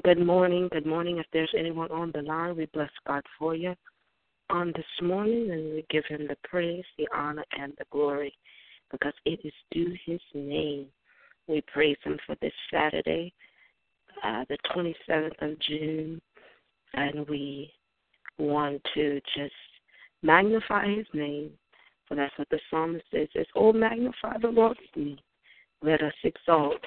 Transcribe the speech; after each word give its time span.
Good 0.00 0.24
morning. 0.24 0.68
Good 0.72 0.86
morning. 0.86 1.18
If 1.18 1.26
there's 1.34 1.52
anyone 1.56 1.90
on 1.90 2.12
the 2.14 2.22
line, 2.22 2.56
we 2.56 2.64
bless 2.72 2.90
God 3.06 3.22
for 3.38 3.54
you 3.54 3.74
on 4.48 4.72
this 4.74 4.84
morning 5.02 5.50
and 5.50 5.74
we 5.74 5.84
give 5.90 6.04
him 6.06 6.26
the 6.26 6.36
praise, 6.44 6.84
the 6.96 7.06
honor, 7.14 7.44
and 7.60 7.74
the 7.78 7.84
glory 7.92 8.34
because 8.90 9.12
it 9.26 9.40
is 9.44 9.52
due 9.70 9.94
his 10.06 10.20
name. 10.34 10.86
We 11.46 11.62
praise 11.70 11.98
him 12.04 12.18
for 12.26 12.36
this 12.40 12.54
Saturday, 12.72 13.34
uh, 14.24 14.46
the 14.48 14.56
27th 14.74 15.52
of 15.52 15.60
June, 15.60 16.22
and 16.94 17.28
we 17.28 17.70
want 18.38 18.80
to 18.94 19.20
just 19.36 19.52
magnify 20.22 20.88
his 20.88 21.06
name. 21.12 21.50
For 22.08 22.14
that's 22.14 22.36
what 22.38 22.48
the 22.48 22.60
psalmist 22.70 23.04
says. 23.10 23.28
It 23.34 23.40
says, 23.40 23.46
Oh, 23.54 23.74
magnify 23.74 24.38
the 24.40 24.48
Lord 24.48 24.78
with 24.80 25.04
me. 25.04 25.22
Let 25.82 26.02
us 26.02 26.14
exalt 26.24 26.80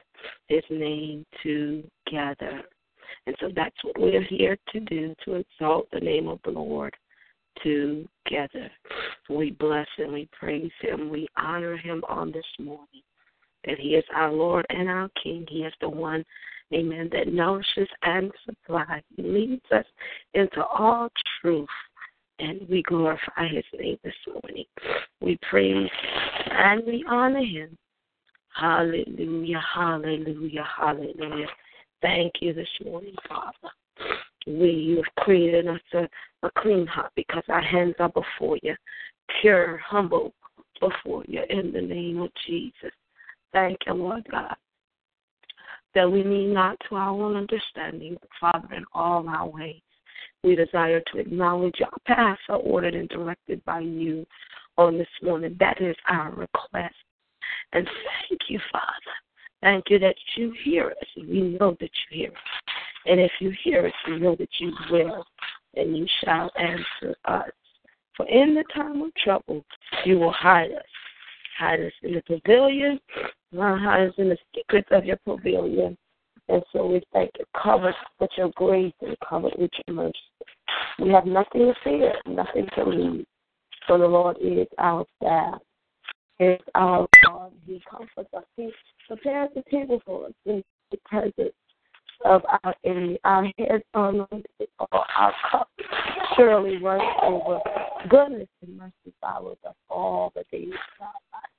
his 0.48 0.64
name 0.72 1.24
together. 1.44 2.64
And 3.28 3.36
so 3.40 3.50
that's 3.56 3.84
what 3.84 4.00
we're 4.00 4.24
here 4.24 4.58
to 4.72 4.80
do, 4.82 5.16
to 5.26 5.36
exalt 5.36 5.88
the 5.92 6.00
name 6.00 6.28
of 6.28 6.40
the 6.44 6.52
Lord 6.52 6.96
together. 7.64 8.70
We 9.30 9.52
bless 9.52 9.88
and 9.98 10.14
we 10.14 10.30
praise 10.38 10.72
him. 10.82 11.10
We 11.10 11.28
honor 11.38 11.78
him 11.78 12.04
on 12.08 12.32
this 12.32 12.46
morning. 12.60 13.02
That 13.66 13.80
he 13.80 13.90
is 13.90 14.04
our 14.14 14.32
Lord 14.32 14.66
and 14.70 14.88
our 14.90 15.10
King. 15.22 15.46
He 15.50 15.60
is 15.60 15.74
the 15.82 15.90
one, 15.90 16.24
amen, 16.74 17.10
that 17.14 17.34
nourishes 17.34 17.88
and 18.04 18.32
supplies. 18.46 19.02
He 19.16 19.24
leads 19.24 19.66
us 19.72 19.86
into 20.34 20.64
all 20.64 21.10
truth. 21.42 21.68
And 22.38 22.68
we 22.70 22.84
glorify 22.84 23.48
his 23.50 23.64
name 23.80 23.98
this 24.04 24.14
morning. 24.28 24.66
We 25.22 25.40
praise 25.50 25.90
and 26.52 26.84
we 26.86 27.06
honor 27.08 27.44
him. 27.44 27.78
Hallelujah, 28.54 29.62
hallelujah, 29.74 30.68
hallelujah. 30.78 31.48
Thank 32.06 32.34
you 32.40 32.54
this 32.54 32.70
morning, 32.86 33.16
Father. 33.28 33.74
We, 34.46 34.70
you 34.70 34.98
have 34.98 35.26
created 35.26 35.68
us 35.68 35.80
a, 35.94 36.08
a 36.44 36.52
clean 36.60 36.86
heart 36.86 37.12
because 37.16 37.42
our 37.50 37.64
hands 37.64 37.96
are 37.98 38.10
before 38.10 38.60
you, 38.62 38.76
pure, 39.42 39.78
humble 39.78 40.32
before 40.80 41.24
you 41.28 41.42
in 41.50 41.72
the 41.72 41.82
name 41.82 42.22
of 42.22 42.30
Jesus. 42.46 42.92
Thank 43.54 43.80
you, 43.88 43.96
Lord 43.96 44.24
God, 44.30 44.56
that 45.96 46.12
we 46.12 46.22
need 46.24 46.54
not 46.54 46.78
to 46.88 46.96
our 46.96 47.10
own 47.10 47.36
understanding, 47.36 48.18
Father, 48.40 48.76
in 48.76 48.86
all 48.94 49.28
our 49.28 49.48
ways, 49.48 49.82
we 50.44 50.56
desire 50.56 51.02
to 51.12 51.18
acknowledge 51.18 51.82
our 51.82 51.98
paths 52.06 52.42
are 52.50 52.58
ordered 52.58 52.94
and 52.94 53.10
directed 53.10 53.66
by 53.66 53.80
you 53.80 54.28
on 54.78 55.00
this 55.00 55.08
morning. 55.24 55.58
That 55.60 55.82
is 55.82 55.96
our 56.08 56.30
request. 56.30 56.94
And 57.74 57.88
thank 58.30 58.42
you, 58.48 58.60
Father. 58.72 59.25
Thank 59.62 59.90
you 59.90 60.00
that 60.00 60.16
you 60.36 60.54
hear 60.64 60.90
us. 60.90 61.08
We 61.18 61.58
know 61.60 61.76
that 61.80 61.90
you 62.12 62.20
hear 62.20 62.30
us. 62.30 62.74
And 63.06 63.20
if 63.20 63.32
you 63.40 63.54
hear 63.64 63.86
us, 63.86 63.94
we 64.08 64.20
know 64.20 64.36
that 64.36 64.50
you 64.60 64.74
will, 64.92 65.26
and 65.76 65.98
you 65.98 66.08
shall 66.24 66.52
answer 66.58 67.16
us. 67.26 67.50
For 68.18 68.28
in 68.28 68.56
the 68.56 68.64
time 68.74 69.02
of 69.02 69.14
trouble, 69.16 69.64
you 70.06 70.20
will 70.20 70.32
hide 70.32 70.72
us. 70.72 70.84
Hide 71.58 71.82
us 71.82 71.94
in 72.04 72.14
the 72.14 72.22
pavilion, 72.22 73.00
uh, 73.58 73.78
hide 73.78 74.10
us 74.10 74.14
in 74.18 74.30
the 74.30 74.38
secrets 74.54 74.90
of 74.92 75.06
your 75.06 75.18
pavilion. 75.26 75.98
And 76.48 76.62
so 76.72 76.86
we 76.86 77.02
thank 77.14 77.32
you, 77.40 77.46
covered 77.62 77.96
with 78.20 78.30
your 78.38 78.52
grace 78.56 78.94
and 79.02 79.18
covered 79.28 79.54
with 79.58 79.72
your 79.88 79.96
mercy. 79.96 80.14
We 81.00 81.10
have 81.10 81.26
nothing 81.26 81.62
to 81.62 81.74
fear, 81.84 82.14
nothing 82.28 82.68
to 82.76 82.84
lose. 82.84 83.26
For 83.88 83.98
the 83.98 84.08
Lord 84.08 84.38
is 84.42 84.68
our 84.78 85.06
staff. 85.18 85.60
He 86.38 86.46
is 86.46 86.62
our 86.76 87.02
um, 87.02 87.08
God. 87.26 87.52
He 87.66 87.82
comforts. 87.90 88.30
He 88.58 88.72
prepares 89.08 89.50
the 89.56 89.64
table 89.72 90.02
for 90.06 90.28
us 90.28 90.34
in 90.46 90.64
the 90.92 90.98
presence 91.06 91.54
of 92.24 92.42
our 92.64 92.76
enemy. 92.84 93.20
Our 93.24 93.46
heads 93.58 93.84
are 93.94 94.10
anointed, 94.10 94.46
our 94.92 95.34
cup 95.52 95.70
surely 96.36 96.78
runs 96.82 97.04
over. 97.24 97.60
Goodness 98.10 98.48
and 98.62 98.78
mercy 98.78 99.14
follows 99.22 99.58
us 99.68 99.76
all 99.90 100.32
the 100.36 100.44
days 100.52 100.70
of 100.70 101.02
our 101.02 101.14
life. 101.34 101.50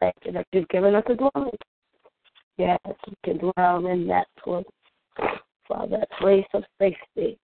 Thank 0.00 0.14
you 0.24 0.32
that 0.32 0.46
you've 0.52 0.68
given 0.68 0.94
us 0.94 1.04
a 1.08 1.14
dwelling. 1.14 1.50
Yes, 2.56 2.78
we 3.06 3.14
can 3.24 3.38
dwell 3.38 3.86
in 3.86 4.06
that 4.08 4.26
place, 4.42 4.64
Father, 5.66 5.98
that 5.98 6.10
place 6.20 6.46
of 6.54 6.62
safety, 6.78 7.38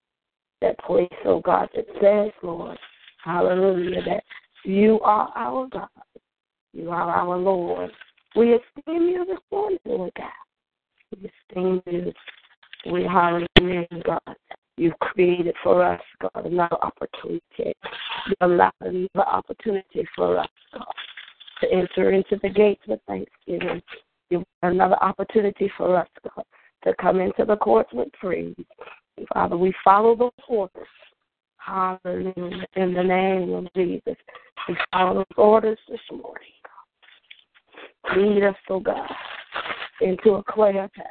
that 0.60 0.78
place, 0.80 1.08
oh 1.24 1.40
God, 1.40 1.68
that 1.74 1.86
says, 2.00 2.32
Lord, 2.42 2.78
hallelujah, 3.24 4.02
that 4.06 4.24
you 4.64 5.00
are 5.00 5.32
our 5.34 5.68
God. 5.68 5.88
You 6.76 6.90
are 6.90 7.10
our 7.10 7.38
Lord. 7.38 7.90
We 8.36 8.52
esteem 8.52 9.08
you 9.08 9.24
this 9.24 9.38
morning, 9.50 9.78
Lord 9.86 10.12
God. 10.14 10.26
We 11.10 11.30
esteem 11.48 11.82
you. 11.86 12.12
We 12.92 13.04
your 13.04 13.46
name, 13.62 14.02
God. 14.04 14.36
You've 14.76 14.98
created 14.98 15.54
for 15.64 15.82
us, 15.82 16.02
God, 16.20 16.44
another 16.44 16.76
opportunity. 16.82 17.40
You 17.58 18.34
allowed 18.42 18.72
another 18.82 19.26
opportunity 19.26 20.06
for 20.14 20.38
us, 20.38 20.48
God, 20.74 20.84
to 21.62 21.72
enter 21.72 22.12
into 22.12 22.38
the 22.42 22.50
gates 22.50 22.82
with 22.86 23.00
thanksgiving. 23.06 23.80
You 24.28 24.44
another 24.62 25.02
opportunity 25.02 25.72
for 25.78 25.96
us, 25.96 26.08
God, 26.24 26.44
to 26.84 26.94
come 27.00 27.20
into 27.20 27.46
the 27.46 27.56
courts 27.56 27.88
with 27.94 28.12
praise. 28.12 28.54
Father, 29.32 29.56
we 29.56 29.72
follow 29.82 30.14
those 30.14 30.30
orders. 30.46 30.86
Hallelujah. 31.56 32.66
In 32.76 32.92
the 32.92 33.02
name 33.02 33.54
of 33.54 33.66
Jesus. 33.74 34.16
We 34.68 34.76
follow 34.92 35.14
those 35.14 35.38
orders 35.38 35.78
this 35.88 36.00
morning. 36.10 36.50
Lead 38.14 38.44
us, 38.44 38.54
oh 38.68 38.80
God, 38.80 39.08
into 40.00 40.34
a 40.34 40.42
clear 40.44 40.88
path. 40.94 41.06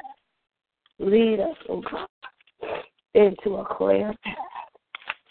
Lead 0.98 1.40
us, 1.40 1.56
oh 1.68 1.82
God, 1.82 2.08
into 3.14 3.56
a 3.56 3.76
clear 3.76 4.14
path. 4.24 4.34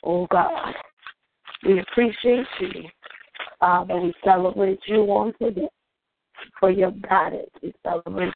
Oh 0.03 0.27
God, 0.29 0.73
we 1.65 1.79
appreciate 1.79 2.45
you. 2.59 2.83
Father, 3.59 3.99
we 3.99 4.13
celebrate 4.23 4.79
you 4.85 5.01
on 5.05 5.33
today 5.41 5.67
for 6.59 6.69
your 6.69 6.91
guidance. 6.91 7.49
We 7.63 7.73
celebrate 7.83 8.33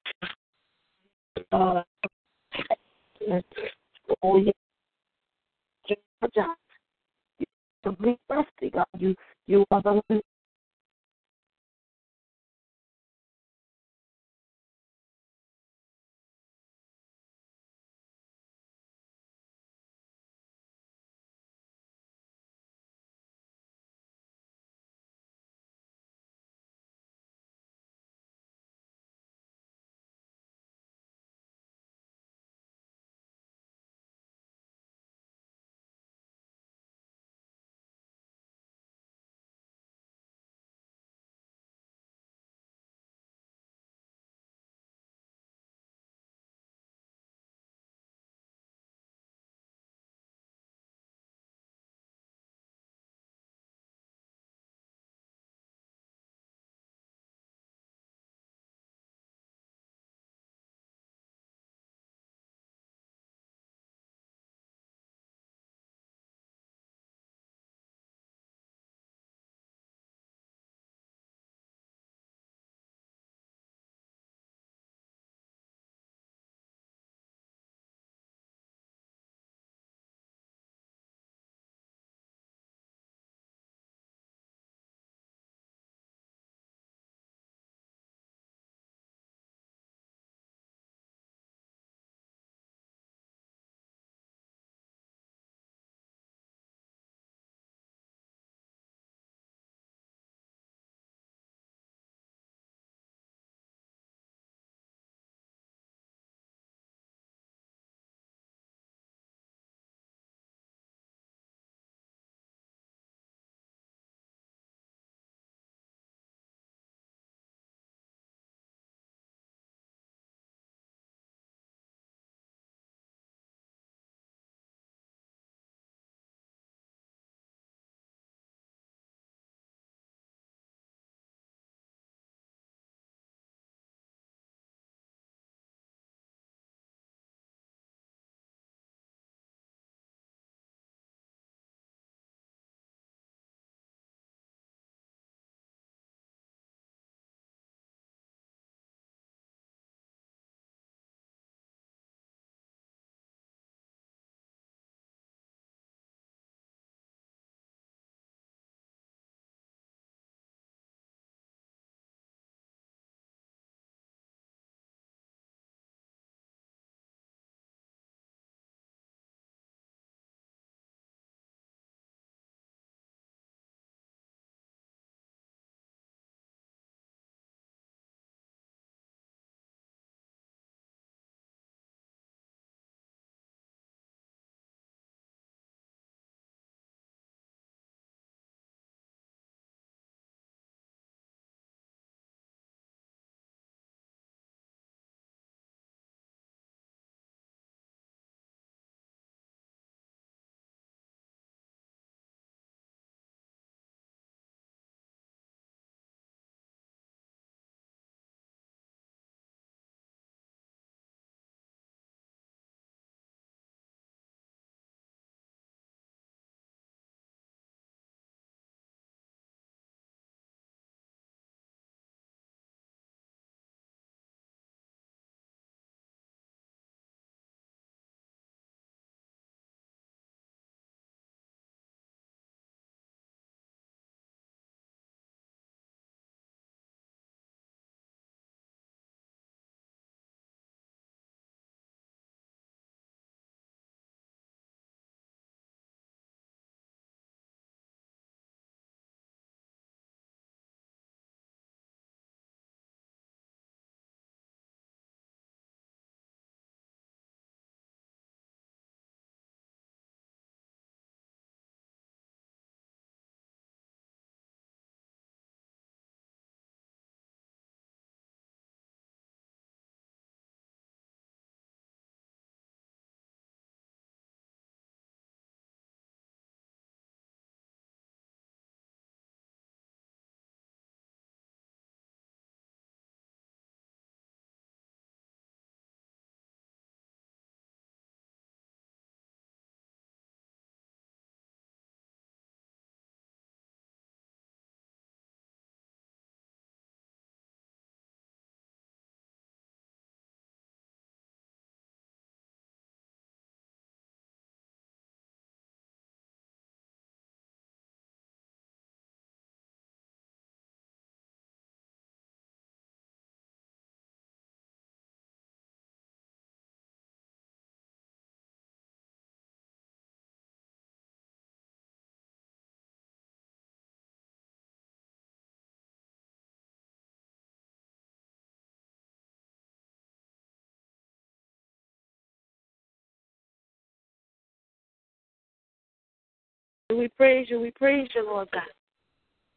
We 336.89 337.07
praise 337.09 337.47
you. 337.49 337.59
We 337.59 337.71
praise 337.71 338.07
you, 338.15 338.25
Lord 338.25 338.49
God. 338.51 338.63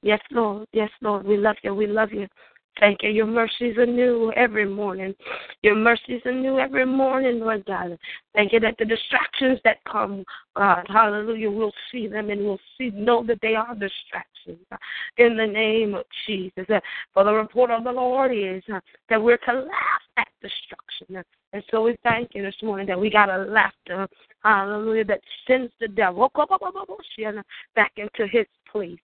Yes, 0.02 0.20
Lord. 0.30 0.66
Yes, 0.72 0.90
Lord. 1.00 1.24
We 1.24 1.36
love 1.36 1.56
you. 1.62 1.74
We 1.74 1.86
love 1.86 2.12
you. 2.12 2.26
Thank 2.80 3.02
you. 3.02 3.10
Your 3.10 3.26
mercies 3.26 3.76
are 3.76 3.86
new 3.86 4.32
every 4.34 4.66
morning. 4.66 5.14
Your 5.62 5.74
mercies 5.74 6.22
are 6.24 6.32
new 6.32 6.58
every 6.58 6.86
morning, 6.86 7.40
Lord 7.40 7.64
God. 7.66 7.98
Thank 8.34 8.52
you 8.52 8.60
that 8.60 8.76
the 8.78 8.86
distractions 8.86 9.60
that 9.64 9.84
come, 9.84 10.24
God, 10.56 10.84
hallelujah, 10.88 11.50
we'll 11.50 11.72
see 11.90 12.08
them 12.08 12.30
and 12.30 12.40
we'll 12.42 12.58
see, 12.78 12.90
know 12.90 13.24
that 13.26 13.38
they 13.42 13.54
are 13.54 13.74
distractions. 13.74 14.66
In 15.18 15.36
the 15.36 15.46
name 15.46 15.94
of 15.94 16.04
Jesus. 16.26 16.66
For 17.14 17.24
the 17.24 17.32
report 17.32 17.70
of 17.70 17.84
the 17.84 17.92
Lord 17.92 18.32
is 18.34 18.62
uh, 18.72 18.80
that 19.10 19.22
we're 19.22 19.36
to 19.36 19.52
laugh 19.52 20.02
at 20.16 20.28
destruction. 20.40 21.22
And 21.52 21.62
so 21.70 21.82
we 21.82 21.96
thank 22.02 22.30
you 22.34 22.42
this 22.42 22.56
morning 22.62 22.86
that 22.86 22.98
we 22.98 23.10
got 23.10 23.28
a 23.28 23.44
laughter, 23.44 24.08
hallelujah, 24.42 25.04
that 25.04 25.20
sends 25.46 25.72
the 25.78 25.88
devil 25.88 26.32
back 27.76 27.92
into 27.96 28.26
his 28.26 28.46
place. 28.70 28.98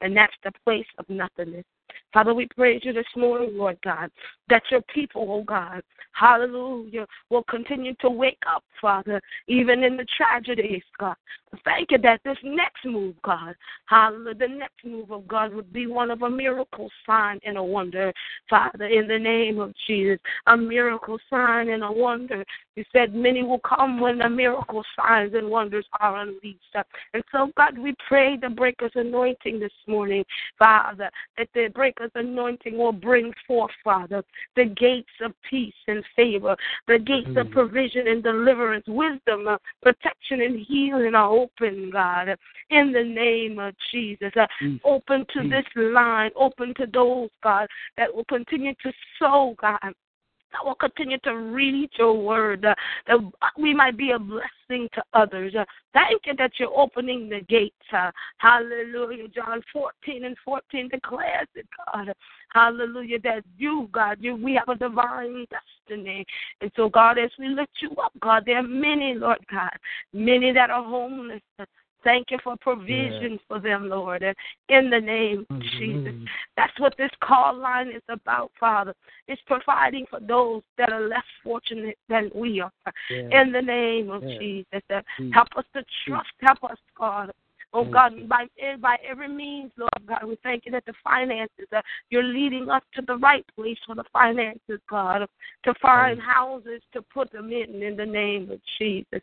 And 0.00 0.16
that's 0.16 0.34
the 0.44 0.52
place 0.64 0.86
of 0.98 1.08
nothingness. 1.08 1.64
Father, 2.12 2.34
we 2.34 2.46
praise 2.54 2.82
you 2.84 2.92
this 2.92 3.06
morning, 3.16 3.56
Lord 3.56 3.78
God, 3.82 4.10
that 4.48 4.62
your 4.70 4.82
people, 4.94 5.26
oh 5.30 5.42
God, 5.44 5.82
hallelujah, 6.12 7.06
will 7.30 7.44
continue 7.44 7.94
to 8.00 8.10
wake 8.10 8.42
up, 8.46 8.62
Father, 8.80 9.20
even 9.48 9.82
in 9.82 9.96
the 9.96 10.06
tragedies, 10.16 10.82
God. 10.98 11.16
Thank 11.64 11.90
you 11.90 11.98
that 11.98 12.20
this 12.24 12.36
next 12.42 12.84
move, 12.84 13.14
God, 13.22 13.54
hallelujah, 13.86 14.34
the 14.34 14.48
next 14.48 14.84
move 14.84 15.10
of 15.10 15.28
God 15.28 15.54
would 15.54 15.72
be 15.72 15.86
one 15.86 16.10
of 16.10 16.22
a 16.22 16.30
miracle 16.30 16.90
sign 17.06 17.38
and 17.44 17.56
a 17.56 17.62
wonder, 17.62 18.12
Father, 18.48 18.86
in 18.86 19.06
the 19.06 19.18
name 19.18 19.58
of 19.58 19.72
Jesus. 19.86 20.18
A 20.46 20.56
miracle 20.56 21.18
sign 21.28 21.68
and 21.68 21.82
a 21.82 21.92
wonder. 21.92 22.44
You 22.74 22.84
said 22.90 23.14
many 23.14 23.42
will 23.42 23.60
come 23.60 24.00
when 24.00 24.18
the 24.18 24.28
miracle 24.28 24.82
signs 24.96 25.34
and 25.34 25.50
wonders 25.50 25.84
are 26.00 26.20
unleashed. 26.20 26.58
And 27.12 27.22
so, 27.30 27.50
God, 27.54 27.76
we 27.76 27.94
pray 28.08 28.38
the 28.38 28.48
breaker's 28.48 28.92
anointing 28.94 29.60
this 29.60 29.72
morning, 29.86 30.24
Father, 30.58 31.10
that 31.36 31.48
the 31.54 31.68
breaker's 32.02 32.26
anointing 32.26 32.78
will 32.78 32.92
bring 32.92 33.32
forth, 33.46 33.70
Father, 33.84 34.22
the 34.56 34.64
gates 34.64 35.10
of 35.24 35.32
peace 35.48 35.74
and 35.88 36.04
favor, 36.16 36.56
the 36.86 36.98
gates 36.98 37.28
mm. 37.28 37.40
of 37.40 37.50
provision 37.50 38.08
and 38.08 38.22
deliverance, 38.22 38.84
wisdom, 38.88 39.48
uh, 39.48 39.56
protection 39.82 40.40
and 40.40 40.64
healing 40.66 41.14
are 41.14 41.30
open, 41.30 41.90
God, 41.90 42.36
in 42.70 42.92
the 42.92 43.04
name 43.04 43.58
of 43.58 43.74
Jesus. 43.90 44.32
Uh, 44.36 44.46
mm. 44.62 44.80
Open 44.84 45.24
to 45.34 45.40
mm. 45.40 45.50
this 45.50 45.66
line, 45.76 46.30
open 46.36 46.74
to 46.74 46.86
those, 46.92 47.30
God, 47.42 47.66
that 47.96 48.14
will 48.14 48.24
continue 48.24 48.74
to 48.82 48.92
sow, 49.18 49.54
God 49.60 49.78
that 50.52 50.64
will 50.64 50.74
continue 50.74 51.18
to 51.18 51.34
read 51.34 51.90
your 51.98 52.14
word, 52.14 52.64
uh, 52.64 52.74
that 53.06 53.18
we 53.58 53.74
might 53.74 53.96
be 53.96 54.10
a 54.12 54.18
blessing 54.18 54.88
to 54.94 55.02
others. 55.14 55.54
Uh, 55.58 55.64
thank 55.92 56.22
you 56.26 56.34
that 56.36 56.52
you're 56.58 56.76
opening 56.76 57.28
the 57.28 57.40
gates. 57.48 57.74
Uh, 57.92 58.10
hallelujah. 58.38 59.28
John 59.28 59.62
14 59.72 60.24
and 60.24 60.36
14 60.44 60.88
declares 60.88 61.48
it, 61.54 61.66
God. 61.92 62.12
Hallelujah. 62.52 63.18
That 63.20 63.44
you, 63.56 63.88
God, 63.92 64.18
you, 64.20 64.36
we 64.36 64.54
have 64.54 64.68
a 64.68 64.78
divine 64.78 65.46
destiny. 65.50 66.24
And 66.60 66.70
so, 66.76 66.88
God, 66.88 67.18
as 67.18 67.30
we 67.38 67.48
lift 67.48 67.72
you 67.80 67.90
up, 68.02 68.12
God, 68.20 68.44
there 68.46 68.58
are 68.58 68.62
many, 68.62 69.14
Lord 69.14 69.38
God, 69.50 69.72
many 70.12 70.52
that 70.52 70.70
are 70.70 70.84
homeless. 70.84 71.40
Thank 72.04 72.30
you 72.30 72.38
for 72.42 72.56
provision 72.60 73.32
yeah. 73.32 73.38
for 73.48 73.60
them, 73.60 73.88
Lord, 73.88 74.22
in 74.22 74.90
the 74.90 75.00
name 75.00 75.46
of 75.50 75.56
mm-hmm. 75.56 75.78
Jesus. 75.78 76.14
That's 76.56 76.78
what 76.80 76.94
this 76.98 77.10
call 77.22 77.56
line 77.56 77.88
is 77.88 78.02
about, 78.08 78.50
Father. 78.58 78.94
It's 79.28 79.40
providing 79.46 80.06
for 80.10 80.20
those 80.20 80.62
that 80.78 80.92
are 80.92 81.06
less 81.08 81.24
fortunate 81.44 81.98
than 82.08 82.30
we 82.34 82.60
are. 82.60 82.72
Yeah. 83.10 83.42
In 83.42 83.52
the 83.52 83.62
name 83.62 84.10
of 84.10 84.22
yeah. 84.24 84.38
Jesus. 84.38 84.82
Help 85.32 85.48
us 85.56 85.64
to 85.74 85.84
trust. 86.06 86.30
Help 86.40 86.64
us, 86.64 86.78
God, 86.98 87.32
Oh 87.74 87.84
God, 87.84 88.28
by 88.28 88.46
by 88.80 88.96
every 89.08 89.28
means, 89.28 89.72
Lord 89.78 89.90
God, 90.06 90.24
we 90.26 90.36
thank 90.42 90.66
you 90.66 90.72
that 90.72 90.84
the 90.84 90.92
finances, 91.02 91.66
uh, 91.74 91.80
you're 92.10 92.22
leading 92.22 92.68
us 92.68 92.82
to 92.94 93.02
the 93.02 93.16
right 93.16 93.44
place 93.54 93.78
for 93.86 93.94
the 93.94 94.04
finances, 94.12 94.78
God, 94.90 95.26
to 95.64 95.74
find 95.80 96.20
houses 96.20 96.82
to 96.92 97.00
put 97.00 97.32
them 97.32 97.50
in 97.50 97.82
in 97.82 97.96
the 97.96 98.04
name 98.04 98.50
of 98.50 98.60
Jesus. 98.78 99.22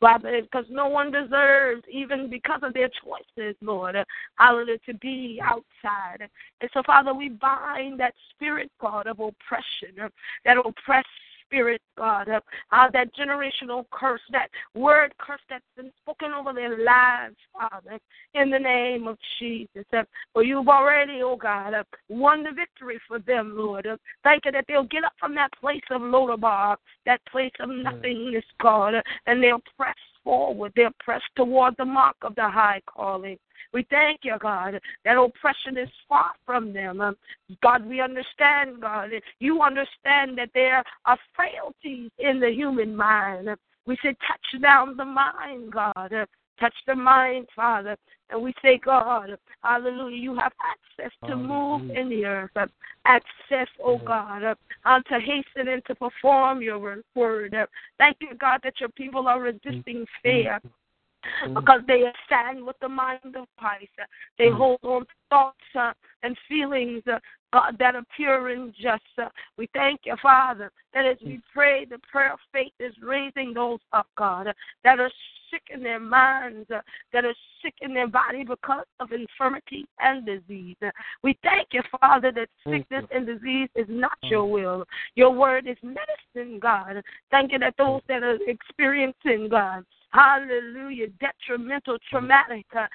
Father, 0.00 0.42
because 0.42 0.66
no 0.68 0.88
one 0.88 1.10
deserves, 1.10 1.82
even 1.90 2.28
because 2.28 2.60
of 2.62 2.74
their 2.74 2.90
choices, 3.02 3.56
Lord, 3.62 3.96
uh, 3.96 4.04
hallelujah, 4.34 4.78
to 4.84 4.94
be 4.94 5.40
outside. 5.42 6.28
And 6.60 6.70
so, 6.74 6.82
Father, 6.84 7.14
we 7.14 7.30
bind 7.30 7.98
that 8.00 8.14
spirit, 8.30 8.70
God, 8.80 9.06
of 9.06 9.20
oppression, 9.20 9.98
uh, 10.02 10.08
that 10.44 10.58
oppress 10.58 11.06
spirit, 11.48 11.80
God, 11.96 12.28
uh, 12.28 12.40
uh, 12.72 12.90
that 12.92 13.08
generational 13.14 13.84
curse, 13.90 14.20
that 14.32 14.48
word 14.74 15.12
curse 15.18 15.40
that's 15.48 15.64
been 15.76 15.90
spoken 16.02 16.32
over 16.32 16.52
their 16.52 16.84
lives, 16.84 17.36
Father, 17.52 17.98
in 18.34 18.50
the 18.50 18.58
name 18.58 19.06
of 19.06 19.16
Jesus. 19.38 19.84
Uh, 19.92 20.02
for 20.32 20.42
you've 20.42 20.68
already, 20.68 21.20
oh 21.22 21.36
God, 21.36 21.74
uh, 21.74 21.84
won 22.08 22.42
the 22.42 22.52
victory 22.52 23.00
for 23.08 23.18
them, 23.20 23.54
Lord. 23.56 23.86
Uh, 23.86 23.96
thank 24.22 24.44
you 24.44 24.52
that 24.52 24.64
they'll 24.68 24.84
get 24.84 25.04
up 25.04 25.12
from 25.18 25.34
that 25.34 25.50
place 25.60 25.82
of 25.90 26.02
Lodabar, 26.02 26.76
that 27.06 27.20
place 27.30 27.52
of 27.60 27.70
nothingness, 27.70 28.44
God, 28.60 28.94
and 29.26 29.42
they'll 29.42 29.62
press 29.76 29.96
forward. 30.28 30.72
They're 30.76 30.92
pressed 31.02 31.24
toward 31.36 31.74
the 31.78 31.86
mark 31.86 32.16
of 32.20 32.34
the 32.34 32.46
high 32.50 32.82
calling. 32.84 33.38
We 33.72 33.86
thank 33.88 34.20
you, 34.24 34.34
God, 34.38 34.78
that 35.06 35.16
oppression 35.16 35.78
is 35.78 35.88
far 36.06 36.32
from 36.44 36.74
them. 36.74 37.00
Um, 37.00 37.16
God, 37.62 37.86
we 37.86 38.02
understand, 38.02 38.82
God, 38.82 39.08
you 39.40 39.62
understand 39.62 40.36
that 40.36 40.50
there 40.52 40.84
are 41.06 41.18
frailties 41.34 42.10
in 42.18 42.40
the 42.40 42.50
human 42.50 42.94
mind. 42.94 43.48
We 43.86 43.96
say, 44.02 44.14
touch 44.26 44.62
down 44.62 44.98
the 44.98 45.04
mind, 45.06 45.72
God. 45.72 46.12
Touch 46.60 46.74
the 46.86 46.94
mind, 46.94 47.46
Father. 47.56 47.96
And 48.30 48.42
we 48.42 48.52
say, 48.62 48.78
God, 48.78 49.38
hallelujah, 49.62 50.16
you 50.16 50.34
have 50.36 50.52
access 50.62 51.12
to 51.26 51.36
move 51.36 51.90
in 51.90 52.08
the 52.10 52.26
earth. 52.26 52.50
Access, 53.04 53.68
oh 53.82 53.98
God, 53.98 54.42
uh, 54.84 55.00
to 55.00 55.18
hasten 55.18 55.68
and 55.68 55.82
to 55.86 55.94
perform 55.94 56.60
your 56.60 56.78
word. 57.14 57.56
Thank 57.98 58.16
you, 58.20 58.34
God, 58.38 58.60
that 58.64 58.80
your 58.80 58.90
people 58.90 59.28
are 59.28 59.40
resisting 59.40 60.04
fear 60.22 60.60
because 61.54 61.80
they 61.86 62.04
stand 62.26 62.64
with 62.64 62.76
the 62.80 62.88
mind 62.88 63.36
of 63.36 63.46
Christ. 63.56 63.90
They 64.38 64.46
mm. 64.46 64.56
hold 64.56 64.80
on 64.82 65.02
to 65.02 65.06
thoughts 65.30 65.56
uh, 65.78 65.92
and 66.22 66.36
feelings, 66.48 67.02
uh, 67.10 67.18
God, 67.52 67.76
that 67.78 67.94
are 67.94 68.04
pure 68.16 68.48
and 68.50 68.74
just. 68.74 69.02
Uh, 69.16 69.28
we 69.56 69.68
thank 69.72 70.00
you, 70.04 70.16
Father, 70.22 70.70
that 70.94 71.06
as 71.06 71.16
we 71.24 71.40
pray, 71.52 71.84
the 71.84 71.98
prayer 72.10 72.32
of 72.32 72.38
faith 72.52 72.72
is 72.78 72.94
raising 73.02 73.54
those 73.54 73.80
up, 73.92 74.06
God, 74.16 74.48
uh, 74.48 74.52
that 74.84 75.00
are 75.00 75.10
sick 75.50 75.62
in 75.70 75.82
their 75.82 76.00
minds, 76.00 76.70
uh, 76.70 76.80
that 77.12 77.24
are 77.24 77.34
sick 77.62 77.74
in 77.80 77.94
their 77.94 78.08
body 78.08 78.44
because 78.44 78.84
of 79.00 79.12
infirmity 79.12 79.86
and 80.00 80.26
disease. 80.26 80.76
Uh, 80.84 80.90
we 81.22 81.38
thank 81.42 81.68
you, 81.72 81.82
Father, 82.00 82.32
that 82.32 82.48
sickness 82.64 83.04
and 83.10 83.26
disease 83.26 83.68
is 83.74 83.86
not 83.88 84.18
your 84.22 84.44
will. 84.44 84.84
Your 85.14 85.30
word 85.30 85.66
is 85.66 85.76
medicine, 85.82 86.58
God. 86.60 87.02
Thank 87.30 87.52
you 87.52 87.58
that 87.60 87.74
those 87.78 88.02
that 88.08 88.22
are 88.22 88.38
experiencing, 88.46 89.48
God, 89.50 89.84
hallelujah, 90.10 91.08
detrimental, 91.20 91.98
traumatic, 92.10 92.66
uh, 92.76 92.86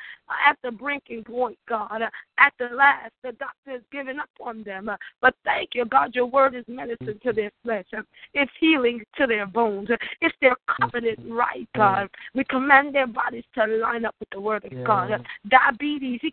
at 0.48 0.58
the 0.64 0.72
breaking 0.72 1.24
point, 1.24 1.58
God. 1.68 2.02
At 2.40 2.54
the 2.58 2.76
last, 2.76 3.12
the 3.24 3.32
doctor 3.34 3.72
has 3.72 3.82
given 3.92 4.20
up 4.20 4.30
on 4.42 4.64
them. 4.64 4.90
Uh, 4.90 4.98
but 5.22 5.36
thank 5.44 5.70
you, 5.74 5.86
God, 5.86 6.16
your 6.16 6.26
word 6.26 6.56
is 6.56 6.66
medicine 6.68 7.20
to 7.24 7.32
their 7.32 7.52
flesh. 7.64 7.86
Uh, 7.96 8.02
it's 8.34 8.52
healing 8.60 9.04
to 9.18 9.28
their 9.28 9.46
bones. 9.46 9.90
Uh, 9.90 9.98
it's 10.22 10.36
their 10.42 10.56
covenant 10.80 11.20
right, 11.30 11.68
God. 11.76 12.10
We 12.34 12.44
command 12.46 12.96
their 12.96 13.08
bodies 13.08 13.44
to 13.56 13.66
line 13.66 14.06
up 14.06 14.16
with 14.20 14.30
the 14.32 14.42
word 14.42 14.66
of 14.66 14.74
yeah. 14.74 14.84
God. 14.84 15.26
Diabetes, 15.48 16.22
we 16.24 16.32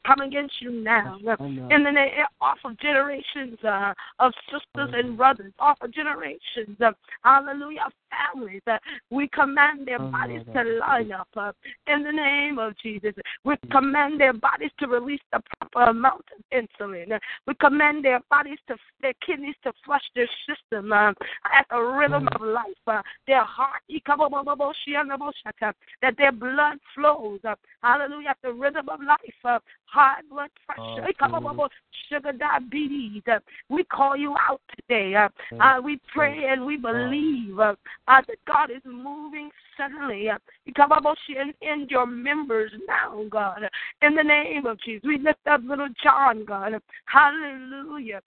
come 0.00 0.20
against 0.20 0.62
you 0.62 0.70
now. 0.70 1.18
In 1.40 1.82
the 1.84 1.90
name 1.90 2.10
off 2.40 2.58
of 2.64 2.78
generations 2.78 3.58
uh, 3.64 3.92
of 4.18 4.32
sisters 4.50 4.94
and 4.94 5.16
brothers, 5.16 5.52
off 5.58 5.78
of 5.80 5.92
generations 5.92 6.76
of 6.80 6.94
hallelujah 7.22 7.88
families. 8.10 8.62
Uh, 8.66 8.78
we 9.10 9.28
command 9.28 9.86
their 9.86 9.98
bodies 9.98 10.42
to 10.52 10.62
line 10.80 11.12
up 11.12 11.28
uh, 11.36 11.52
in 11.86 12.02
the 12.02 12.12
name 12.12 12.58
of 12.58 12.74
Jesus. 12.82 13.12
We 13.44 13.56
command 13.70 14.20
their 14.20 14.32
bodies 14.32 14.67
to 14.78 14.86
release 14.86 15.20
the 15.32 15.40
proper 15.58 15.90
amount 15.90 16.24
of 16.36 16.42
insulin. 16.52 17.18
We 17.46 17.54
command 17.54 18.04
their 18.04 18.20
bodies 18.30 18.58
to 18.68 18.76
their 19.00 19.14
kidneys 19.24 19.54
to 19.64 19.72
flush 19.84 20.02
their 20.14 20.28
system 20.48 20.92
uh, 20.92 21.10
at 21.52 21.66
the 21.70 21.78
rhythm 21.78 22.28
of 22.34 22.40
life. 22.40 22.64
Uh, 22.86 23.02
their 23.26 23.44
heart, 23.44 23.82
that 26.02 26.16
their 26.16 26.32
blood 26.32 26.78
flows. 26.94 27.40
Uh, 27.44 27.54
hallelujah, 27.82 28.30
at 28.30 28.38
the 28.42 28.52
rhythm 28.52 28.88
of 28.88 29.00
life. 29.00 29.18
Uh, 29.44 29.58
high 29.84 30.20
blood 30.30 30.50
pressure, 30.66 31.06
oh, 31.22 31.68
sugar 32.08 32.32
diabetes. 32.32 33.22
Uh, 33.30 33.38
we 33.68 33.84
call 33.84 34.16
you 34.16 34.34
out 34.48 34.60
today. 34.76 35.14
Uh, 35.14 35.28
uh, 35.60 35.80
we 35.82 36.00
pray 36.12 36.46
and 36.48 36.64
we 36.64 36.76
believe 36.76 37.58
uh, 37.58 37.74
uh, 38.08 38.22
that 38.26 38.38
God 38.46 38.70
is 38.70 38.82
moving 38.84 39.50
suddenly. 39.78 40.28
In, 40.28 41.86
your 41.88 42.06
members 42.06 42.72
now, 42.86 43.24
God. 43.30 43.60
In 44.02 44.14
the 44.14 44.22
name 44.22 44.66
of 44.66 44.78
Jesus, 44.80 45.02
we 45.06 45.18
lift 45.18 45.46
up 45.50 45.60
little 45.64 45.88
John, 46.02 46.44
God. 46.44 46.72
Hallelujah. 47.06 48.20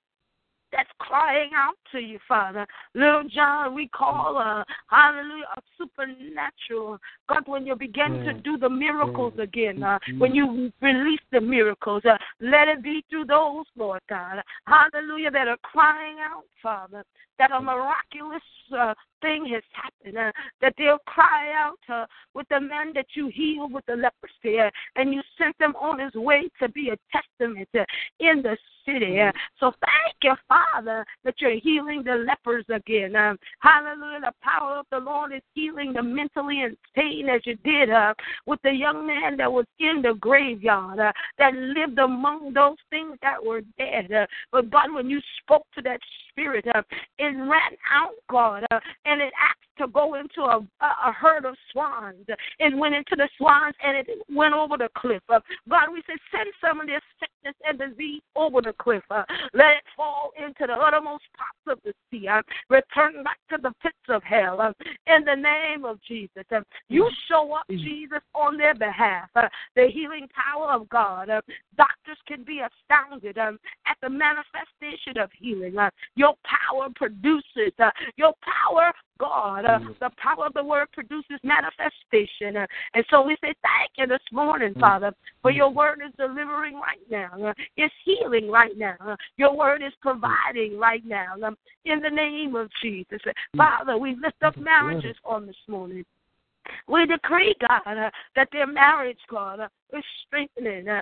that's 0.72 0.90
crying 1.00 1.50
out 1.56 1.76
to 1.92 2.00
you, 2.00 2.20
Father. 2.28 2.66
Little 2.94 3.24
John, 3.34 3.74
we 3.74 3.88
call, 3.88 4.38
uh, 4.38 4.64
hallelujah, 4.88 5.46
a 5.58 5.62
supernatural. 5.78 7.00
God, 7.28 7.44
when 7.48 7.66
you 7.66 7.76
begin 7.76 8.24
to 8.26 8.34
do 8.34 8.58
the 8.58 8.70
miracles 8.70 9.34
again, 9.40 9.84
uh, 9.84 10.00
when 10.18 10.36
you 10.36 10.72
release 10.82 11.20
the 11.32 11.42
miracles, 11.42 12.04
uh, 12.06 12.18
let 12.40 12.68
it 12.68 12.84
be 12.84 13.04
through 13.10 13.26
those, 13.26 13.66
Lord 13.76 14.02
God, 14.10 14.42
hallelujah, 14.68 15.32
that 15.32 15.48
are 15.48 15.58
crying 15.64 16.18
out, 16.22 16.46
Father, 16.62 17.04
that 17.40 17.52
a 17.52 17.60
miraculous 17.60 18.44
uh, 18.78 18.94
thing 19.22 19.46
has 19.54 19.64
happened, 19.74 20.18
uh, 20.18 20.32
that 20.62 20.74
they'll 20.78 21.00
cry 21.06 21.52
out 21.54 21.80
uh, 21.94 22.06
with 22.34 22.48
the 22.50 22.60
man 22.60 22.94
that 22.96 23.08
you 23.16 23.30
healed 23.34 23.74
with 23.74 23.86
the 23.86 23.96
leprosy, 23.96 24.60
uh, 24.60 24.70
and 24.96 25.14
you 25.14 25.22
sent 25.38 25.58
them 25.60 25.76
on 25.76 26.00
his 26.00 26.14
way 26.16 26.50
to 26.60 26.70
be 26.70 26.90
a 26.90 26.98
testament 27.12 27.70
uh, 27.78 27.84
in 28.20 28.42
the 28.42 28.58
city. 28.86 29.20
Uh, 29.20 29.32
so 29.60 29.72
thank 29.82 30.16
you, 30.24 30.34
Father, 30.48 31.06
that 31.24 31.36
you're 31.40 31.60
healing 31.60 32.04
the 32.04 32.26
lepers 32.28 32.66
again. 32.70 33.16
Um, 33.16 33.38
hallelujah. 33.60 34.22
The 34.22 34.34
power 34.42 34.80
of 34.80 34.86
the 34.92 35.00
Lord 35.00 35.34
is 35.34 35.42
healing 35.54 35.94
the 35.94 36.04
mentally 36.04 36.62
insane 36.62 37.30
as 37.30 37.42
you 37.46 37.56
did 37.64 37.90
uh, 37.90 38.14
with 38.46 38.60
the 38.64 38.72
young 38.72 39.06
man 39.06 39.38
that 39.38 39.52
was 39.52 39.66
in 39.80 40.02
the 40.02 40.14
graveyard, 40.20 41.00
uh, 41.00 41.12
that 41.38 41.54
lived 41.54 42.00
among 42.00 42.54
those 42.54 42.78
things 42.90 43.18
that 43.22 43.44
were 43.44 43.62
dead. 43.78 44.12
Uh, 44.12 44.26
but 44.52 44.70
God, 44.70 44.94
when 44.94 45.10
you 45.10 45.20
spoke 45.42 45.66
to 45.76 45.82
that 45.84 46.00
spirit, 46.40 46.66
uh, 46.74 46.82
it 47.18 47.24
ran 47.24 47.76
out, 47.92 48.14
God, 48.30 48.64
uh, 48.72 48.80
and 49.06 49.22
it 49.22 49.34
asked 49.40 49.69
to 49.80 49.88
go 49.88 50.16
into 50.16 50.42
a, 50.42 50.60
a 50.82 51.12
herd 51.12 51.46
of 51.46 51.56
swans. 51.72 52.26
It 52.60 52.78
went 52.78 52.94
into 52.94 53.16
the 53.16 53.30
swans 53.38 53.76
and 53.84 53.98
it 53.98 54.08
went 54.34 54.54
over 54.54 54.78
the 54.78 54.90
cliff. 54.96 55.24
Uh, 55.30 55.40
God, 55.68 55.88
we 55.92 56.04
said, 56.06 56.18
send 56.32 56.50
some 56.62 56.80
of 56.80 56.88
this 56.88 57.02
sickness 57.20 57.56
and 57.66 57.80
disease 57.80 58.22
over 58.36 58.62
the 58.62 58.74
cliff. 58.74 59.04
Uh, 59.10 59.24
let 59.54 59.72
it 59.72 59.84
fall 59.96 60.32
into 60.38 60.68
the 60.68 60.74
uttermost 60.74 61.24
parts 61.38 61.66
of 61.68 61.80
the 61.84 61.94
sea. 62.12 62.28
Uh, 62.28 62.42
return 62.70 63.24
back 63.24 63.40
to 63.50 63.58
the 63.62 63.74
pits 63.82 63.96
of 64.10 64.22
hell. 64.24 64.74
In 65.08 65.24
the 65.26 65.36
name 65.36 65.86
of 65.86 66.00
Jesus. 66.08 66.44
You 66.90 67.10
show 67.28 67.54
up, 67.54 67.66
Jesus, 67.70 68.22
on 68.36 68.58
their 68.58 68.76
behalf. 68.76 69.30
The 69.76 69.88
healing 69.92 70.28
power 70.36 70.74
of 70.74 70.90
God. 70.90 71.30
Doctors 71.78 72.18
can 72.28 72.44
be 72.44 72.60
astounded 72.60 73.38
um, 73.38 73.60
at 73.88 73.98
the 74.02 74.10
manifestation 74.10 75.18
of 75.18 75.30
healing. 75.40 75.76
Your 76.16 76.34
power 76.44 76.90
produces. 76.96 77.74
Your 78.18 78.34
power 78.42 78.92
God. 79.20 79.66
Uh, 79.70 79.80
the 80.00 80.10
power 80.18 80.46
of 80.46 80.54
the 80.54 80.64
word 80.64 80.88
produces 80.92 81.40
manifestation. 81.44 82.68
And 82.94 83.06
so 83.10 83.22
we 83.22 83.36
say 83.42 83.54
thank 83.62 83.92
you 83.98 84.08
this 84.08 84.22
morning, 84.32 84.74
Mm. 84.74 84.82
Father, 84.82 85.14
for 85.42 85.52
your 85.52 85.70
word 85.70 86.02
is 86.06 86.14
delivering 86.18 86.76
right 86.76 87.00
now. 87.10 87.54
It's 87.78 87.94
healing 88.04 88.50
right 88.50 88.76
now. 88.78 89.18
Your 89.38 89.56
word 89.56 89.82
is 89.82 89.94
providing 90.02 90.78
right 90.78 91.06
now. 91.06 91.36
In 91.86 92.02
the 92.02 92.10
name 92.10 92.56
of 92.56 92.70
Jesus. 92.82 93.22
Uh, 93.26 93.32
Father, 93.56 93.98
we 93.98 94.16
lift 94.16 94.42
up 94.44 94.58
marriages 94.58 95.16
on 95.24 95.46
this 95.46 95.56
morning. 95.68 96.06
We 96.88 97.06
decree, 97.06 97.56
God, 97.68 97.82
uh, 97.86 98.12
that 98.36 98.50
their 98.52 98.68
marriage, 98.68 99.20
God, 99.30 99.60
uh, 99.60 99.70
is 99.94 100.04
strengthening 100.28 100.88
uh, 100.88 101.02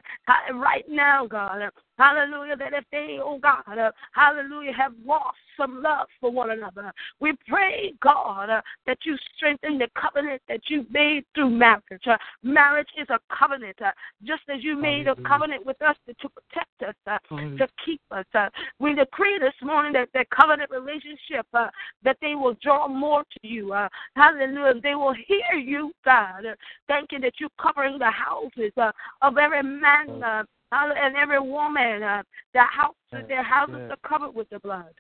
right 0.53 0.85
now, 0.89 1.25
God. 1.25 1.69
Hallelujah. 1.97 2.55
That 2.55 2.73
if 2.73 2.85
they, 2.91 3.19
oh 3.21 3.39
God, 3.39 3.63
uh, 3.67 3.91
hallelujah, 4.13 4.73
have 4.73 4.93
lost 5.05 5.37
some 5.55 5.81
love 5.81 6.07
for 6.21 6.31
one 6.31 6.51
another, 6.51 6.93
we 7.19 7.33
pray, 7.47 7.93
God, 8.01 8.49
uh, 8.49 8.61
that 8.85 8.97
you 9.03 9.17
strengthen 9.35 9.77
the 9.77 9.87
covenant 9.99 10.41
that 10.47 10.61
you 10.67 10.85
made 10.91 11.23
through 11.33 11.49
marriage. 11.49 12.05
Uh, 12.05 12.17
marriage 12.43 12.89
is 12.99 13.07
a 13.09 13.19
covenant, 13.35 13.75
uh, 13.81 13.91
just 14.23 14.43
as 14.49 14.63
you 14.63 14.75
made 14.75 15.07
a 15.07 15.15
covenant 15.27 15.65
with 15.65 15.81
us 15.81 15.95
to, 16.05 16.13
to 16.15 16.29
protect 16.29 16.83
us, 16.87 16.95
uh, 17.07 17.17
to 17.57 17.67
keep 17.83 18.01
us. 18.11 18.25
Uh, 18.33 18.49
we 18.79 18.93
decree 18.93 19.39
this 19.39 19.53
morning 19.63 19.93
that 19.93 20.09
that 20.13 20.29
covenant 20.29 20.69
relationship, 20.69 21.45
uh, 21.53 21.67
that 22.03 22.17
they 22.21 22.35
will 22.35 22.55
draw 22.61 22.87
more 22.87 23.23
to 23.23 23.47
you. 23.47 23.73
Uh, 23.73 23.89
hallelujah. 24.15 24.79
They 24.81 24.95
will 24.95 25.13
hear 25.13 25.59
you, 25.59 25.91
God. 26.05 26.43
Thank 26.87 27.11
you 27.11 27.19
that 27.19 27.33
you're 27.39 27.49
covering 27.59 27.97
the 27.97 28.11
houses 28.11 28.71
uh, 28.77 28.91
of 29.21 29.37
every 29.37 29.63
man 29.63 30.45
and 30.71 31.15
every 31.15 31.39
woman. 31.39 32.03
Uh, 32.03 32.23
their 32.53 32.67
houses, 32.67 32.95
their 33.27 33.43
houses 33.43 33.75
are 33.89 34.09
covered 34.09 34.31
with 34.35 34.49
the 34.49 34.59
blood. 34.59 34.93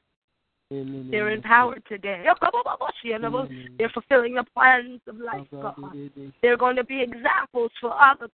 They're 0.69 1.29
empowered 1.29 1.83
today. 1.87 2.23
They're 3.77 3.89
fulfilling 3.89 4.35
the 4.35 4.43
plans 4.53 4.99
of 5.07 5.17
life, 5.17 5.47
God. 5.61 5.75
They're 6.41 6.57
going 6.57 6.75
to 6.75 6.83
be 6.83 7.01
examples 7.01 7.71
for 7.79 7.93
other 7.99 8.27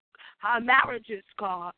uh, 0.44 0.60
marriages, 0.60 1.24
God. 1.38 1.72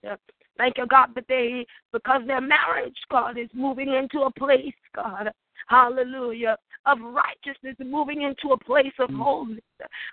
Thank 0.58 0.76
you, 0.76 0.86
God, 0.86 1.14
that 1.14 1.24
they, 1.28 1.64
because 1.92 2.20
their 2.26 2.42
marriage, 2.42 2.96
God, 3.10 3.38
is 3.38 3.48
moving 3.54 3.94
into 3.94 4.22
a 4.22 4.30
place, 4.30 4.74
God, 4.94 5.32
hallelujah, 5.68 6.58
of 6.84 6.98
righteousness, 7.00 7.76
moving 7.78 8.22
into 8.22 8.52
a 8.52 8.58
place 8.58 8.92
of 8.98 9.08
holiness. 9.10 9.62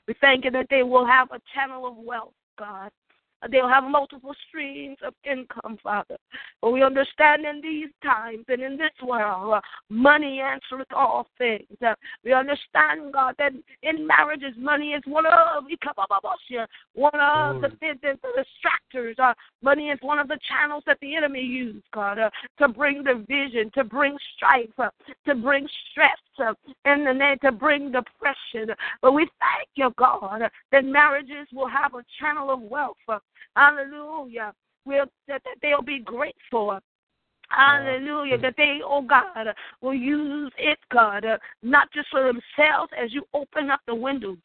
We 0.07 0.15
thank 0.21 0.45
you 0.45 0.51
that 0.51 0.67
they 0.69 0.83
will 0.83 1.05
have 1.05 1.31
a 1.31 1.41
channel 1.53 1.85
of 1.85 1.97
wealth, 1.97 2.33
God. 2.57 2.91
They'll 3.49 3.69
have 3.69 3.83
multiple 3.85 4.33
streams 4.47 4.97
of 5.05 5.13
income, 5.23 5.77
Father. 5.81 6.17
But 6.61 6.71
we 6.71 6.83
understand 6.83 7.45
in 7.45 7.61
these 7.61 7.89
times 8.03 8.45
and 8.49 8.61
in 8.61 8.77
this 8.77 8.91
world, 9.01 9.53
uh, 9.53 9.61
money 9.89 10.41
answers 10.41 10.85
all 10.93 11.27
things. 11.37 11.65
Uh, 11.85 11.93
we 12.23 12.33
understand, 12.33 13.13
God, 13.13 13.35
that 13.37 13.53
in 13.83 14.05
marriages, 14.05 14.53
money 14.57 14.91
is 14.91 15.03
one 15.05 15.25
of 15.25 15.33
one 16.93 17.13
of 17.15 17.61
the, 17.61 17.69
the, 17.79 17.93
the, 18.01 18.19
the 18.21 18.43
distractors. 18.43 19.19
Uh, 19.19 19.33
money 19.61 19.89
is 19.89 19.99
one 20.01 20.19
of 20.19 20.27
the 20.27 20.39
channels 20.47 20.83
that 20.85 20.97
the 21.01 21.15
enemy 21.15 21.41
uses, 21.41 21.81
God, 21.93 22.19
uh, 22.19 22.29
to 22.59 22.67
bring 22.67 23.03
division, 23.03 23.71
to 23.75 23.83
bring 23.83 24.17
strife, 24.35 24.69
uh, 24.77 24.89
to 25.25 25.35
bring 25.35 25.67
stress, 25.91 26.17
uh, 26.39 26.53
in 26.85 27.03
the 27.03 27.13
name 27.13 27.37
to 27.43 27.51
bring 27.51 27.91
depression. 27.91 28.75
But 29.01 29.13
we 29.13 29.29
thank 29.39 29.69
you, 29.75 29.91
God, 29.97 30.41
that 30.71 30.85
marriages 30.85 31.47
will 31.53 31.67
have 31.67 31.93
a 31.93 32.03
channel 32.19 32.51
of 32.51 32.61
wealth. 32.61 32.97
Uh, 33.07 33.19
hallelujah. 33.55 34.53
We'll, 34.85 35.05
that, 35.27 35.41
that 35.43 35.57
they'll 35.61 35.81
be 35.81 35.99
grateful. 35.99 36.79
Hallelujah. 37.49 38.37
That 38.37 38.53
they, 38.57 38.79
oh 38.83 39.01
God, 39.01 39.47
will 39.81 39.93
use 39.93 40.51
it, 40.57 40.77
God, 40.91 41.25
not 41.63 41.91
just 41.93 42.07
for 42.09 42.21
themselves 42.23 42.91
as 43.01 43.13
you 43.13 43.23
open 43.33 43.69
up 43.71 43.81
the 43.87 43.95
windows 43.95 44.37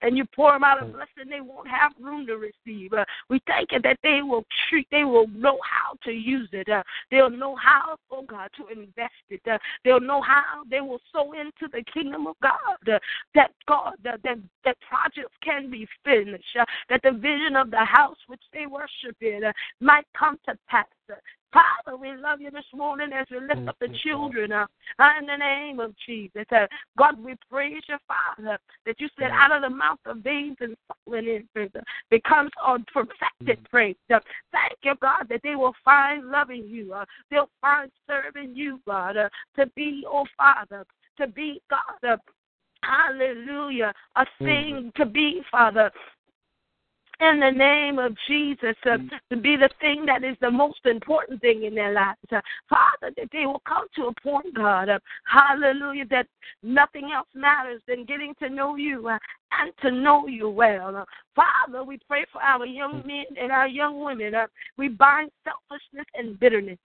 and 0.00 0.16
you 0.16 0.24
pour 0.34 0.52
them 0.52 0.64
out 0.64 0.82
a 0.82 0.86
mm. 0.86 0.92
blessing 0.92 1.30
they 1.30 1.40
won't 1.40 1.68
have 1.68 1.92
room 2.00 2.26
to 2.26 2.36
receive. 2.36 2.92
We 3.28 3.40
thank 3.46 3.72
you 3.72 3.80
that 3.82 3.98
they 4.02 4.20
will 4.22 4.44
treat, 4.68 4.86
they 4.90 5.04
will 5.04 5.26
know 5.28 5.58
how 5.68 5.94
to 6.04 6.12
use 6.12 6.48
it. 6.52 6.68
They'll 7.10 7.30
know 7.30 7.56
how, 7.56 7.96
oh 8.10 8.22
God, 8.22 8.50
to 8.56 8.68
invest 8.68 9.12
it. 9.30 9.42
They'll 9.84 10.00
know 10.00 10.22
how 10.22 10.62
they 10.70 10.80
will 10.80 11.00
sow 11.12 11.32
into 11.32 11.70
the 11.72 11.82
kingdom 11.92 12.26
of 12.26 12.36
God. 12.42 13.00
That 13.34 13.50
God, 13.66 13.94
that, 14.04 14.22
that, 14.22 14.38
that 14.64 14.76
projects 14.88 15.34
can 15.42 15.70
be 15.70 15.86
finished. 16.04 16.56
That 16.88 17.00
the 17.02 17.12
vision 17.12 17.56
of 17.56 17.70
the 17.70 17.84
house 17.84 18.18
which 18.28 18.42
they 18.52 18.66
worship 18.66 19.16
in 19.20 19.42
might 19.80 20.06
come 20.16 20.38
to 20.46 20.56
pass. 20.68 20.86
Father, 21.52 21.98
we 21.98 22.14
love 22.16 22.40
you 22.40 22.50
this 22.50 22.64
morning 22.74 23.10
as 23.12 23.26
we 23.30 23.38
lift 23.40 23.68
up 23.68 23.76
the 23.80 23.88
children 24.02 24.52
uh, 24.52 24.66
in 25.18 25.26
the 25.26 25.36
name 25.36 25.80
of 25.80 25.94
Jesus. 26.06 26.46
Uh, 26.50 26.66
God, 26.96 27.22
we 27.22 27.34
praise 27.50 27.82
you, 27.88 27.96
Father, 28.08 28.58
that 28.86 28.98
you 28.98 29.08
said 29.18 29.30
out 29.30 29.54
of 29.54 29.62
the 29.62 29.70
mouth 29.70 29.98
of 30.06 30.22
babes 30.22 30.56
and 30.60 30.76
suckling 30.88 31.26
infants 31.26 31.76
uh, 31.76 31.80
becomes 32.10 32.50
a 32.66 32.78
perfected 32.92 33.62
praise. 33.70 33.96
Uh, 34.12 34.20
thank 34.50 34.78
you, 34.82 34.94
God, 35.02 35.26
that 35.28 35.40
they 35.42 35.54
will 35.54 35.74
find 35.84 36.30
loving 36.30 36.66
you. 36.66 36.94
Uh, 36.94 37.04
they'll 37.30 37.50
find 37.60 37.90
serving 38.06 38.56
you, 38.56 38.80
God, 38.86 39.16
uh, 39.16 39.28
to 39.56 39.66
be, 39.76 40.04
oh 40.08 40.26
Father, 40.36 40.86
to 41.18 41.26
be, 41.26 41.60
God, 41.68 42.08
uh, 42.08 42.16
hallelujah, 42.82 43.92
a 44.16 44.26
thing 44.38 44.90
to 44.96 45.04
be, 45.04 45.42
Father, 45.50 45.90
in 47.22 47.38
the 47.38 47.50
name 47.50 47.98
of 47.98 48.16
Jesus 48.28 48.74
uh, 48.84 48.98
to 49.30 49.36
be 49.36 49.56
the 49.56 49.70
thing 49.80 50.04
that 50.06 50.24
is 50.24 50.36
the 50.40 50.50
most 50.50 50.80
important 50.84 51.40
thing 51.40 51.64
in 51.64 51.74
their 51.74 51.92
lives. 51.92 52.18
Uh, 52.30 52.40
Father, 52.68 53.14
that 53.16 53.28
they 53.32 53.46
will 53.46 53.62
come 53.66 53.86
to 53.94 54.06
a 54.06 54.20
point, 54.20 54.54
God, 54.54 54.88
uh, 54.88 54.98
hallelujah, 55.24 56.04
that 56.10 56.26
nothing 56.62 57.10
else 57.14 57.28
matters 57.34 57.80
than 57.86 58.04
getting 58.04 58.34
to 58.42 58.48
know 58.48 58.76
you 58.76 59.08
uh, 59.08 59.18
and 59.60 59.72
to 59.82 59.90
know 59.90 60.26
you 60.26 60.48
well. 60.48 61.04
Father, 61.34 61.82
we 61.82 61.98
pray 62.06 62.26
for 62.30 62.42
our 62.42 62.66
young 62.66 63.02
men 63.06 63.24
and 63.40 63.50
our 63.50 63.66
young 63.66 64.04
women. 64.04 64.34
We 64.76 64.88
bind 64.88 65.30
selfishness 65.44 66.06
and 66.14 66.38
bitterness, 66.38 66.78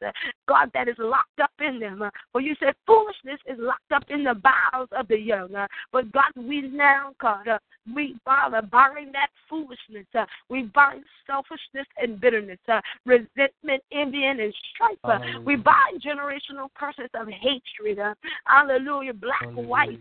God, 0.47 0.71
that 0.73 0.87
is 0.87 0.95
locked 0.99 1.39
up 1.41 1.51
in 1.59 1.79
them. 1.79 2.01
For 2.31 2.39
you 2.39 2.55
said 2.59 2.73
foolishness 2.85 3.41
is 3.45 3.57
locked 3.59 3.91
up 3.93 4.03
in 4.09 4.23
the 4.23 4.35
bowels 4.35 4.89
of 4.91 5.09
the 5.09 5.17
young. 5.17 5.49
But 5.91 6.11
God, 6.13 6.31
we 6.37 6.61
now, 6.61 7.11
God, 7.19 7.47
we, 7.93 8.15
Father, 8.23 8.61
bind 8.61 9.13
that 9.15 9.29
foolishness. 9.49 10.05
We 10.49 10.63
bind 10.63 11.03
selfishness 11.25 11.87
and 11.97 12.19
bitterness, 12.19 12.59
resentment, 13.05 13.83
envy, 13.91 14.25
and 14.25 14.39
strife. 14.73 14.97
Uh, 15.03 15.19
we 15.45 15.57
bind 15.57 16.01
generational 16.01 16.69
curses 16.77 17.09
of 17.15 17.27
hatred. 17.27 17.99
Hallelujah, 18.45 19.13
black, 19.13 19.51
white, 19.55 19.99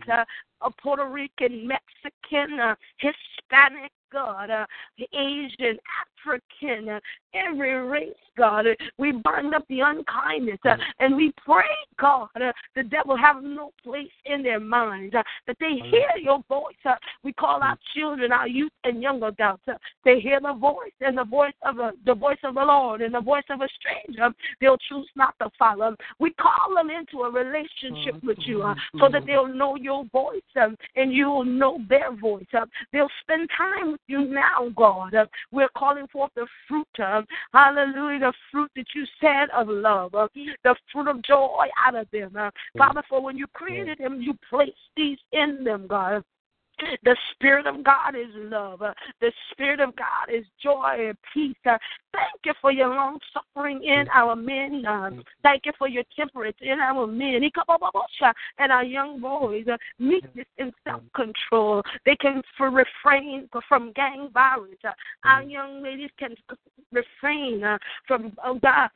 a 0.61 0.71
Puerto 0.71 1.05
Rican, 1.05 1.67
Mexican, 1.67 2.59
uh, 2.59 2.75
Hispanic, 2.97 3.91
God, 4.11 4.49
uh, 4.49 4.65
Asian, 5.13 5.77
African, 6.25 6.89
uh, 6.89 6.99
every 7.33 7.73
race, 7.73 8.13
God. 8.37 8.67
Uh, 8.67 8.73
we 8.97 9.11
bind 9.11 9.53
up 9.53 9.63
the 9.69 9.79
unkindness 9.81 10.59
uh, 10.65 10.75
and 10.99 11.15
we 11.15 11.33
pray, 11.43 11.63
God, 11.99 12.29
uh, 12.35 12.51
the 12.75 12.83
devil 12.83 13.17
have 13.17 13.43
no 13.43 13.71
place 13.83 14.11
in 14.25 14.43
their 14.43 14.59
minds, 14.59 15.15
uh, 15.15 15.23
that 15.47 15.57
they 15.59 15.79
hear 15.89 16.09
your 16.21 16.43
voice. 16.47 16.75
Uh, 16.85 16.95
we 17.23 17.33
call 17.33 17.61
our 17.61 17.77
children, 17.95 18.31
our 18.31 18.47
youth, 18.47 18.71
and 18.83 19.01
young 19.01 19.21
adults. 19.23 19.63
Uh, 19.67 19.73
they 20.05 20.19
hear 20.19 20.39
the 20.39 20.53
voice 20.53 20.91
and 21.01 21.17
the 21.17 21.25
voice 21.25 21.53
of 21.63 21.79
a, 21.79 21.91
the 22.05 22.15
voice 22.15 22.37
of 22.43 22.55
the 22.55 22.61
Lord 22.61 23.01
and 23.01 23.13
the 23.13 23.21
voice 23.21 23.45
of 23.49 23.61
a 23.61 23.67
stranger. 23.79 24.29
They'll 24.61 24.77
choose 24.89 25.09
not 25.15 25.35
to 25.39 25.49
follow. 25.57 25.95
We 26.19 26.31
call 26.33 26.75
them 26.75 26.89
into 26.89 27.23
a 27.23 27.31
relationship 27.31 28.23
with 28.23 28.37
you 28.41 28.63
uh, 28.63 28.75
so 28.99 29.09
that 29.09 29.25
they'll 29.25 29.47
know 29.47 29.75
your 29.75 30.05
voice 30.11 30.41
um, 30.61 30.75
and 30.95 31.13
you'll 31.13 31.45
know 31.45 31.79
their 31.89 32.15
voice. 32.15 32.45
Uh, 32.53 32.65
they'll 32.91 33.09
spend 33.21 33.49
time 33.57 33.93
with 33.93 34.01
you 34.07 34.25
now, 34.25 34.69
God. 34.75 35.13
Uh, 35.13 35.25
we're 35.51 35.69
calling 35.77 36.06
forth 36.07 36.31
the 36.35 36.47
fruit, 36.67 36.87
of, 36.99 37.25
hallelujah, 37.53 38.19
the 38.19 38.33
fruit 38.51 38.71
that 38.75 38.85
you 38.95 39.05
said 39.21 39.49
of 39.55 39.67
love, 39.67 40.13
uh, 40.15 40.27
the 40.63 40.75
fruit 40.91 41.07
of 41.07 41.21
joy 41.23 41.67
out 41.85 41.95
of 41.95 42.07
them. 42.11 42.35
Uh, 42.37 42.49
Father, 42.77 43.03
for 43.09 43.21
when 43.21 43.37
you 43.37 43.47
created 43.53 43.97
them, 43.99 44.21
you 44.21 44.33
placed 44.49 44.73
these 44.95 45.17
in 45.31 45.63
them, 45.63 45.87
God. 45.87 46.23
The 47.03 47.15
Spirit 47.31 47.67
of 47.67 47.83
God 47.83 48.15
is 48.15 48.27
love. 48.35 48.79
The 48.79 49.31
Spirit 49.51 49.79
of 49.79 49.95
God 49.95 50.33
is 50.33 50.45
joy 50.61 51.07
and 51.09 51.17
peace. 51.33 51.55
Thank 51.63 52.45
you 52.45 52.53
for 52.61 52.71
your 52.71 52.89
long 52.89 53.19
suffering 53.33 53.83
in 53.83 54.07
our 54.13 54.35
men. 54.35 54.83
Thank 55.43 55.65
you 55.65 55.71
for 55.77 55.87
your 55.87 56.03
temperance 56.15 56.57
in 56.61 56.79
our 56.79 57.07
men. 57.07 57.41
And 58.59 58.71
our 58.71 58.83
young 58.83 59.19
boys, 59.19 59.65
meekness 59.99 60.47
and 60.57 60.73
self 60.83 61.01
control. 61.15 61.83
They 62.05 62.15
can 62.15 62.41
refrain 62.59 63.49
from 63.67 63.91
gang 63.93 64.29
violence. 64.33 64.75
Our 65.25 65.43
young 65.43 65.83
ladies 65.83 66.09
can 66.17 66.35
refrain 66.91 67.63
from, 68.07 68.35
oh 68.43 68.59
God, 68.59 68.89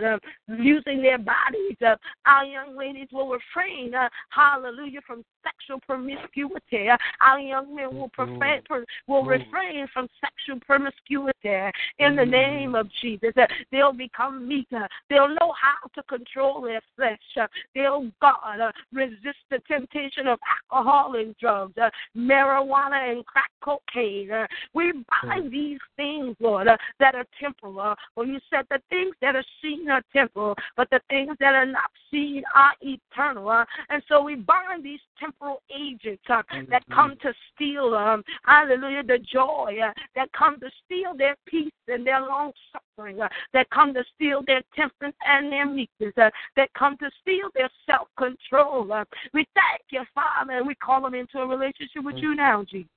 using 0.48 1.02
their 1.02 1.18
bodies. 1.18 1.78
Our 2.26 2.46
young 2.46 2.78
ladies 2.78 3.08
will 3.12 3.30
refrain, 3.30 3.94
hallelujah, 4.30 5.02
from 5.06 5.24
sexual 5.44 5.80
promiscuity. 5.82 6.88
Our 7.22 7.40
young 7.40 7.71
will, 7.76 8.10
prefer, 8.10 8.62
will 9.08 9.24
refrain 9.24 9.88
from 9.94 10.08
sexual 10.20 10.60
promiscuity 10.66 11.72
in 12.00 12.16
the 12.16 12.26
name 12.26 12.76
of 12.76 12.88
Jesus. 13.02 13.32
Uh, 13.38 13.46
they'll 13.72 13.94
become 13.94 14.48
meeker. 14.48 14.88
They'll 15.10 15.30
know 15.30 15.54
how 15.60 15.88
to 15.96 16.04
control 16.04 16.62
their 16.62 16.82
flesh. 16.96 17.20
Uh, 17.40 17.48
they'll, 17.76 18.12
God, 18.22 18.60
uh, 18.62 18.72
resist 18.94 19.40
the 19.50 19.60
temptation 19.68 20.28
of 20.28 20.40
alcohol 20.72 21.16
and 21.16 21.36
drugs, 21.38 21.74
uh, 21.82 21.90
marijuana 22.16 23.12
and 23.12 23.26
crack 23.26 23.52
cocaine. 23.64 24.32
Uh, 24.32 24.48
we 24.74 24.92
bind 25.24 25.52
these 25.52 25.80
things, 25.96 26.36
Lord, 26.40 26.68
uh, 26.68 26.78
that 27.00 27.16
are 27.16 27.26
temporal. 27.40 27.80
Uh, 27.80 27.96
when 28.16 28.30
you 28.30 28.40
said 28.50 28.66
the 28.70 28.80
things 28.90 29.16
that 29.22 29.36
are 29.36 29.44
seen 29.62 29.90
are 29.90 30.04
temporal, 30.14 30.56
but 30.76 30.90
the 30.92 31.02
things 31.10 31.36
that 31.40 31.56
are 31.56 31.66
not 31.66 31.92
seen 32.12 32.44
are 32.56 32.74
eternal. 32.82 33.50
Uh, 33.50 33.66
and 33.90 34.02
so 34.08 34.22
we 34.22 34.36
bind 34.36 34.84
these 34.84 35.00
temporal 35.20 35.62
agents 35.76 36.24
uh, 36.30 36.42
that 36.70 36.84
come 36.94 37.16
to 37.22 37.34
steal, 37.62 37.94
um, 37.94 38.24
hallelujah, 38.46 39.04
the 39.04 39.20
joy, 39.20 39.78
uh, 39.84 39.94
that 40.16 40.32
come 40.34 40.60
to 40.60 40.70
steal 40.86 41.16
their 41.16 41.36
peace 41.46 41.72
and 41.88 42.06
their 42.06 42.22
long 42.22 42.52
suffering, 42.72 43.22
uh, 43.22 43.30
that 43.54 43.70
come 43.70 43.94
to 43.94 44.04
steal 44.16 44.42
their 44.48 44.62
temperance 44.76 45.16
and 45.26 45.52
their 45.52 45.66
meekness, 45.66 46.14
uh, 46.18 46.30
that 46.56 46.70
come 46.78 46.98
to 46.98 47.10
steal 47.22 47.50
their 47.54 47.70
self 47.86 48.08
control. 48.18 48.92
Uh, 48.92 49.04
we 49.34 49.46
thank 49.54 49.82
you, 49.92 50.02
Father, 50.14 50.54
and 50.54 50.68
we 50.68 50.76
call 50.76 51.02
them 51.02 51.14
into 51.14 51.40
a 51.40 51.48
relationship 51.48 52.04
with 52.04 52.18
you 52.18 52.36
now, 52.36 52.64
Jesus. 52.70 52.90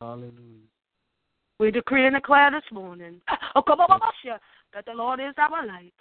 Hallelujah. 0.00 0.32
We 1.58 1.70
decree 1.70 2.06
and 2.06 2.14
declare 2.14 2.50
this 2.50 2.62
morning 2.72 3.20
oh, 3.54 3.62
come 3.62 3.80
on, 3.80 4.00
that 4.72 4.86
the 4.86 4.92
Lord 4.92 5.20
is 5.20 5.34
our 5.36 5.66
light 5.66 5.92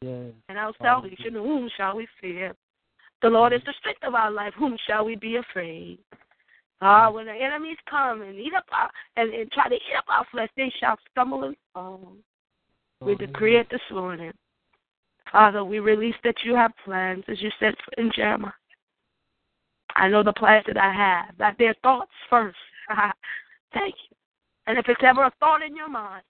Yes. 0.00 0.32
and 0.48 0.58
our 0.58 0.72
salvation. 0.80 1.34
Whom 1.34 1.68
shall 1.76 1.96
we 1.96 2.08
fear? 2.20 2.54
The 3.20 3.28
Lord 3.28 3.52
is 3.52 3.60
the 3.66 3.74
strength 3.80 4.04
of 4.04 4.14
our 4.14 4.30
life. 4.30 4.54
Whom 4.56 4.76
shall 4.86 5.04
we 5.04 5.16
be 5.16 5.36
afraid? 5.36 5.98
Ah, 6.80 7.10
when 7.10 7.26
the 7.26 7.32
enemies 7.32 7.76
come 7.90 8.22
and 8.22 8.38
eat 8.38 8.54
up 8.54 8.64
our 8.70 8.88
and, 9.16 9.34
and 9.34 9.50
try 9.50 9.68
to 9.68 9.74
eat 9.74 9.96
up 9.96 10.04
our 10.08 10.24
flesh, 10.30 10.48
they 10.56 10.72
shall 10.78 10.96
stumble 11.10 11.44
and 11.44 11.56
fall. 11.74 12.12
We 13.00 13.14
decree 13.14 13.56
it 13.56 13.68
this 13.70 13.80
morning. 13.90 14.32
Father, 15.30 15.64
we 15.64 15.78
release 15.78 16.14
that 16.24 16.36
you 16.44 16.54
have 16.54 16.72
plans, 16.84 17.24
as 17.28 17.40
you 17.40 17.50
said 17.60 17.74
in 17.96 18.10
Jeremiah. 18.14 18.52
I 19.94 20.08
know 20.08 20.22
the 20.22 20.32
plans 20.32 20.64
that 20.66 20.76
I 20.76 20.92
have, 20.92 21.36
that 21.38 21.56
they're 21.58 21.74
thoughts 21.82 22.10
first. 22.30 22.56
Thank 23.74 23.94
you. 24.10 24.16
And 24.66 24.78
if 24.78 24.86
it's 24.88 25.00
ever 25.02 25.24
a 25.24 25.32
thought 25.40 25.62
in 25.62 25.74
your 25.74 25.88
mind, 25.88 26.22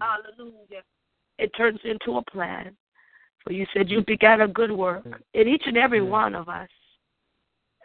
hallelujah, 0.00 0.82
it 1.38 1.50
turns 1.56 1.80
into 1.84 2.18
a 2.18 2.22
plan. 2.22 2.76
For 3.44 3.52
you 3.52 3.66
said 3.74 3.90
you 3.90 4.04
began 4.04 4.40
a 4.40 4.48
good 4.48 4.72
work 4.72 5.04
in 5.34 5.48
each 5.48 5.62
and 5.66 5.76
every 5.76 6.02
one 6.02 6.34
of 6.34 6.48
us. 6.48 6.68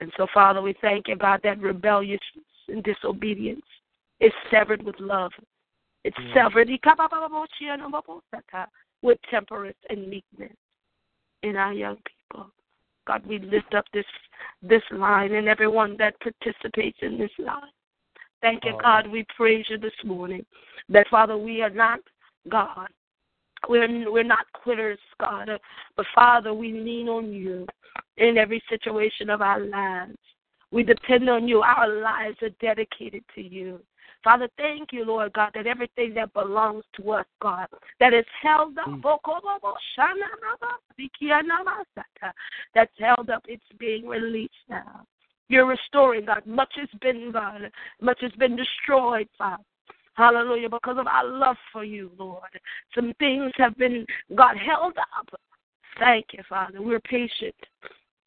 And 0.02 0.12
so, 0.18 0.28
Father, 0.34 0.62
we 0.62 0.76
thank 0.82 1.08
you, 1.08 1.16
God, 1.16 1.42
that 1.44 1.62
rebellious 1.62 2.20
and 2.68 2.84
disobedience 2.84 3.62
is 4.20 4.32
severed 4.50 4.82
with 4.84 5.00
love. 5.00 5.32
It's 6.04 6.18
severed 6.34 6.70
with 9.04 9.18
temperance 9.30 9.78
and 9.90 10.10
meekness 10.10 10.52
in 11.44 11.56
our 11.56 11.74
young 11.74 11.98
people. 11.98 12.52
God, 13.08 13.26
we 13.26 13.40
lift 13.40 13.74
up 13.76 13.86
this 13.94 14.06
this 14.64 14.84
line 14.92 15.34
and 15.34 15.48
everyone 15.48 15.98
that 15.98 16.16
participates 16.20 16.98
in 17.02 17.18
this 17.18 17.32
line. 17.40 17.62
Thank 18.42 18.64
you, 18.66 18.74
God. 18.82 19.08
We 19.08 19.26
praise 19.36 19.66
you 19.70 19.78
this 19.78 19.94
morning. 20.04 20.46
That 20.90 21.08
Father, 21.10 21.38
we 21.38 21.62
are 21.62 21.70
not 21.70 22.00
God. 22.50 22.90
We're 23.70 24.12
we're 24.12 24.24
not 24.24 24.52
quitters, 24.54 25.00
God. 25.20 25.50
But 25.96 26.06
Father, 26.14 26.54
we 26.54 26.74
lean 26.74 27.10
on 27.10 27.32
you 27.32 27.66
in 28.18 28.38
every 28.38 28.62
situation 28.70 29.30
of 29.30 29.42
our 29.42 29.60
lives. 29.60 30.18
We 30.72 30.84
depend 30.84 31.30
on 31.30 31.48
you. 31.48 31.62
Our 31.62 32.02
lives 32.02 32.38
are 32.42 32.50
dedicated 32.62 33.24
to 33.36 33.42
you. 33.42 33.80
Father, 34.24 34.48
thank 34.58 34.94
you, 34.94 35.04
Lord 35.04 35.34
God, 35.34 35.52
that 35.56 35.66
everything 35.66 36.14
that 36.14 36.32
belongs 36.34 36.84
to 36.98 37.12
us, 37.12 37.26
God, 37.42 37.68
that 38.00 38.14
is 38.14 38.26
held 38.42 38.78
up, 38.78 38.88
mm. 38.88 39.02
that's 42.76 42.92
held 43.00 43.30
up, 43.32 43.44
it's 43.48 43.64
being 43.80 44.08
released 44.08 44.54
now. 44.70 45.06
You're 45.48 45.66
restoring, 45.66 46.26
God. 46.26 46.46
Much 46.46 46.72
has 46.76 46.88
been, 47.02 47.32
God. 47.32 47.72
Much 48.00 48.20
has 48.22 48.32
been 48.34 48.56
destroyed, 48.56 49.28
Father. 49.38 49.64
Hallelujah. 50.14 50.70
Because 50.70 50.98
of 51.00 51.08
our 51.08 51.26
love 51.26 51.58
for 51.72 51.84
you, 51.84 52.12
Lord. 52.18 52.50
Some 52.94 53.14
things 53.20 53.52
have 53.58 53.78
been, 53.78 54.06
God, 54.36 54.56
held 54.58 54.98
up. 54.98 55.30
Thank 56.00 56.28
you, 56.34 56.44
Father. 56.48 56.82
We're 56.82 57.00
patient. 57.00 57.56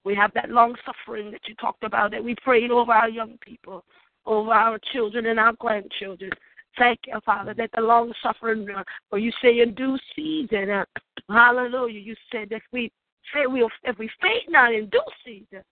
We 0.04 0.14
have 0.14 0.32
that 0.34 0.50
long 0.50 0.74
suffering 0.84 1.30
that 1.30 1.40
you 1.46 1.54
talked 1.56 1.82
about, 1.82 2.10
that 2.10 2.22
we 2.22 2.34
prayed 2.42 2.70
over 2.70 2.92
our 2.92 3.08
young 3.08 3.38
people, 3.40 3.84
over 4.26 4.52
our 4.52 4.78
children 4.92 5.26
and 5.26 5.40
our 5.40 5.54
grandchildren. 5.54 6.30
Thank 6.78 7.00
you, 7.06 7.18
Father, 7.24 7.54
that 7.54 7.70
the 7.74 7.80
long 7.80 8.12
suffering, 8.22 8.66
uh, 8.76 8.82
for 9.08 9.18
you 9.18 9.32
say 9.40 9.60
in 9.60 9.74
due 9.74 9.96
season, 10.14 10.70
uh, 10.70 10.84
hallelujah, 11.28 12.00
you 12.00 12.14
said 12.30 12.48
that 12.50 12.62
we 12.72 12.90
say 13.32 13.46
we'll, 13.46 13.70
if 13.84 13.98
we 13.98 14.10
faint 14.20 14.44
not 14.48 14.74
in 14.74 14.88
due 14.88 15.00
season, 15.24 15.62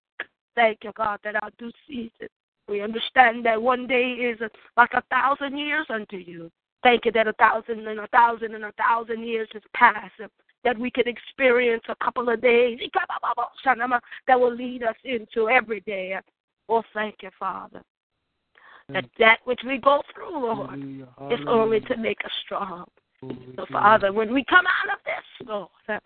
thank 0.55 0.79
you, 0.85 0.93
God, 0.97 1.19
that 1.25 1.43
our 1.43 1.51
due 1.59 1.73
season 1.87 2.29
we 2.69 2.81
understand 2.81 3.45
that 3.45 3.61
one 3.61 3.87
day 3.87 4.13
is 4.13 4.39
like 4.77 4.93
a 4.95 5.03
thousand 5.11 5.59
years 5.59 5.87
unto 5.91 6.17
you. 6.17 6.51
Thank 6.83 7.05
you 7.05 7.13
that 7.13 7.29
a 7.29 7.33
thousand 7.35 7.87
and 7.87 8.01
a 8.01 8.07
thousand 8.09 8.55
and 8.55 8.65
a 8.65 8.73
thousand 8.73 9.25
years 9.25 9.49
has 9.53 9.63
passed. 9.75 10.21
That 10.65 10.79
we 10.79 10.91
can 10.91 11.09
experience 11.09 11.83
a 11.89 11.97
couple 12.05 12.29
of 12.29 12.41
days 12.41 12.79
that 14.29 14.41
will 14.41 14.55
lead 14.55 14.85
us 14.85 14.95
into 15.05 15.49
every 15.49 15.81
day. 15.81 16.17
Oh, 16.69 16.85
thank 16.95 17.17
you, 17.23 17.31
Father. 17.39 17.83
That 18.89 19.05
that 19.19 19.39
which 19.45 19.61
we 19.67 19.79
go 19.79 20.03
through, 20.15 20.41
Lord, 20.41 20.79
is 21.33 21.41
only 21.49 21.81
to 21.81 21.97
make 21.97 22.19
us 22.25 22.31
strong. 22.45 22.85
So, 23.57 23.67
Father, 23.71 24.13
when 24.13 24.33
we 24.33 24.45
come 24.45 24.65
out 24.67 24.93
of 24.93 24.99
this, 25.05 25.49
Lord, 25.49 26.01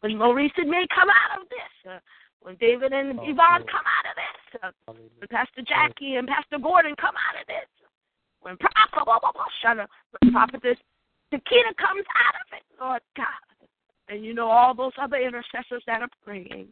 when 0.00 0.16
Maurice 0.16 0.52
may 0.58 0.86
come 0.94 1.08
out 1.08 1.40
of 1.40 1.48
this, 1.48 2.00
when 2.42 2.56
David 2.56 2.92
and 2.92 3.18
Oh, 3.18 3.24
Yvonne 3.24 3.64
come 3.64 3.84
out 3.84 4.06
of 4.08 4.16
this, 4.16 4.60
uh, 4.62 4.92
when 5.18 5.28
Pastor 5.28 5.62
Jackie 5.62 6.16
and 6.16 6.26
Pastor 6.26 6.58
Gordon 6.58 6.94
come 6.96 7.14
out 7.14 7.40
of 7.40 7.46
this, 7.46 7.68
when 8.40 8.56
Prophet, 8.56 9.06
when 10.20 10.32
Prophetess 10.32 10.78
Takina 11.32 11.76
comes 11.76 12.04
out 12.16 12.34
of 12.40 12.46
it, 12.52 12.64
Lord 12.80 13.02
God, 13.16 13.68
and 14.08 14.24
you 14.24 14.34
know 14.34 14.50
all 14.50 14.74
those 14.74 14.92
other 15.00 15.16
intercessors 15.16 15.82
that 15.86 16.02
are 16.02 16.08
praying. 16.24 16.68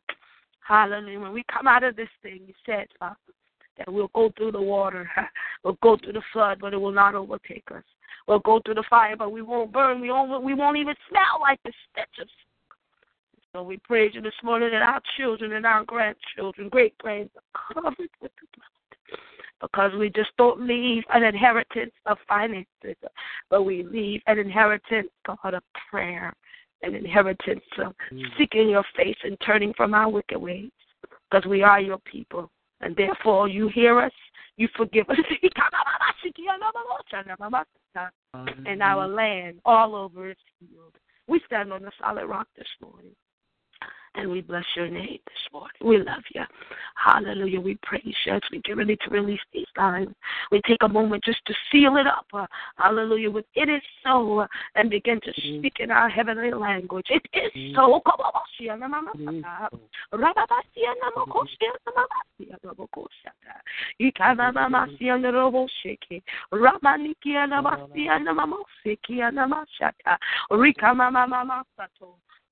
Hallelujah. 0.66 1.20
When 1.20 1.32
we 1.32 1.44
come 1.52 1.66
out 1.66 1.84
of 1.84 1.96
this 1.96 2.08
thing, 2.22 2.40
you 2.46 2.54
said, 2.66 2.86
Father, 2.98 3.16
that 3.76 3.92
we'll 3.92 4.10
go 4.14 4.32
through 4.36 4.52
the 4.52 4.60
water, 4.60 5.08
we'll 5.64 5.78
go 5.82 5.96
through 5.96 6.14
the 6.14 6.22
flood, 6.32 6.58
but 6.60 6.74
it 6.74 6.78
will 6.78 6.92
not 6.92 7.14
overtake 7.14 7.64
us. 7.74 7.84
We'll 8.26 8.40
go 8.40 8.60
through 8.64 8.74
the 8.74 8.84
fire, 8.90 9.16
but 9.16 9.32
we 9.32 9.40
won't 9.40 9.72
burn. 9.72 10.00
We 10.00 10.10
won't, 10.10 10.42
we 10.42 10.52
won't 10.52 10.76
even 10.76 10.94
smell 11.08 11.40
like 11.40 11.60
the 11.64 11.72
stench 11.90 12.18
of 12.20 12.28
so 13.52 13.62
we 13.62 13.78
praise 13.78 14.12
you 14.14 14.20
this 14.20 14.34
morning 14.44 14.70
that 14.72 14.82
our 14.82 15.00
children 15.16 15.52
and 15.52 15.64
our 15.64 15.84
grandchildren, 15.84 16.68
great 16.68 16.96
grands 16.98 17.30
are 17.36 17.72
covered 17.72 18.10
with 18.20 18.30
the 18.40 18.46
blood. 18.54 19.18
because 19.62 19.92
we 19.98 20.10
just 20.10 20.30
don't 20.36 20.60
leave 20.66 21.02
an 21.14 21.24
inheritance 21.24 21.92
of 22.06 22.18
finances, 22.28 22.96
but 23.48 23.62
we 23.62 23.82
leave 23.82 24.20
an 24.26 24.38
inheritance, 24.38 25.08
God, 25.26 25.54
of 25.54 25.62
prayer, 25.90 26.34
an 26.82 26.94
inheritance 26.94 27.64
of 27.78 27.94
mm. 28.12 28.22
seeking 28.36 28.68
your 28.68 28.84
face 28.96 29.16
and 29.24 29.36
turning 29.44 29.72
from 29.74 29.94
our 29.94 30.10
wicked 30.10 30.38
ways, 30.38 30.70
because 31.30 31.48
we 31.48 31.62
are 31.62 31.80
your 31.80 31.98
people. 31.98 32.50
And 32.80 32.94
therefore, 32.94 33.48
you 33.48 33.68
hear 33.68 33.98
us, 33.98 34.12
you 34.56 34.68
forgive 34.76 35.08
us. 35.08 35.16
and 38.66 38.82
our 38.82 39.08
land 39.08 39.60
all 39.64 39.96
over 39.96 40.30
is 40.30 40.36
healed. 40.60 40.94
We 41.26 41.40
stand 41.46 41.72
on 41.72 41.82
the 41.82 41.90
solid 42.00 42.26
rock 42.26 42.46
this 42.56 42.68
morning. 42.80 43.14
And 44.18 44.30
we 44.30 44.40
bless 44.40 44.64
your 44.76 44.88
name 44.88 45.18
this 45.26 45.52
morning. 45.52 45.70
We 45.82 45.98
love 45.98 46.22
you. 46.34 46.42
Hallelujah. 46.96 47.60
We 47.60 47.78
praise 47.82 48.02
you 48.26 48.32
as 48.32 48.42
we 48.50 48.60
get 48.62 48.76
ready 48.76 48.96
to 48.96 49.10
release 49.10 49.40
these 49.52 49.66
lines. 49.76 50.08
We 50.50 50.60
take 50.66 50.82
a 50.82 50.88
moment 50.88 51.24
just 51.24 51.38
to 51.46 51.54
seal 51.70 51.96
it 51.96 52.06
up. 52.06 52.26
Uh, 52.32 52.46
hallelujah. 52.76 53.30
With 53.30 53.46
it 53.54 53.68
is 53.68 53.82
so. 54.04 54.40
Uh, 54.40 54.46
and 54.74 54.90
begin 54.90 55.20
to 55.22 55.32
speak 55.32 55.74
in 55.80 55.90
our 55.90 56.08
heavenly 56.08 56.52
language. 56.52 57.06
It 57.10 57.22
is 57.32 57.74
so. 57.74 58.02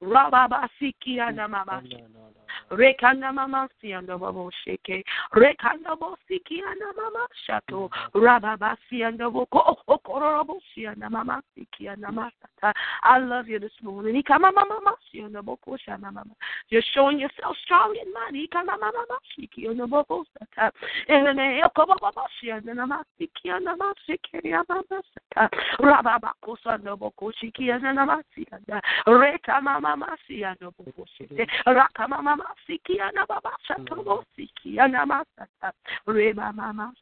Rababasikia 0.07 1.31
namamashi. 1.31 1.97
Mm. 1.97 2.16
Oh, 2.16 2.27
Rekanda 2.71 3.33
mama 3.33 3.69
sianda 3.81 4.19
babo 4.19 4.51
sheke. 4.64 5.05
Rekanda 5.35 5.97
bo 5.99 6.16
sikianda 6.29 6.92
mama 6.97 7.27
shato. 7.47 7.90
Mm. 8.14 8.23
Rababa 8.23 8.77
sianda 8.88 9.31
boko 9.31 9.79
okorobo 9.87 10.53
oh, 10.53 10.57
oh, 10.57 10.61
sianda 10.75 11.11
mama 11.11 11.42
sikianda 11.55 12.11
masata. 12.11 12.73
I 13.03 13.19
love 13.19 13.49
you 13.49 13.59
this 13.59 13.73
morning. 13.83 14.23
Ikama 14.23 14.53
mama 14.53 14.95
sianda 15.12 15.45
boko 15.45 15.77
shama 15.77 16.12
mama. 16.12 16.35
You're 16.69 16.83
showing 16.95 17.19
yourself 17.19 17.57
strong 17.64 17.97
and 18.01 18.12
mighty. 18.12 18.49
Ikama 18.49 18.79
mama 18.81 19.05
sikianda 19.38 19.88
boko 19.88 20.25
sata. 20.35 20.71
In 21.09 21.25
the 21.25 21.33
name 21.33 21.62
of 21.64 21.73
Baba 21.75 22.27
sianda 22.42 22.75
mama 22.75 23.05
sikianda 23.21 23.77
mama 23.77 23.95
sikianda 24.09 24.64
mama 24.69 25.03
sata. 25.35 25.51
Rababa 25.79 26.33
kosanda 26.45 26.99
boko 26.99 27.33
sikianda 27.40 27.95
mama 27.95 28.23
sianda. 28.35 28.81
Reka 29.07 29.61
mama 29.62 29.96
sianda 30.29 30.71
boko 30.77 31.05
shete. 31.19 31.47
Raka 31.67 32.09
mama 32.09 32.37
sikiana 32.69 33.27
baba 33.27 33.53
shatobo 33.69 34.25
sikiana 34.37 35.07
masata 35.07 35.73
reba 36.07 36.53
mama. 36.53 36.93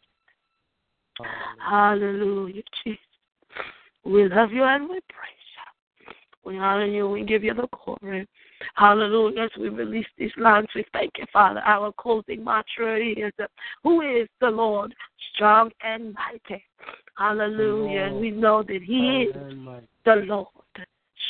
Hallelujah, 1.59 2.63
Jesus. 2.83 3.01
We 4.05 4.29
love 4.29 4.53
you 4.53 4.65
and 4.65 4.89
we 4.89 5.01
praise 5.09 5.47
you. 5.57 6.13
We 6.45 6.59
honor 6.59 6.87
you. 6.87 7.09
We 7.09 7.25
give 7.25 7.43
you 7.43 7.55
the 7.55 7.69
glory. 7.69 8.29
Hallelujah. 8.75 9.45
As 9.45 9.51
we 9.59 9.69
release 9.69 10.07
these 10.19 10.33
lines, 10.37 10.69
we 10.75 10.85
thank 10.93 11.13
you, 11.19 11.25
Father. 11.33 11.61
Our 11.61 11.93
closing 11.93 12.45
mantra 12.45 12.99
is, 12.99 13.33
Who 13.83 14.03
is 14.03 14.29
the 14.41 14.51
Lord? 14.51 14.95
Strong 15.35 15.71
and 15.83 16.15
mighty. 16.15 16.63
Hallelujah. 17.17 18.03
And 18.03 18.21
we 18.21 18.31
know 18.31 18.63
that 18.63 18.83
He 18.83 19.29
is 19.31 19.35
the 20.05 20.17
Lord. 20.27 20.49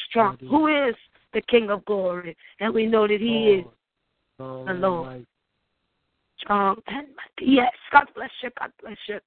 Strong. 0.09 0.39
Who 0.49 0.67
is 0.67 0.97
the 1.35 1.43
King 1.43 1.71
of 1.71 1.85
glory? 1.85 2.37
And 2.61 2.73
we 2.73 2.87
know 2.87 3.07
that 3.07 3.21
He 3.21 3.59
is 3.59 3.65
the 4.39 4.73
Lord. 4.73 5.27
Strong 6.45 6.77
and. 6.89 7.07
Yes, 7.41 7.73
God 7.91 8.05
bless 8.15 8.31
you. 8.43 8.51
God 8.59 8.71
bless 8.81 8.97
you. 9.09 9.19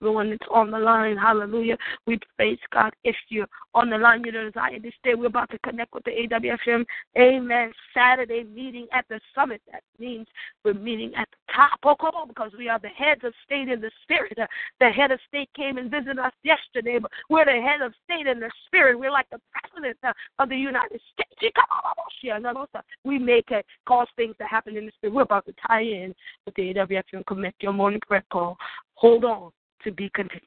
Everyone 0.00 0.30
that's 0.30 0.46
on 0.50 0.70
the 0.70 0.78
line, 0.78 1.16
hallelujah. 1.16 1.76
We 2.06 2.18
praise 2.36 2.58
God. 2.72 2.92
If 3.04 3.16
you're 3.28 3.46
on 3.74 3.90
the 3.90 3.98
line, 3.98 4.22
you 4.24 4.32
desire 4.32 4.78
to 4.78 4.90
stay. 4.98 5.14
We're 5.14 5.26
about 5.26 5.50
to 5.50 5.58
connect 5.58 5.92
with 5.92 6.04
the 6.04 6.12
AWFM 6.12 6.84
Amen 7.18 7.72
Saturday 7.94 8.44
meeting 8.44 8.86
at 8.92 9.04
the 9.10 9.20
summit. 9.34 9.60
That 9.70 9.82
means 9.98 10.26
we're 10.64 10.74
meeting 10.74 11.12
at 11.16 11.28
the 11.30 11.52
top. 11.54 11.78
Oh, 11.84 12.24
because 12.26 12.52
we 12.56 12.68
are 12.68 12.78
the 12.78 12.88
heads 12.88 13.20
of 13.24 13.34
state 13.44 13.68
in 13.68 13.80
the 13.80 13.90
spirit. 14.02 14.38
The 14.80 14.88
head 14.88 15.10
of 15.10 15.20
state 15.28 15.50
came 15.54 15.76
and 15.76 15.90
visited 15.90 16.18
us 16.18 16.32
yesterday, 16.42 16.98
but 16.98 17.10
we're 17.28 17.44
the 17.44 17.60
head 17.60 17.82
of 17.82 17.92
state 18.04 18.26
in 18.26 18.40
the 18.40 18.50
spirit. 18.66 18.98
We're 18.98 19.10
like 19.10 19.28
the 19.30 19.40
president 19.52 19.98
of 20.38 20.48
the 20.48 20.56
United 20.56 21.00
States. 21.12 21.30
We 23.04 23.18
make 23.18 23.50
it, 23.50 23.66
cause 23.86 24.08
things 24.16 24.34
to 24.38 24.44
happen 24.44 24.76
in 24.76 24.86
the 24.86 24.92
spirit. 24.92 25.14
We're 25.14 25.22
about 25.22 25.46
to 25.46 25.54
tie 25.66 25.82
in 25.82 26.14
with 26.46 26.54
the 26.54 26.59
AWFM 26.62 27.26
commit 27.26 27.54
Your 27.60 27.72
Morning 27.72 28.00
Prayer 28.06 28.24
Call. 28.30 28.56
Hold 28.94 29.24
on 29.24 29.50
to 29.84 29.92
be 29.92 30.10
continued. 30.14 30.42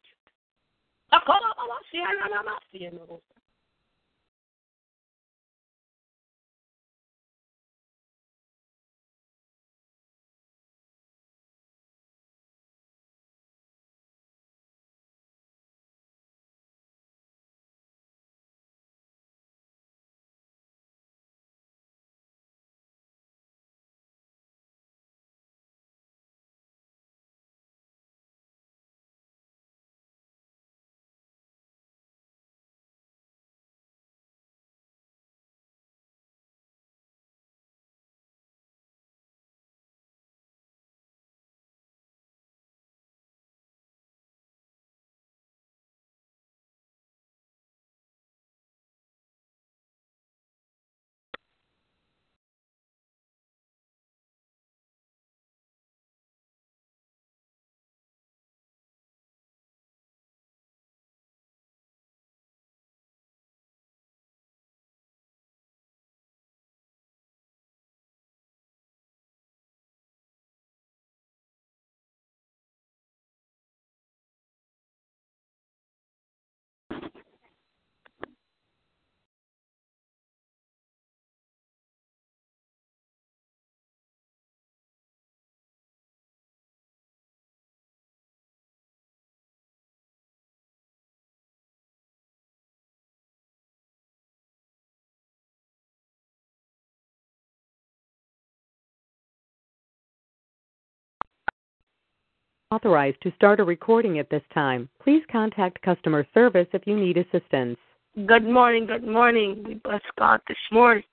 Authorized 102.74 103.22
to 103.22 103.32
start 103.36 103.60
a 103.60 103.64
recording 103.64 104.18
at 104.18 104.30
this 104.30 104.42
time. 104.54 104.90
Please 105.02 105.22
contact 105.32 105.82
customer 105.84 106.26
service 106.34 106.68
if 106.74 106.88
you 106.88 106.98
need 106.98 107.18
assistance. 107.18 107.78
Good 108.26 108.44
morning, 108.44 108.88
good 108.88 109.08
morning. 109.08 109.64
We 109.68 109.76
bless 109.76 110.02
God 110.18 110.40
this 110.48 110.58
morning. 110.72 111.04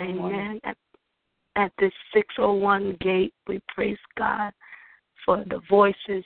Amen. 0.00 0.60
At, 0.64 0.76
at 1.56 1.72
this 1.78 1.92
601 2.14 2.96
gate, 3.00 3.34
we 3.46 3.60
praise 3.68 3.98
God 4.16 4.52
for 5.24 5.44
the 5.48 5.60
voices, 5.68 6.24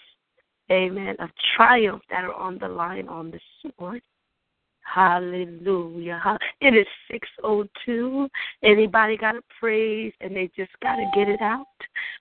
amen, 0.71 1.17
of 1.19 1.31
triumph 1.57 2.03
that 2.11 2.25
are 2.25 2.35
on 2.35 2.59
the 2.59 2.69
line 2.69 3.09
on 3.09 3.31
this 3.33 3.43
morning. 3.81 4.03
Hallelujah. 4.95 6.39
It 6.61 6.75
is 6.75 6.87
602. 7.11 8.29
Anybody 8.63 9.17
got 9.17 9.37
a 9.37 9.43
praise 9.61 10.13
and 10.21 10.35
they 10.35 10.51
just 10.57 10.73
got 10.83 10.97
to 10.97 11.11
get 11.15 11.29
it 11.29 11.41
out? 11.41 11.67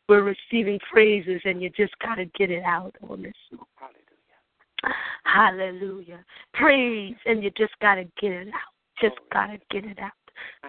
We're 0.10 0.24
receiving 0.24 0.80
praises 0.92 1.42
and 1.46 1.62
you 1.62 1.70
just 1.70 1.98
got 2.00 2.16
to 2.16 2.26
get 2.38 2.52
it 2.52 2.64
out 2.64 2.96
on 3.10 3.24
this. 3.24 3.34
Hallelujah. 3.76 4.96
Hallelujah. 5.24 6.26
Praise 6.54 7.16
and 7.26 7.44
you 7.44 7.52
just 7.58 7.74
got 7.82 7.96
to 7.96 8.04
get 8.20 8.32
it 8.32 8.48
out. 8.50 8.74
Just 9.02 9.18
got 9.32 9.48
to 9.48 9.60
get 9.72 9.86
it 9.86 10.00
out. 10.00 10.12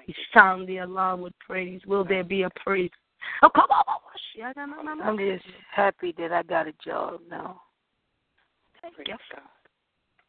You 0.07 0.15
sound 0.33 0.69
the 0.69 0.79
alarm 0.79 1.21
with 1.21 1.35
praise. 1.41 1.81
Will 1.87 2.05
there 2.05 2.25
be 2.25 2.43
a 2.43 2.51
praise 2.65 2.91
Oh, 3.43 3.51
come 3.55 3.71
on. 3.71 5.03
I'm 5.03 5.19
just 5.19 5.45
happy 5.73 6.15
that 6.19 6.33
I 6.33 6.43
got 6.43 6.67
a 6.67 6.73
job 6.85 7.21
now. 7.29 7.61
Thank 8.83 8.95
you. 8.99 9.15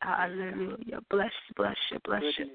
Hallelujah. 0.01 0.99
Bless, 1.09 1.31
bless 1.55 1.75
you, 1.91 1.99
bless 2.05 2.23
you. 2.37 2.49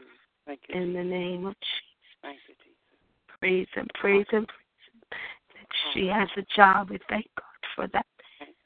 Thank 0.47 0.61
you. 0.69 0.81
In 0.81 0.93
the 0.93 1.05
name 1.05 1.47
of 1.47 1.55
Jesus. 1.55 2.19
Thank 2.23 2.39
you, 2.49 2.55
Jesus. 2.55 3.39
Praise 3.39 3.69
Him, 3.75 3.87
praise 4.01 4.27
Him, 4.31 4.47
praise 4.47 4.77
Him. 4.93 5.07
That 5.11 5.67
she 5.93 6.07
has 6.07 6.29
a 6.37 6.43
job. 6.57 6.91
We 6.91 6.99
thank 7.09 7.27
God 7.37 7.45
for 7.77 7.89
that. 7.93 8.07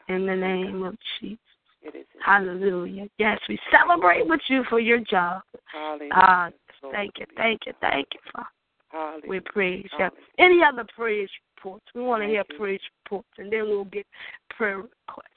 In 0.09 0.27
the 0.27 0.35
name 0.37 0.83
of 0.85 0.97
Jesus. 1.21 1.39
Hallelujah. 2.25 3.09
Yes, 3.19 3.39
we 3.49 3.59
celebrate 3.71 4.27
with 4.27 4.41
you 4.49 4.65
for 4.69 4.81
your 4.81 4.99
job. 5.01 5.43
Hallelujah. 5.73 6.11
Ah, 6.13 6.51
thank 6.91 7.13
you, 7.19 7.27
thank 7.37 7.61
you, 7.67 7.73
thank 7.81 8.07
you, 8.13 8.21
Father. 8.33 8.49
Hallelujah. 8.91 9.29
We 9.29 9.41
praise 9.41 9.89
you. 9.99 10.09
Any 10.39 10.61
other 10.63 10.85
praise 10.97 11.29
reports? 11.57 11.85
We 11.95 12.03
want 12.03 12.23
to 12.23 12.29
hear 12.29 12.45
praise 12.57 12.81
reports, 13.05 13.29
and 13.39 13.53
then 13.53 13.63
we'll 13.65 13.85
get 13.85 14.07
prayer 14.51 14.79
requests. 14.79 15.29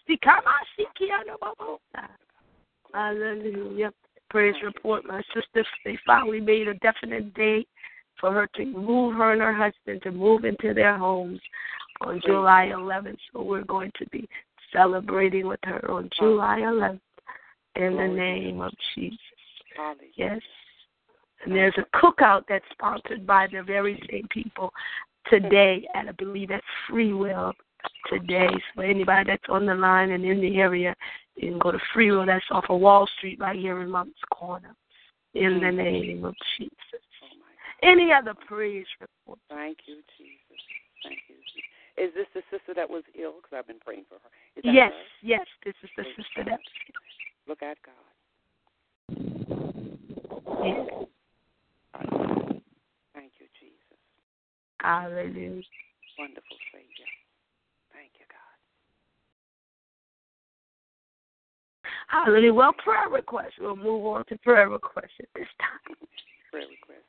Hallelujah. 2.94 3.92
Praise 4.30 4.56
report. 4.64 5.06
My 5.06 5.22
sister, 5.34 5.66
they 5.86 5.98
finally 6.06 6.40
made 6.40 6.68
a 6.68 6.74
definite 6.76 7.34
date 7.34 7.68
for 8.20 8.32
her 8.32 8.48
to 8.56 8.66
move 8.66 9.16
her 9.16 9.34
and 9.34 9.42
her 9.42 9.54
husband 9.54 10.02
to 10.04 10.12
move 10.12 10.46
into 10.46 10.74
their 10.74 10.98
homes 10.98 11.40
on 12.02 12.22
July 12.26 12.72
11th. 12.74 13.18
So 13.34 13.42
we're 13.42 13.64
going 13.64 13.92
to 14.00 14.06
be 14.10 14.28
celebrating 14.72 15.48
with 15.48 15.60
her 15.64 15.92
on 15.92 16.10
July 16.18 16.60
11th 16.64 17.00
in 17.76 17.96
the 17.98 18.08
name 18.08 18.62
of 18.62 18.72
Jesus. 18.96 19.18
Yes. 20.16 20.40
And 21.44 21.56
there's 21.56 21.78
a 21.78 21.98
cookout 21.98 22.44
that's 22.48 22.66
sponsored 22.72 23.26
by 23.26 23.48
the 23.52 23.64
very 23.64 24.02
same 24.10 24.28
people 24.30 24.72
today, 25.30 25.88
and 25.94 26.10
I 26.10 26.12
believe 26.14 26.52
at 26.52 26.62
Free 26.88 27.14
Will 27.14 27.54
today. 28.10 28.50
So 28.76 28.82
anybody 28.82 29.32
that's 29.32 29.44
on 29.50 29.66
the 29.66 29.74
line 29.74 30.12
and 30.12 30.24
in 30.24 30.40
the 30.40 30.58
area, 30.58 30.96
you 31.36 31.52
can 31.52 31.60
go 31.60 31.72
to 31.72 31.80
Free 31.94 32.12
Will. 32.12 32.26
That's 32.26 32.46
off 32.52 32.66
of 32.70 32.80
Wall 32.80 33.08
Street 33.18 33.40
right 33.40 33.58
here 33.58 33.82
in 33.82 33.90
Moncks 33.90 34.20
Corner. 34.34 34.76
In 35.34 35.62
the 35.62 35.72
name 35.72 36.26
of 36.26 36.36
Jesus. 36.58 36.74
Oh, 37.24 37.28
Any 37.84 38.12
other 38.12 38.34
praise 38.48 38.86
report? 39.00 39.40
Thank 39.50 39.78
you, 39.86 40.02
Jesus. 40.18 40.62
Thank 41.04 41.20
you. 41.30 41.36
Jesus. 41.36 41.72
Is 41.98 42.14
this 42.14 42.28
the 42.34 42.42
sister 42.52 42.74
that 42.76 42.90
was 42.90 43.04
ill? 43.18 43.36
Because 43.42 43.58
I've 43.58 43.68
been 43.68 43.80
praying 43.80 44.06
for 44.10 44.16
her. 44.16 44.30
Yes, 44.64 44.92
her? 44.92 44.98
yes. 45.22 45.46
This 45.64 45.76
is 45.84 45.90
the 45.96 46.04
sister 46.18 46.44
that. 46.50 46.60
Look 47.48 47.64
at 47.64 47.78
God. 47.82 47.94
Yes. 50.64 50.90
Thank 53.14 53.32
you, 53.40 53.48
Jesus. 53.60 54.00
Hallelujah. 54.82 55.64
Wonderful 56.18 56.58
Savior. 56.72 57.10
Thank 57.94 58.12
you, 58.20 58.26
God. 58.30 58.52
Hallelujah. 62.12 62.54
Well, 62.54 62.74
prayer 62.74 63.08
requests. 63.10 63.54
We'll 63.60 63.78
move 63.78 64.06
on 64.06 64.26
to 64.26 64.38
prayer 64.40 64.70
requests 64.70 65.16
at 65.20 65.28
this 65.34 65.48
time. 65.60 65.96
Prayer 66.52 66.68
request. 66.68 67.08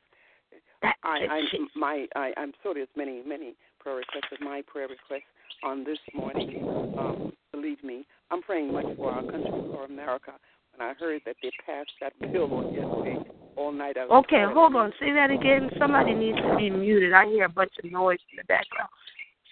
I, 1.03 1.27
I, 1.29 1.41
Jesus. 1.51 1.67
my, 1.75 2.07
I, 2.15 2.31
I'm 2.37 2.53
sorry. 2.63 2.75
there's 2.75 2.87
many, 2.95 3.21
many 3.25 3.55
prayer 3.79 3.97
requests. 3.97 4.27
But 4.31 4.41
my 4.41 4.61
prayer 4.65 4.87
request 4.87 5.23
on 5.63 5.83
this 5.83 5.99
morning, 6.13 6.63
um, 6.97 7.33
believe 7.51 7.83
me, 7.83 8.05
I'm 8.31 8.41
praying 8.41 8.71
much 8.71 8.85
for 8.97 9.11
our 9.11 9.21
country, 9.23 9.51
for 9.51 9.85
America. 9.85 10.31
When 10.75 10.87
I 10.87 10.93
heard 10.93 11.21
that 11.25 11.35
they 11.43 11.51
passed 11.65 11.91
that 12.01 12.13
bill 12.31 12.51
on 12.53 12.73
yesterday, 12.73 13.29
all 13.57 13.71
night 13.71 13.97
I 13.97 14.05
was 14.05 14.23
Okay, 14.25 14.41
calling. 14.41 14.55
hold 14.55 14.75
on. 14.75 14.93
Say 14.99 15.11
that 15.11 15.29
again. 15.31 15.69
Somebody 15.77 16.13
needs 16.13 16.37
to 16.37 16.55
be 16.57 16.69
muted. 16.69 17.13
I 17.13 17.25
hear 17.25 17.45
a 17.45 17.49
bunch 17.49 17.73
of 17.83 17.91
noise 17.91 18.17
in 18.31 18.37
the 18.37 18.43
background. 18.45 18.89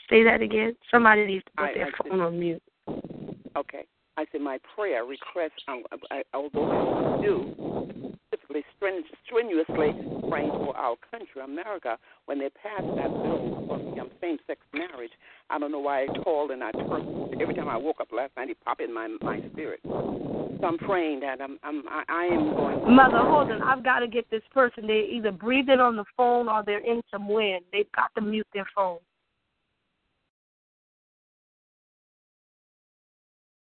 Say 0.09 0.23
that 0.23 0.41
again. 0.41 0.75
Somebody 0.89 1.25
needs 1.25 1.45
to 1.45 1.51
put 1.57 1.69
I- 1.69 1.73
their 1.73 1.87
I 1.87 2.09
phone 2.09 2.21
on 2.21 2.39
mute. 2.39 2.63
Okay. 3.57 3.83
I 4.21 4.25
said 4.31 4.41
my 4.41 4.59
prayer 4.75 5.03
request, 5.03 5.53
um, 5.67 5.81
I, 6.11 6.21
although 6.35 7.17
I 7.17 7.23
do 7.23 8.13
specifically 8.27 8.61
strenuously 9.25 10.29
praying 10.29 10.51
for 10.51 10.77
our 10.77 10.95
country, 11.09 11.41
America, 11.43 11.97
when 12.25 12.37
they 12.37 12.49
passed 12.49 12.85
that 12.97 13.09
bill 13.09 13.65
for 13.67 13.99
um, 13.99 14.11
same-sex 14.21 14.61
marriage. 14.75 15.09
I 15.49 15.57
don't 15.57 15.71
know 15.71 15.79
why 15.79 16.03
I 16.03 16.07
called 16.23 16.51
and 16.51 16.63
I 16.63 16.71
turned. 16.71 17.41
Every 17.41 17.55
time 17.55 17.67
I 17.67 17.77
woke 17.77 17.99
up 17.99 18.09
last 18.11 18.33
night, 18.37 18.51
it 18.51 18.57
popped 18.63 18.81
in 18.81 18.93
my 18.93 19.07
my 19.23 19.41
spirit. 19.53 19.79
So 19.83 20.59
I'm 20.63 20.77
praying 20.77 21.21
that 21.21 21.41
I'm, 21.41 21.57
I'm 21.63 21.81
I, 21.89 22.03
I 22.07 22.25
am 22.25 22.53
going. 22.53 22.95
Mother, 22.95 23.17
hold 23.17 23.49
on. 23.49 23.63
I've 23.63 23.83
got 23.83 23.99
to 23.99 24.07
get 24.07 24.29
this 24.29 24.43
person. 24.53 24.85
They're 24.85 25.09
either 25.09 25.31
breathing 25.31 25.79
on 25.79 25.95
the 25.95 26.05
phone 26.15 26.47
or 26.47 26.61
they're 26.63 26.85
in 26.85 27.01
some 27.09 27.27
wind. 27.27 27.63
They've 27.71 27.91
got 27.95 28.13
to 28.15 28.21
mute 28.21 28.47
their 28.53 28.67
phone. 28.75 28.99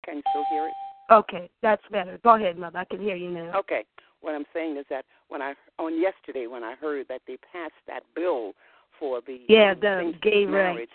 Can 0.07 0.17
you 0.17 0.23
still 0.31 0.45
hear 0.49 0.67
it? 0.67 0.73
Okay, 1.11 1.49
that's 1.61 1.81
better. 1.91 2.17
Go 2.23 2.35
ahead, 2.35 2.57
Mother. 2.57 2.79
I 2.79 2.85
can 2.85 2.99
hear 3.01 3.15
you 3.15 3.29
now. 3.29 3.51
Okay. 3.55 3.83
What 4.21 4.33
I'm 4.35 4.45
saying 4.53 4.77
is 4.77 4.85
that 4.89 5.05
when 5.29 5.41
I 5.41 5.53
on 5.77 5.99
yesterday 6.01 6.47
when 6.47 6.63
I 6.63 6.75
heard 6.75 7.05
that 7.09 7.21
they 7.27 7.37
passed 7.51 7.73
that 7.87 8.01
bill 8.15 8.53
for 8.99 9.21
the 9.21 9.45
Yeah, 9.47 9.71
um, 9.71 9.79
the 9.79 10.15
gay 10.21 10.45
marriage, 10.45 10.89
rights. 10.89 10.91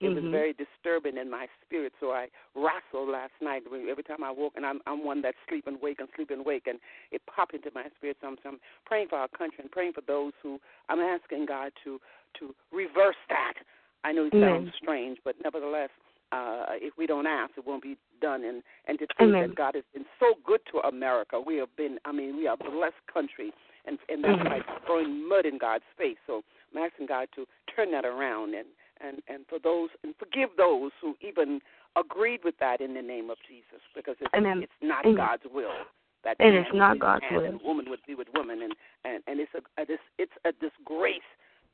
it 0.00 0.08
was 0.08 0.24
Mhm. 0.24 0.30
very 0.32 0.52
disturbing 0.54 1.16
in 1.16 1.30
my 1.30 1.48
spirit. 1.62 1.94
So 2.00 2.12
I 2.12 2.28
wrestled 2.54 3.08
last 3.10 3.32
night. 3.40 3.62
Every 3.66 4.02
time 4.02 4.24
I 4.24 4.30
woke, 4.30 4.54
and 4.56 4.66
I'm 4.66 4.80
I'm 4.86 5.04
one 5.04 5.22
that's 5.22 5.38
sleep 5.48 5.66
and 5.66 5.80
wake 5.80 6.00
and 6.00 6.08
sleep 6.16 6.30
and 6.30 6.44
wake, 6.44 6.66
and 6.66 6.80
it 7.10 7.24
popped 7.26 7.54
into 7.54 7.70
my 7.74 7.88
spirit. 7.96 8.16
So 8.20 8.26
I'm, 8.26 8.36
so 8.42 8.48
I'm 8.50 8.60
praying 8.84 9.08
for 9.08 9.18
our 9.18 9.28
country 9.28 9.60
and 9.62 9.70
praying 9.70 9.92
for 9.92 10.02
those 10.02 10.32
who 10.42 10.60
I'm 10.88 11.00
asking 11.00 11.46
God 11.46 11.72
to 11.84 12.00
to 12.40 12.54
reverse 12.72 13.16
that. 13.28 13.54
I 14.02 14.12
know 14.12 14.26
it 14.26 14.34
sounds 14.34 14.74
strange, 14.74 15.18
but 15.24 15.36
nevertheless, 15.42 15.90
uh, 16.32 16.64
if 16.80 16.94
we 16.98 17.06
don't 17.06 17.26
ask, 17.26 17.52
it 17.56 17.66
won't 17.66 17.82
be 17.82 17.96
done. 18.20 18.44
And 18.44 18.62
and 18.86 18.98
to 18.98 19.06
think 19.18 19.30
Amen. 19.30 19.48
that 19.50 19.56
God 19.56 19.74
has 19.74 19.84
been 19.92 20.04
so 20.18 20.34
good 20.44 20.60
to 20.72 20.78
America, 20.86 21.40
we 21.40 21.56
have 21.56 21.74
been. 21.76 21.98
I 22.04 22.12
mean, 22.12 22.36
we 22.36 22.46
are 22.46 22.54
a 22.60 22.70
blessed 22.70 23.02
country, 23.12 23.52
and 23.86 23.98
and 24.08 24.22
that's 24.24 24.38
Mhm. 24.40 24.50
like 24.50 24.84
throwing 24.86 25.26
mud 25.28 25.46
in 25.46 25.58
God's 25.58 25.84
face. 25.96 26.18
So 26.26 26.42
I'm 26.72 26.82
asking 26.82 27.06
God 27.06 27.28
to 27.36 27.46
turn 27.74 27.90
that 27.92 28.04
around 28.04 28.54
and 28.54 28.68
and 29.00 29.22
and 29.28 29.46
for 29.48 29.58
those 29.58 29.90
and 30.02 30.14
forgive 30.16 30.50
those 30.56 30.92
who 31.00 31.16
even 31.20 31.60
agreed 31.96 32.42
with 32.44 32.56
that 32.58 32.80
in 32.80 32.94
the 32.94 33.02
name 33.02 33.30
of 33.30 33.38
Jesus, 33.46 33.80
because 33.94 34.16
it's 34.20 34.32
Amen. 34.34 34.62
it's 34.62 34.72
not 34.82 35.04
Amen. 35.04 35.16
God's 35.16 35.44
will 35.52 35.86
that 36.24 36.36
It 36.40 36.54
is 36.54 36.66
not 36.72 36.98
God's 36.98 37.24
will. 37.30 37.44
and 37.44 37.60
woman 37.62 37.88
would 37.90 38.04
be 38.06 38.14
with 38.14 38.28
woman, 38.34 38.62
and 38.62 38.74
and 39.04 39.22
and 39.26 39.40
it's 39.40 39.52
a, 39.54 39.82
a 39.82 39.86
this 39.86 40.00
it's 40.18 40.32
a 40.44 40.52
disgrace 40.52 41.22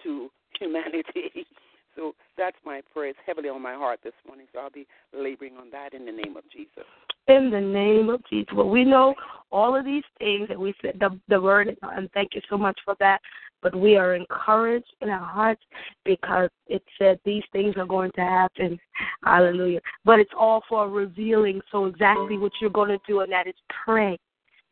to 0.02 0.30
humanity. 0.58 1.46
So 1.96 2.14
that's 2.36 2.56
my 2.64 2.82
prayer. 2.92 3.10
It's 3.10 3.18
heavily 3.26 3.48
on 3.48 3.62
my 3.62 3.74
heart 3.74 4.00
this 4.02 4.12
morning. 4.26 4.46
So 4.52 4.60
I'll 4.60 4.70
be 4.70 4.86
laboring 5.12 5.56
on 5.56 5.70
that 5.70 5.94
in 5.94 6.04
the 6.04 6.12
name 6.12 6.36
of 6.36 6.44
Jesus. 6.52 6.84
In 7.28 7.50
the 7.50 7.60
name 7.60 8.08
of 8.08 8.22
Jesus. 8.28 8.48
Well, 8.54 8.68
we 8.68 8.84
know 8.84 9.14
all 9.52 9.76
of 9.76 9.84
these 9.84 10.04
things, 10.18 10.48
and 10.50 10.58
we 10.58 10.74
said 10.82 10.96
the, 10.98 11.18
the 11.28 11.40
word, 11.40 11.76
and 11.82 12.10
thank 12.12 12.34
you 12.34 12.40
so 12.48 12.56
much 12.56 12.78
for 12.84 12.96
that. 13.00 13.20
But 13.62 13.76
we 13.76 13.96
are 13.96 14.14
encouraged 14.14 14.92
in 15.02 15.10
our 15.10 15.24
hearts 15.24 15.62
because 16.04 16.48
it 16.66 16.82
said 16.98 17.20
these 17.24 17.42
things 17.52 17.74
are 17.76 17.86
going 17.86 18.10
to 18.14 18.22
happen. 18.22 18.78
Hallelujah. 19.22 19.80
But 20.04 20.18
it's 20.18 20.32
all 20.38 20.62
for 20.68 20.88
revealing 20.88 21.60
so 21.70 21.84
exactly 21.84 22.38
what 22.38 22.52
you're 22.60 22.70
going 22.70 22.88
to 22.88 23.00
do, 23.06 23.20
and 23.20 23.30
that 23.32 23.46
is 23.46 23.54
pray. 23.84 24.18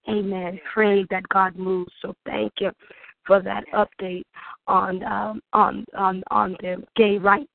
Amen. 0.09 0.59
Pray 0.73 1.05
that 1.11 1.29
God 1.29 1.55
moves. 1.57 1.93
So 2.01 2.15
thank 2.25 2.53
you 2.61 2.71
for 3.29 3.41
that 3.43 3.65
update 3.75 4.25
on 4.67 5.05
um, 5.05 5.41
on 5.53 5.85
on 5.97 6.25
on 6.33 6.57
the 6.61 6.83
gay 6.97 7.19
rights 7.19 7.47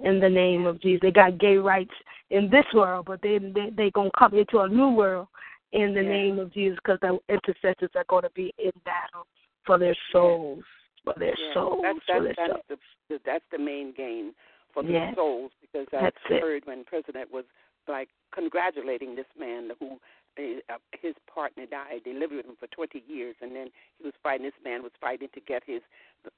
in 0.00 0.18
the 0.18 0.28
name 0.28 0.66
of 0.66 0.80
Jesus. 0.80 1.00
They 1.02 1.12
got 1.12 1.38
gay 1.38 1.56
rights 1.56 1.94
in 2.30 2.50
this 2.50 2.64
world, 2.74 3.04
but 3.06 3.22
they 3.22 3.38
they 3.38 3.70
they 3.76 3.90
gonna 3.92 4.10
come 4.18 4.34
into 4.34 4.58
a 4.60 4.68
new 4.68 4.90
world 4.90 5.28
in 5.72 5.94
the 5.94 6.02
name 6.02 6.38
of 6.38 6.52
Jesus 6.52 6.78
because 6.82 6.98
the 7.00 7.18
intercessors 7.28 7.90
are 7.94 8.04
going 8.08 8.24
to 8.24 8.30
be 8.30 8.52
in 8.58 8.72
battle 8.84 9.26
for 9.64 9.78
their 9.78 9.96
souls, 10.10 10.62
for 11.04 11.14
their 11.18 11.34
Yeah, 11.38 11.54
souls, 11.54 11.80
that's 11.82 11.98
for 12.06 12.22
that's 12.22 12.24
their 12.24 12.34
that's 12.36 12.68
souls. 12.68 12.80
the, 13.08 13.20
that's 13.24 13.44
the 13.52 13.58
main 13.58 13.94
gain 13.96 14.32
for 14.74 14.82
the 14.82 14.90
Yes. 14.92 15.14
souls 15.14 15.52
because 15.60 15.86
I 15.92 16.02
That's 16.02 16.16
it. 16.30 16.40
heard 16.40 16.62
when 16.66 16.84
President 16.84 17.32
was 17.32 17.44
like 17.88 18.08
congratulating 18.34 19.14
this 19.14 19.26
man 19.38 19.70
who 19.78 19.98
his 20.36 21.14
partner 21.32 21.66
died. 21.66 22.02
They 22.04 22.12
lived 22.14 22.32
with 22.32 22.46
him 22.46 22.56
for 22.58 22.66
20 22.68 23.02
years, 23.06 23.36
and 23.40 23.54
then 23.54 23.68
he 23.98 24.04
was 24.04 24.14
fighting. 24.22 24.46
This 24.46 24.54
man 24.64 24.82
was 24.82 24.92
fighting 25.00 25.28
to 25.34 25.40
get 25.40 25.62
his 25.66 25.82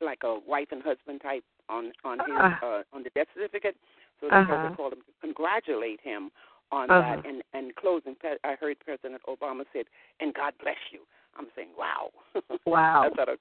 like 0.01 0.23
a 0.25 0.39
wife 0.47 0.69
and 0.73 0.83
husband 0.83 1.21
type 1.21 1.45
on 1.69 1.93
on 2.05 2.19
his 2.19 2.37
Uh. 2.37 2.57
uh, 2.63 2.83
on 2.93 3.03
the 3.03 3.11
death 3.11 3.29
certificate. 3.35 3.77
So 4.21 4.29
they 4.29 4.37
Uh-huh. 4.37 4.71
called 4.77 4.93
him 4.95 5.03
to 5.03 5.13
congratulate 5.21 6.01
him 6.01 6.33
on 6.73 6.91
Uh-huh. 6.91 7.01
that. 7.17 7.25
And 7.27 7.43
and 7.53 7.75
closing, 7.77 8.17
I 8.45 8.55
heard 8.55 8.79
President 8.81 9.23
Obama 9.25 9.65
said, 9.73 9.87
"And 10.21 10.35
God 10.35 10.55
bless 10.59 10.81
you." 10.91 11.07
I'm 11.37 11.49
saying, 11.55 11.71
"Wow, 11.77 12.11
Wow. 12.67 13.11
Not 13.17 13.29
a, 13.29 13.39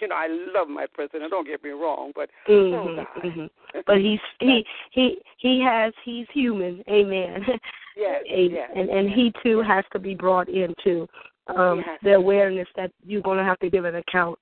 you 0.00 0.08
know, 0.08 0.14
I 0.16 0.28
love 0.54 0.68
my 0.68 0.86
president. 0.92 1.30
Don't 1.30 1.46
get 1.46 1.62
me 1.62 1.70
wrong, 1.70 2.12
but 2.14 2.30
oh 2.48 2.52
Mhm, 2.52 2.96
God, 2.96 3.06
mhm. 3.24 3.50
But 3.86 3.98
he's 3.98 4.20
he 4.40 4.64
he 4.90 5.20
he 5.38 5.60
has 5.62 5.92
he's 6.04 6.26
human. 6.32 6.82
Amen. 6.88 7.44
Yes, 7.96 8.22
Amen. 8.30 8.50
yes, 8.52 8.70
And 8.74 8.88
and 8.88 9.10
he 9.10 9.32
too 9.42 9.60
has 9.62 9.84
to 9.92 9.98
be 9.98 10.14
brought 10.14 10.48
into 10.48 11.06
um 11.48 11.84
He 12.00 12.08
the 12.08 12.14
awareness 12.14 12.68
that 12.76 12.92
you're 13.04 13.20
going 13.20 13.36
to 13.38 13.44
have 13.44 13.58
to 13.58 13.68
give 13.68 13.84
an 13.84 13.96
account 13.96 14.38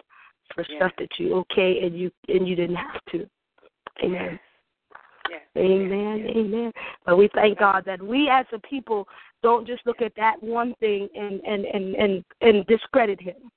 for 0.55 0.65
Yes. 0.69 0.77
stuff 0.77 0.93
that 0.99 1.19
you 1.19 1.35
okay 1.37 1.81
and 1.85 1.99
you 1.99 2.11
and 2.29 2.47
you 2.47 2.55
didn't 2.55 2.77
have 2.77 3.01
to. 3.13 3.29
Amen. 4.05 4.39
Yes. 5.31 5.41
Amen. 5.57 6.25
Yes. 6.27 6.37
Amen. 6.37 6.73
But 7.05 7.17
we 7.19 7.29
thank 7.35 7.59
God 7.59 7.85
that 7.87 8.01
we 8.03 8.29
as 8.29 8.47
a 8.53 8.59
people 8.61 9.09
don't 9.43 9.67
just 9.67 9.85
look 9.87 10.03
at 10.03 10.15
that 10.17 10.43
one 10.43 10.75
thing 10.81 11.09
and 11.15 11.41
and 11.41 11.65
and 11.65 11.95
and, 11.97 12.25
and 12.41 12.67
discredit 12.67 13.21
him. 13.21 13.51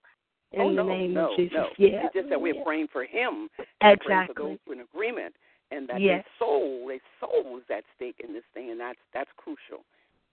Oh, 0.58 0.62
in 0.62 0.68
oh, 0.68 0.70
the 0.70 0.76
no, 0.76 0.88
name 0.90 1.14
no, 1.14 1.32
of 1.32 1.38
Jesus. 1.38 1.56
No. 1.56 1.68
Yeah. 1.78 2.06
It's 2.06 2.14
just 2.14 2.30
that 2.30 2.42
we're 2.42 2.56
yeah. 2.56 2.64
praying 2.64 2.88
for 2.92 3.04
him. 3.04 3.50
and 3.82 4.00
praying 4.00 4.24
Exactly. 4.24 4.36
for 4.36 4.50
those 4.50 4.76
in 4.76 4.82
agreement 4.82 5.34
and 5.72 5.88
that 5.88 6.02
Yes. 6.02 6.24
their 6.24 6.48
soul, 6.48 6.88
their 6.88 7.00
soul 7.20 7.58
is 7.58 7.64
at 7.70 7.84
stake 7.96 8.20
in 8.20 8.34
this 8.34 8.44
thing, 8.54 8.72
and 8.72 8.80
that's 8.80 9.00
that's 9.14 9.32
crucial. 9.38 9.84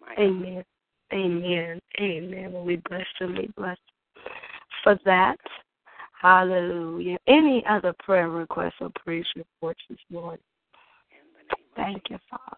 My 0.00 0.14
God. 0.14 0.22
Amen. 0.22 0.64
Amen. 1.12 1.80
Amen. 2.00 2.52
Well, 2.52 2.64
we 2.64 2.76
bless 2.88 3.06
you. 3.20 3.28
We 3.28 3.46
bless 3.56 3.78
you 4.16 4.22
for 4.82 4.98
that. 5.04 5.38
Hallelujah. 6.20 7.18
Any 7.28 7.64
other 7.68 7.94
prayer 8.00 8.28
requests 8.28 8.74
or 8.80 8.90
praise 9.04 9.24
reports 9.36 9.80
this 9.88 9.98
morning? 10.10 10.40
Thank 11.76 12.10
you, 12.10 12.18
Father. 12.28 12.56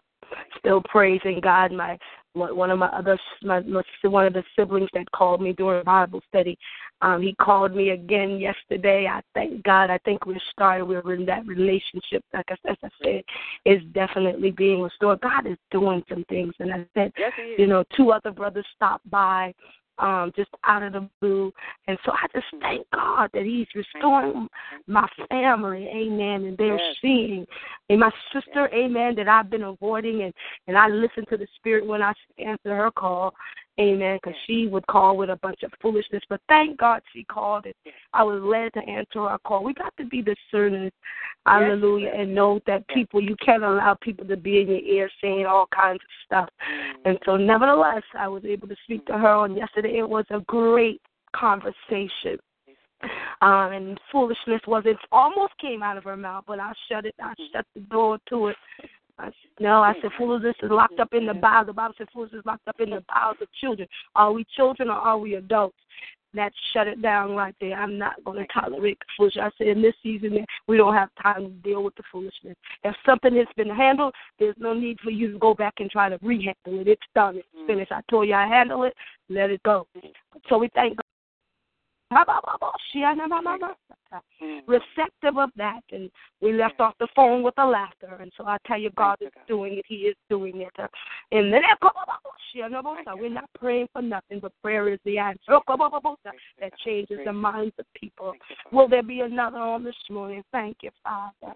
Still 0.59 0.81
praising 0.81 1.39
God. 1.41 1.71
My 1.71 1.97
one 2.33 2.71
of 2.71 2.79
my 2.79 2.87
other 2.87 3.19
my, 3.43 3.59
one 3.59 4.25
of 4.25 4.33
the 4.33 4.43
siblings 4.55 4.89
that 4.93 5.11
called 5.11 5.41
me 5.41 5.53
during 5.53 5.83
Bible 5.83 6.21
study. 6.29 6.57
Um, 7.01 7.21
he 7.21 7.33
called 7.35 7.75
me 7.75 7.89
again 7.89 8.39
yesterday. 8.39 9.07
I 9.07 9.21
thank 9.33 9.63
God. 9.63 9.89
I 9.89 9.97
think 9.99 10.25
we're 10.25 10.37
starting. 10.51 10.87
We're 10.87 11.13
in 11.13 11.25
that 11.25 11.45
relationship. 11.45 12.23
Like 12.33 12.45
I, 12.49 12.69
as 12.69 12.77
I 12.83 12.89
said, 13.03 13.23
is 13.65 13.81
definitely 13.93 14.51
being 14.51 14.81
restored. 14.81 15.19
God 15.21 15.47
is 15.47 15.57
doing 15.71 16.03
some 16.07 16.23
things, 16.29 16.53
and 16.59 16.71
I 16.71 16.85
said, 16.93 17.11
Yes, 17.17 17.33
you 17.57 17.67
know, 17.67 17.83
two 17.97 18.11
other 18.11 18.31
brothers 18.31 18.65
stopped 18.75 19.09
by 19.09 19.53
um, 19.99 20.31
just 20.35 20.49
out 20.63 20.83
of 20.83 20.93
the 20.93 21.09
blue. 21.19 21.51
And 21.87 21.97
so 22.05 22.11
I 22.11 22.27
just 22.33 22.47
thank 22.61 22.85
God 22.91 23.29
that 23.33 23.43
He's 23.43 23.67
restoring 23.75 24.47
my 24.87 25.07
family, 25.29 25.87
amen. 25.87 26.45
And 26.45 26.57
they're 26.57 26.77
Yes. 26.77 26.95
seeing, 27.01 27.45
and 27.89 27.99
my 27.99 28.11
sister, 28.33 28.69
amen, 28.73 29.15
that 29.15 29.27
I've 29.27 29.49
been 29.49 29.63
avoiding, 29.63 30.23
and, 30.23 30.33
and 30.67 30.77
I 30.77 30.87
listen 30.87 31.25
to 31.29 31.37
the 31.37 31.47
Spirit 31.55 31.85
when 31.85 32.01
I 32.01 32.13
answer 32.37 32.75
her 32.75 32.91
call, 32.91 33.33
amen, 33.79 34.19
because 34.21 34.37
she 34.45 34.67
would 34.67 34.85
call 34.87 35.17
with 35.17 35.29
a 35.29 35.37
bunch 35.37 35.63
of 35.63 35.71
foolishness. 35.81 36.21
But 36.29 36.41
thank 36.47 36.77
God 36.77 37.01
she 37.13 37.23
called, 37.23 37.65
and 37.65 37.73
I 38.13 38.23
was 38.23 38.41
led 38.41 38.73
to 38.73 38.89
answer 38.89 39.21
our 39.21 39.39
call. 39.39 39.63
We 39.63 39.73
got 39.73 39.95
to 39.97 40.05
be 40.05 40.21
discerning, 40.21 40.91
hallelujah, 41.45 42.11
and 42.15 42.35
know 42.35 42.59
that 42.67 42.87
people, 42.89 43.21
you 43.21 43.35
can't 43.43 43.63
allow 43.63 43.97
people 44.01 44.25
to 44.27 44.37
be 44.37 44.61
in 44.61 44.67
your 44.67 44.79
ear 44.79 45.09
saying 45.21 45.45
all 45.45 45.67
kinds 45.73 46.01
of 46.01 46.25
stuff. 46.25 46.49
And 47.05 47.17
so, 47.25 47.37
nevertheless, 47.37 48.03
I 48.17 48.27
was 48.27 48.43
able 48.45 48.67
to 48.67 48.75
speak 48.83 49.05
to 49.07 49.13
her 49.13 49.29
on 49.29 49.55
yesterday. 49.55 49.97
It 49.97 50.09
was 50.09 50.25
a 50.29 50.41
great 50.41 51.01
conversation. 51.35 52.37
Um, 53.41 53.71
and 53.71 53.99
foolishness 54.11 54.61
was 54.67 54.83
it 54.85 54.97
almost 55.11 55.53
came 55.59 55.81
out 55.81 55.97
of 55.97 56.03
her 56.03 56.17
mouth, 56.17 56.43
but 56.45 56.59
I 56.59 56.71
shut 56.87 57.05
it. 57.05 57.15
I 57.19 57.33
shut 57.51 57.65
the 57.73 57.81
door 57.81 58.19
to 58.29 58.49
it. 58.49 58.57
No, 59.59 59.81
I 59.81 59.93
said 60.01 60.11
foolishness 60.17 60.55
is 60.61 60.71
locked 60.71 60.99
up 60.99 61.13
in 61.13 61.25
the 61.25 61.33
bowels. 61.33 61.67
The 61.67 61.73
Bible 61.73 61.93
said 61.97 62.07
foolishness 62.13 62.39
is 62.39 62.45
locked 62.45 62.67
up 62.67 62.79
in 62.79 62.89
the 62.89 63.03
bowels 63.07 63.37
of 63.41 63.47
children. 63.59 63.87
Are 64.15 64.31
we 64.31 64.45
children 64.55 64.89
or 64.89 64.93
are 64.93 65.17
we 65.17 65.35
adults? 65.35 65.77
That 66.33 66.53
shut 66.71 66.87
it 66.87 67.01
down 67.01 67.35
right 67.35 67.53
there. 67.59 67.73
I'm 67.73 67.97
not 67.97 68.23
going 68.23 68.37
to 68.37 68.47
tolerate 68.53 68.97
foolishness. 69.17 69.43
I 69.43 69.57
said 69.57 69.67
in 69.67 69.81
this 69.81 69.95
season 70.01 70.45
we 70.65 70.77
don't 70.77 70.93
have 70.93 71.09
time 71.21 71.43
to 71.43 71.49
deal 71.49 71.83
with 71.83 71.93
the 71.95 72.03
foolishness. 72.09 72.55
If 72.85 72.95
something 73.05 73.35
has 73.35 73.47
been 73.57 73.69
handled, 73.69 74.13
there's 74.39 74.55
no 74.57 74.73
need 74.73 74.99
for 75.01 75.11
you 75.11 75.33
to 75.33 75.39
go 75.39 75.53
back 75.53 75.73
and 75.79 75.91
try 75.91 76.07
to 76.07 76.17
rehandle 76.19 76.79
it. 76.79 76.87
It's 76.87 77.01
done. 77.13 77.35
It's 77.35 77.47
mm. 77.55 77.67
finished. 77.67 77.91
I 77.91 77.99
told 78.09 78.29
you 78.29 78.33
I 78.33 78.47
handle 78.47 78.83
it. 78.83 78.93
Let 79.27 79.49
it 79.49 79.61
go. 79.63 79.87
So 80.47 80.57
we 80.57 80.69
thank 80.73 80.95
God. 80.95 81.10
Receptive 84.67 85.37
of 85.37 85.49
that, 85.55 85.81
and 85.91 86.09
we 86.41 86.53
left 86.53 86.79
off 86.79 86.93
the 86.99 87.07
phone 87.15 87.41
with 87.43 87.53
a 87.57 87.65
laughter. 87.65 88.17
And 88.19 88.31
so 88.37 88.45
I 88.45 88.57
tell 88.67 88.79
you, 88.79 88.89
God 88.97 89.17
is 89.21 89.31
doing 89.47 89.77
it. 89.77 89.85
He 89.87 89.95
is 89.95 90.15
doing 90.29 90.61
it. 90.61 90.73
And 91.31 91.53
then 91.53 91.61
we're 93.15 93.29
not 93.29 93.49
praying 93.57 93.87
for 93.93 94.01
nothing, 94.01 94.39
but 94.41 94.51
prayer 94.61 94.89
is 94.89 94.99
the 95.05 95.17
answer 95.17 95.39
that 95.47 96.71
changes 96.85 97.19
the 97.25 97.33
minds 97.33 97.73
of 97.79 97.85
people. 97.93 98.33
Will 98.71 98.89
there 98.89 99.03
be 99.03 99.21
another 99.21 99.59
on 99.59 99.83
this 99.83 99.95
morning? 100.09 100.43
Thank 100.51 100.77
you, 100.81 100.91
Father. 101.03 101.55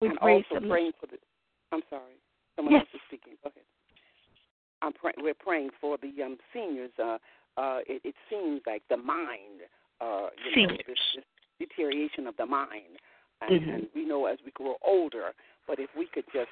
We 0.00 0.08
and 0.08 0.18
praise 0.18 0.44
also 0.50 0.62
Him. 0.62 0.70
praying 0.70 0.92
for 1.00 1.06
the. 1.06 1.18
I'm 1.70 1.82
sorry, 1.88 2.14
someone 2.56 2.74
Yes. 2.74 2.82
else 2.82 2.94
is 2.94 3.00
speaking. 3.06 3.34
Go 3.42 3.50
ahead. 3.50 3.64
I'm 4.82 4.92
praying. 4.92 5.14
We're 5.18 5.34
praying 5.34 5.70
for 5.80 5.96
the 5.98 6.22
um, 6.22 6.38
seniors. 6.52 6.90
Uh, 6.98 7.18
uh, 7.56 7.80
it, 7.86 8.00
it 8.04 8.14
seems 8.30 8.60
like 8.66 8.82
the 8.88 8.96
mind, 8.96 9.62
uh, 10.00 10.28
you 10.44 10.66
know, 10.66 10.72
this, 10.86 10.96
this 11.16 11.24
deterioration 11.58 12.26
of 12.26 12.36
the 12.36 12.46
mind, 12.46 12.98
and, 13.40 13.60
Mhm. 13.60 13.74
and 13.74 13.88
we 13.94 14.04
know 14.04 14.26
as 14.26 14.38
we 14.44 14.50
grow 14.52 14.76
older. 14.82 15.32
But 15.66 15.78
if 15.78 15.90
we 15.96 16.06
could 16.06 16.24
just 16.32 16.50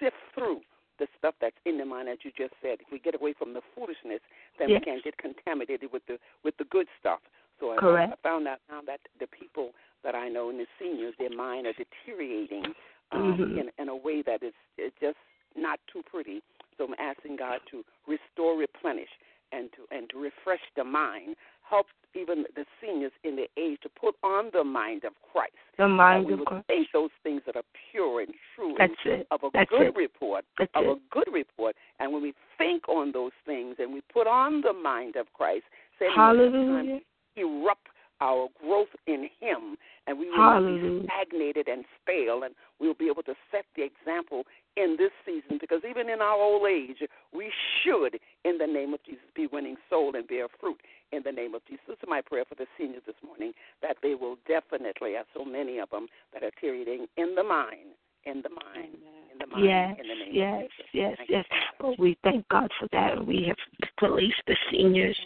sift 0.00 0.16
through 0.34 0.60
the 0.98 1.06
stuff 1.18 1.34
that's 1.40 1.56
in 1.64 1.76
the 1.78 1.84
mind, 1.84 2.08
as 2.08 2.18
you 2.22 2.30
just 2.36 2.54
said, 2.62 2.80
if 2.80 2.90
we 2.90 2.98
get 2.98 3.14
away 3.14 3.32
from 3.34 3.52
the 3.52 3.60
foolishness, 3.74 4.20
then 4.58 4.70
Yes. 4.70 4.80
we 4.80 4.84
can't 4.84 5.04
get 5.04 5.16
contaminated 5.18 5.92
with 5.92 6.04
the 6.06 6.18
with 6.42 6.56
the 6.56 6.64
good 6.64 6.88
stuff. 6.98 7.20
So 7.60 7.72
I, 7.72 7.76
Correct. 7.76 8.12
I 8.12 8.16
found 8.16 8.46
out 8.48 8.60
now 8.68 8.82
that 8.82 9.00
the 9.18 9.26
people 9.26 9.74
that 10.04 10.14
I 10.14 10.28
know 10.28 10.50
in 10.50 10.58
the 10.58 10.66
seniors, 10.78 11.14
their 11.18 11.30
mind 11.30 11.66
are 11.66 11.72
deteriorating 11.74 12.74
um, 13.12 13.38
Mhm. 13.38 13.56
in 13.58 13.72
in 13.78 13.88
a 13.88 13.96
way 13.96 14.22
that 14.22 14.42
is 14.42 14.54
is 14.78 14.92
just 15.00 15.18
not 15.54 15.80
too 15.86 16.02
pretty. 16.02 16.42
So 16.76 16.84
I'm 16.84 16.94
asking 16.98 17.36
God 17.36 17.60
to 17.70 17.84
restore, 18.06 18.56
replenish, 18.56 19.10
and 19.52 19.70
to 19.72 19.96
and 19.96 20.08
to 20.10 20.18
refresh 20.18 20.60
the 20.76 20.84
mind. 20.84 21.36
Help 21.68 21.86
even 22.14 22.44
the 22.54 22.64
seniors 22.80 23.12
in 23.24 23.36
the 23.36 23.46
age 23.60 23.78
to 23.82 23.88
put 23.88 24.14
on 24.22 24.50
the 24.52 24.62
mind 24.62 25.04
of 25.04 25.12
Christ. 25.32 25.52
The 25.76 25.88
mind 25.88 26.30
of 26.30 26.44
Christ. 26.44 26.66
think 26.68 26.86
those 26.92 27.10
things 27.22 27.42
that 27.46 27.56
are 27.56 27.64
pure 27.90 28.20
and 28.20 28.32
true 28.54 28.74
That's 28.78 28.92
and 29.04 29.20
it. 29.20 29.26
of 29.30 29.40
a 29.42 29.50
That's 29.52 29.68
good 29.70 29.88
it. 29.88 29.96
report, 29.96 30.44
That's 30.58 30.70
of 30.74 30.84
it. 30.84 30.90
a 30.90 30.96
good 31.10 31.32
report. 31.32 31.74
And 31.98 32.12
when 32.12 32.22
we 32.22 32.34
think 32.56 32.88
on 32.88 33.12
those 33.12 33.32
things 33.44 33.76
and 33.78 33.92
we 33.92 34.00
put 34.12 34.26
on 34.26 34.60
the 34.62 34.72
mind 34.72 35.16
of 35.16 35.26
Christ, 35.34 35.64
Satan 35.98 36.14
will 36.16 36.44
have 36.44 36.52
time 36.52 36.62
Hallelujah. 36.62 37.00
erupt 37.36 37.88
our 38.20 38.48
growth 38.62 38.88
in 39.06 39.28
Him, 39.40 39.76
and 40.06 40.18
we 40.18 40.30
will 40.30 40.38
not 40.38 40.60
be 40.60 41.04
stagnated 41.04 41.68
and 41.68 41.84
stale, 42.02 42.44
and 42.44 42.54
we'll 42.80 42.94
be 42.94 43.08
able 43.08 43.22
to 43.24 43.34
set 43.50 43.66
the 43.76 43.82
example 43.82 44.44
in 44.76 44.96
this 44.98 45.10
season. 45.26 45.58
Because 45.60 45.82
even 45.88 46.08
in 46.08 46.20
our 46.22 46.34
old 46.40 46.66
age, 46.66 47.02
we 47.34 47.52
should, 47.82 48.18
in 48.44 48.56
the 48.56 48.66
name 48.66 48.94
of 48.94 49.00
Jesus, 49.04 49.24
be 49.34 49.46
winning 49.52 49.76
soul 49.90 50.05
and 50.16 50.26
bear 50.26 50.46
fruit 50.60 50.80
in 51.12 51.22
the 51.24 51.32
name 51.32 51.54
of 51.54 51.62
Jesus. 51.66 51.84
This 51.88 51.96
is 52.02 52.08
my 52.08 52.20
prayer 52.20 52.44
for 52.48 52.54
the 52.54 52.66
seniors 52.78 53.02
this 53.06 53.16
morning 53.24 53.52
that 53.82 53.96
they 54.02 54.14
will 54.14 54.36
definitely, 54.48 55.16
as 55.16 55.26
so 55.34 55.44
many 55.44 55.78
of 55.78 55.90
them 55.90 56.08
that 56.32 56.42
are 56.42 56.50
deteriorating 56.50 57.06
in 57.16 57.34
the 57.34 57.42
mind, 57.42 57.94
in 58.24 58.42
the 58.42 58.48
mind, 58.50 58.96
in 59.32 59.38
the 59.38 59.46
mind, 59.46 59.64
Yes, 59.64 59.96
in 60.00 60.08
the 60.08 60.14
name 60.14 60.34
yes, 60.34 60.64
of 60.64 60.70
Jesus. 60.70 60.86
yes, 60.92 61.14
Thank 61.18 61.30
yes. 61.30 61.44
But 61.78 61.98
we 61.98 62.16
thank 62.24 62.48
God 62.48 62.70
for 62.78 62.88
that. 62.92 63.24
We 63.24 63.44
have 63.46 63.56
placed 63.98 64.42
the 64.46 64.56
seniors 64.70 65.18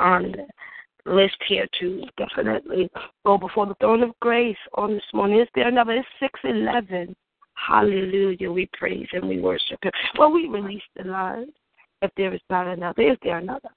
on 0.00 0.32
the 0.32 1.12
list 1.12 1.36
here 1.46 1.66
to 1.80 2.04
definitely 2.16 2.90
go 3.24 3.38
before 3.38 3.66
the 3.66 3.74
throne 3.80 4.02
of 4.02 4.18
grace 4.20 4.56
on 4.74 4.94
this 4.94 5.02
morning. 5.12 5.40
Is 5.40 5.48
there 5.54 5.68
another? 5.68 5.92
It's 5.92 6.08
six 6.20 6.38
eleven. 6.44 7.14
Hallelujah. 7.54 8.52
We 8.52 8.68
praise 8.72 9.08
and 9.12 9.28
we 9.28 9.40
worship 9.40 9.78
Him. 9.82 9.90
Well, 10.18 10.32
we 10.32 10.46
release 10.46 10.82
the 10.96 11.04
line. 11.04 11.52
If 12.00 12.12
there 12.16 12.32
is 12.32 12.40
not 12.48 12.68
another, 12.68 13.02
is 13.02 13.18
there 13.24 13.38
another? 13.38 13.70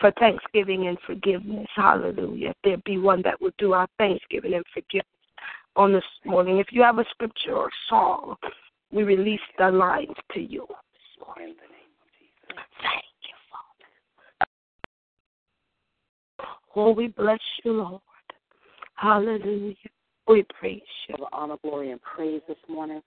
For 0.00 0.12
thanksgiving 0.18 0.88
and 0.88 0.98
forgiveness. 1.06 1.66
Hallelujah. 1.74 2.50
If 2.50 2.56
there 2.64 2.76
be 2.84 2.98
one 2.98 3.22
that 3.22 3.40
would 3.40 3.56
do 3.56 3.72
our 3.72 3.88
thanksgiving 3.98 4.54
and 4.54 4.64
forgiveness 4.74 5.06
on 5.76 5.92
this 5.92 6.04
morning. 6.24 6.58
If 6.58 6.68
you 6.70 6.82
have 6.82 6.98
a 6.98 7.04
scripture 7.10 7.54
or 7.54 7.70
song, 7.88 8.36
we 8.90 9.04
release 9.04 9.40
the 9.58 9.70
lines 9.70 10.16
to 10.32 10.40
you. 10.40 10.66
In 11.38 11.42
the 11.42 11.46
name 11.46 11.92
of 12.00 12.08
Jesus. 12.18 12.64
Thank 12.82 13.04
you, 13.22 13.34
Father. 14.38 14.50
Oh, 16.74 16.92
we 16.92 17.08
bless 17.08 17.40
you, 17.64 17.72
Lord. 17.72 18.00
Hallelujah. 18.94 19.74
We 20.28 20.44
praise 20.58 20.80
you. 21.08 21.14
of 21.16 21.28
honor, 21.32 21.56
glory, 21.62 21.90
and 21.90 22.00
praise 22.02 22.40
this 22.48 22.56
morning. 22.68 23.02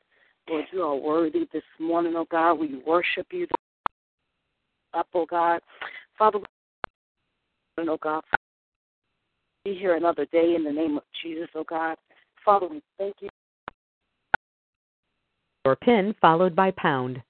Lord, 0.50 0.66
you 0.72 0.84
are 0.84 0.96
worthy 0.96 1.48
this 1.52 1.64
morning, 1.80 2.14
oh 2.16 2.26
God. 2.32 2.54
We 2.54 2.82
worship 2.86 3.28
you 3.32 3.48
up, 4.94 5.08
oh 5.14 5.26
God. 5.26 5.62
Father, 6.18 6.40
we 6.40 6.46
oh 7.88 8.00
God, 8.02 8.24
be 9.64 9.76
here 9.76 9.96
another 9.96 10.26
day 10.32 10.56
in 10.56 10.64
the 10.64 10.72
name 10.72 10.98
of 10.98 11.04
Jesus, 11.22 11.48
oh 11.56 11.64
God. 11.64 11.96
Father, 12.44 12.68
we 12.68 12.82
thank 12.98 13.16
you. 13.20 13.30
Or 15.66 15.76
pin 15.76 16.16
followed 16.20 16.56
by 16.56 16.72
pound. 16.72 17.22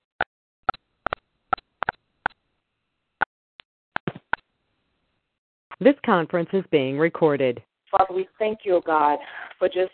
This 5.82 5.96
conference 6.06 6.50
is 6.54 6.64
being 6.72 6.98
recorded. 6.98 7.62
Father, 7.90 8.14
we 8.14 8.28
thank 8.38 8.60
you, 8.64 8.76
oh 8.76 8.82
God, 8.86 9.18
for 9.58 9.68
just 9.68 9.92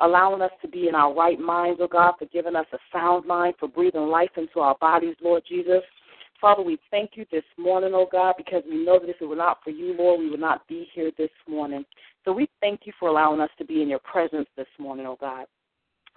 allowing 0.00 0.42
us 0.42 0.50
to 0.62 0.68
be 0.68 0.88
in 0.88 0.94
our 0.94 1.14
right 1.14 1.38
minds, 1.38 1.80
oh 1.82 1.88
God, 1.88 2.14
for 2.18 2.26
giving 2.26 2.56
us 2.56 2.66
a 2.72 2.78
sound 2.92 3.26
mind, 3.26 3.54
for 3.58 3.68
breathing 3.68 4.08
life 4.08 4.30
into 4.36 4.60
our 4.60 4.76
bodies, 4.80 5.14
Lord 5.22 5.42
Jesus. 5.48 5.82
Father, 6.40 6.62
we 6.62 6.78
thank 6.90 7.12
you 7.14 7.24
this 7.30 7.44
morning, 7.58 7.92
oh 7.94 8.08
God, 8.10 8.34
because 8.36 8.62
we 8.68 8.84
know 8.84 8.98
that 8.98 9.08
if 9.08 9.16
it 9.20 9.24
were 9.24 9.36
not 9.36 9.58
for 9.64 9.70
you, 9.70 9.94
Lord, 9.96 10.20
we 10.20 10.30
would 10.30 10.40
not 10.40 10.66
be 10.68 10.88
here 10.94 11.10
this 11.16 11.30
morning. 11.48 11.84
So 12.24 12.32
we 12.32 12.48
thank 12.60 12.80
you 12.84 12.92
for 12.98 13.08
allowing 13.08 13.40
us 13.40 13.50
to 13.58 13.64
be 13.64 13.82
in 13.82 13.88
your 13.88 14.00
presence 14.00 14.48
this 14.56 14.66
morning, 14.78 15.06
oh 15.06 15.16
God. 15.20 15.46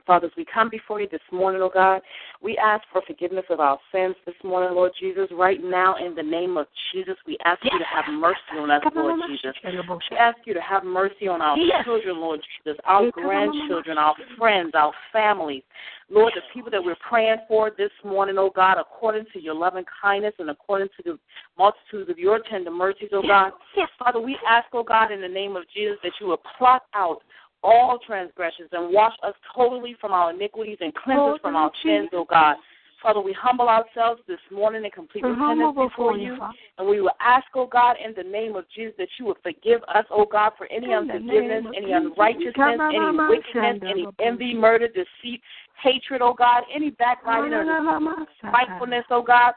Father, 0.09 0.25
as 0.25 0.33
we 0.35 0.43
come 0.51 0.71
before 0.71 0.99
you 0.99 1.07
this 1.07 1.21
morning, 1.31 1.61
oh 1.61 1.69
God, 1.71 2.01
we 2.41 2.57
ask 2.57 2.83
for 2.91 3.03
forgiveness 3.05 3.45
of 3.51 3.59
our 3.59 3.77
sins 3.91 4.15
this 4.25 4.33
morning, 4.43 4.75
Lord 4.75 4.91
Jesus. 4.99 5.27
Right 5.31 5.59
now, 5.63 5.97
in 6.03 6.15
the 6.15 6.23
name 6.23 6.57
of 6.57 6.65
Jesus, 6.91 7.13
we 7.27 7.37
ask 7.45 7.63
you 7.63 7.77
to 7.77 7.85
have 7.85 8.11
mercy 8.11 8.57
on 8.57 8.71
us, 8.71 8.81
Lord 8.95 9.19
Jesus. 9.29 9.53
We 9.63 10.17
ask 10.17 10.37
you 10.45 10.55
to 10.55 10.61
have 10.61 10.83
mercy 10.83 11.27
on 11.27 11.43
our 11.43 11.55
children, 11.85 12.17
Lord 12.17 12.39
Jesus, 12.57 12.79
our 12.85 13.11
grandchildren, 13.11 13.99
our 13.99 14.15
friends, 14.35 14.71
our 14.73 14.93
families. 15.13 15.61
Lord, 16.09 16.33
the 16.35 16.41
people 16.55 16.71
that 16.71 16.83
we're 16.83 16.97
praying 17.07 17.37
for 17.47 17.69
this 17.77 17.91
morning, 18.03 18.37
oh 18.39 18.49
God, 18.49 18.79
according 18.79 19.25
to 19.33 19.39
your 19.39 19.53
loving 19.53 19.85
kindness 20.01 20.33
and 20.39 20.49
according 20.49 20.87
to 20.97 21.03
the 21.05 21.19
multitudes 21.55 22.09
of 22.09 22.17
your 22.17 22.39
tender 22.49 22.71
mercies, 22.71 23.09
oh 23.13 23.21
God. 23.21 23.51
Father, 23.99 24.19
we 24.19 24.35
ask, 24.49 24.65
oh 24.73 24.83
God, 24.83 25.11
in 25.11 25.21
the 25.21 25.27
name 25.27 25.55
of 25.55 25.65
Jesus, 25.71 25.97
that 26.01 26.13
you 26.19 26.25
will 26.25 26.41
plot 26.57 26.81
out 26.95 27.19
all 27.63 27.99
transgressions 28.05 28.69
and 28.71 28.93
wash 28.93 29.13
us 29.23 29.33
totally 29.55 29.95
from 29.99 30.11
our 30.11 30.31
iniquities 30.31 30.77
and 30.81 30.93
cleanse 30.93 31.35
us 31.35 31.39
from 31.41 31.55
our 31.55 31.71
sins, 31.83 32.09
oh 32.13 32.25
God. 32.29 32.55
Father, 33.01 33.21
we 33.21 33.31
humble 33.31 33.69
ourselves 33.69 34.21
this 34.27 34.39
morning 34.51 34.83
in 34.83 34.91
complete 34.91 35.23
repentance 35.23 35.73
before 35.73 36.17
you. 36.17 36.37
And 36.77 36.87
we 36.87 36.99
will 36.99 37.15
ask, 37.21 37.45
oh 37.55 37.65
God, 37.65 37.95
in 38.03 38.13
the 38.13 38.29
name 38.29 38.57
of 38.57 38.65
Jesus, 38.75 38.93
that 38.97 39.07
you 39.17 39.25
would 39.25 39.37
forgive 39.41 39.81
us, 39.83 40.05
oh 40.11 40.25
God, 40.29 40.51
for 40.57 40.67
any 40.67 40.93
unforgiveness, 40.93 41.63
any 41.75 41.93
unrighteousness, 41.93 42.55
any 42.57 43.17
wickedness, 43.29 43.89
any 43.89 44.05
envy, 44.19 44.53
murder, 44.53 44.87
deceit, 44.87 45.41
hatred, 45.81 46.21
oh 46.21 46.33
God, 46.33 46.63
any 46.73 46.91
backbiting 46.91 47.53
or 47.53 48.25
spitefulness, 48.37 49.05
O 49.09 49.21
God. 49.21 49.53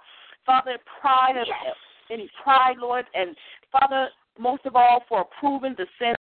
Father, 0.46 0.76
pride, 1.00 1.36
of, 1.36 1.46
any 2.10 2.28
pride, 2.42 2.76
Lord, 2.80 3.04
and 3.14 3.36
Father, 3.70 4.08
most 4.38 4.64
of 4.66 4.76
all, 4.76 5.04
for 5.08 5.22
approving 5.22 5.74
the 5.76 5.86
sin 5.98 6.14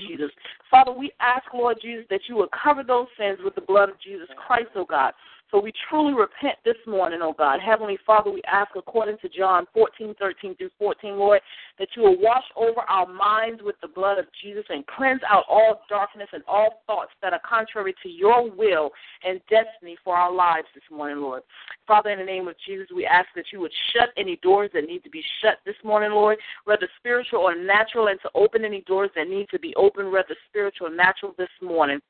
Jesus. 0.00 0.30
Father, 0.70 0.92
we 0.92 1.12
ask, 1.20 1.44
Lord 1.52 1.78
Jesus, 1.80 2.04
that 2.10 2.20
you 2.28 2.36
would 2.36 2.50
cover 2.50 2.82
those 2.82 3.06
sins 3.18 3.38
with 3.44 3.54
the 3.54 3.60
blood 3.60 3.88
of 3.88 4.00
Jesus 4.00 4.28
Christ, 4.46 4.70
oh 4.74 4.84
God. 4.84 5.12
So 5.50 5.60
we 5.60 5.72
truly 5.88 6.14
repent 6.14 6.56
this 6.64 6.76
morning, 6.86 7.20
oh 7.22 7.34
God. 7.36 7.60
Heavenly 7.60 7.98
Father, 8.04 8.30
we 8.30 8.42
ask 8.50 8.70
according 8.76 9.18
to 9.18 9.28
John 9.28 9.66
14, 9.72 10.14
13 10.18 10.56
through 10.56 10.70
14, 10.78 11.16
Lord, 11.16 11.40
that 11.78 11.88
you 11.96 12.02
will 12.02 12.20
wash 12.20 12.44
over 12.56 12.80
our 12.80 13.06
minds 13.06 13.62
with 13.62 13.76
the 13.80 13.88
blood 13.88 14.18
of 14.18 14.24
Jesus 14.42 14.64
and 14.68 14.84
cleanse 14.86 15.20
out 15.28 15.44
all 15.48 15.82
darkness 15.88 16.28
and 16.32 16.42
all 16.48 16.82
thoughts 16.86 17.12
that 17.22 17.32
are 17.32 17.40
contrary 17.48 17.94
to 18.02 18.08
your 18.08 18.50
will 18.50 18.90
and 19.22 19.40
destiny 19.48 19.96
for 20.02 20.16
our 20.16 20.32
lives 20.32 20.66
this 20.74 20.82
morning, 20.90 21.18
Lord. 21.18 21.42
Father, 21.86 22.10
in 22.10 22.18
the 22.18 22.24
name 22.24 22.48
of 22.48 22.56
Jesus, 22.66 22.88
we 22.94 23.06
ask 23.06 23.28
that 23.36 23.46
you 23.52 23.60
would 23.60 23.72
shut 23.92 24.10
any 24.16 24.36
doors 24.42 24.70
that 24.74 24.86
need 24.86 25.04
to 25.04 25.10
be 25.10 25.22
shut 25.40 25.58
this 25.64 25.76
morning, 25.84 26.10
Lord, 26.10 26.38
whether 26.64 26.88
spiritual 26.98 27.40
or 27.40 27.54
natural, 27.54 28.08
and 28.08 28.20
to 28.22 28.30
open 28.34 28.64
any 28.64 28.80
doors 28.82 29.10
that 29.14 29.28
need 29.28 29.48
to 29.50 29.58
be 29.58 29.74
open, 29.76 30.10
whether 30.10 30.34
spiritual 30.48 30.88
or 30.88 30.94
natural 30.94 31.34
this 31.38 31.48
morning. 31.62 32.00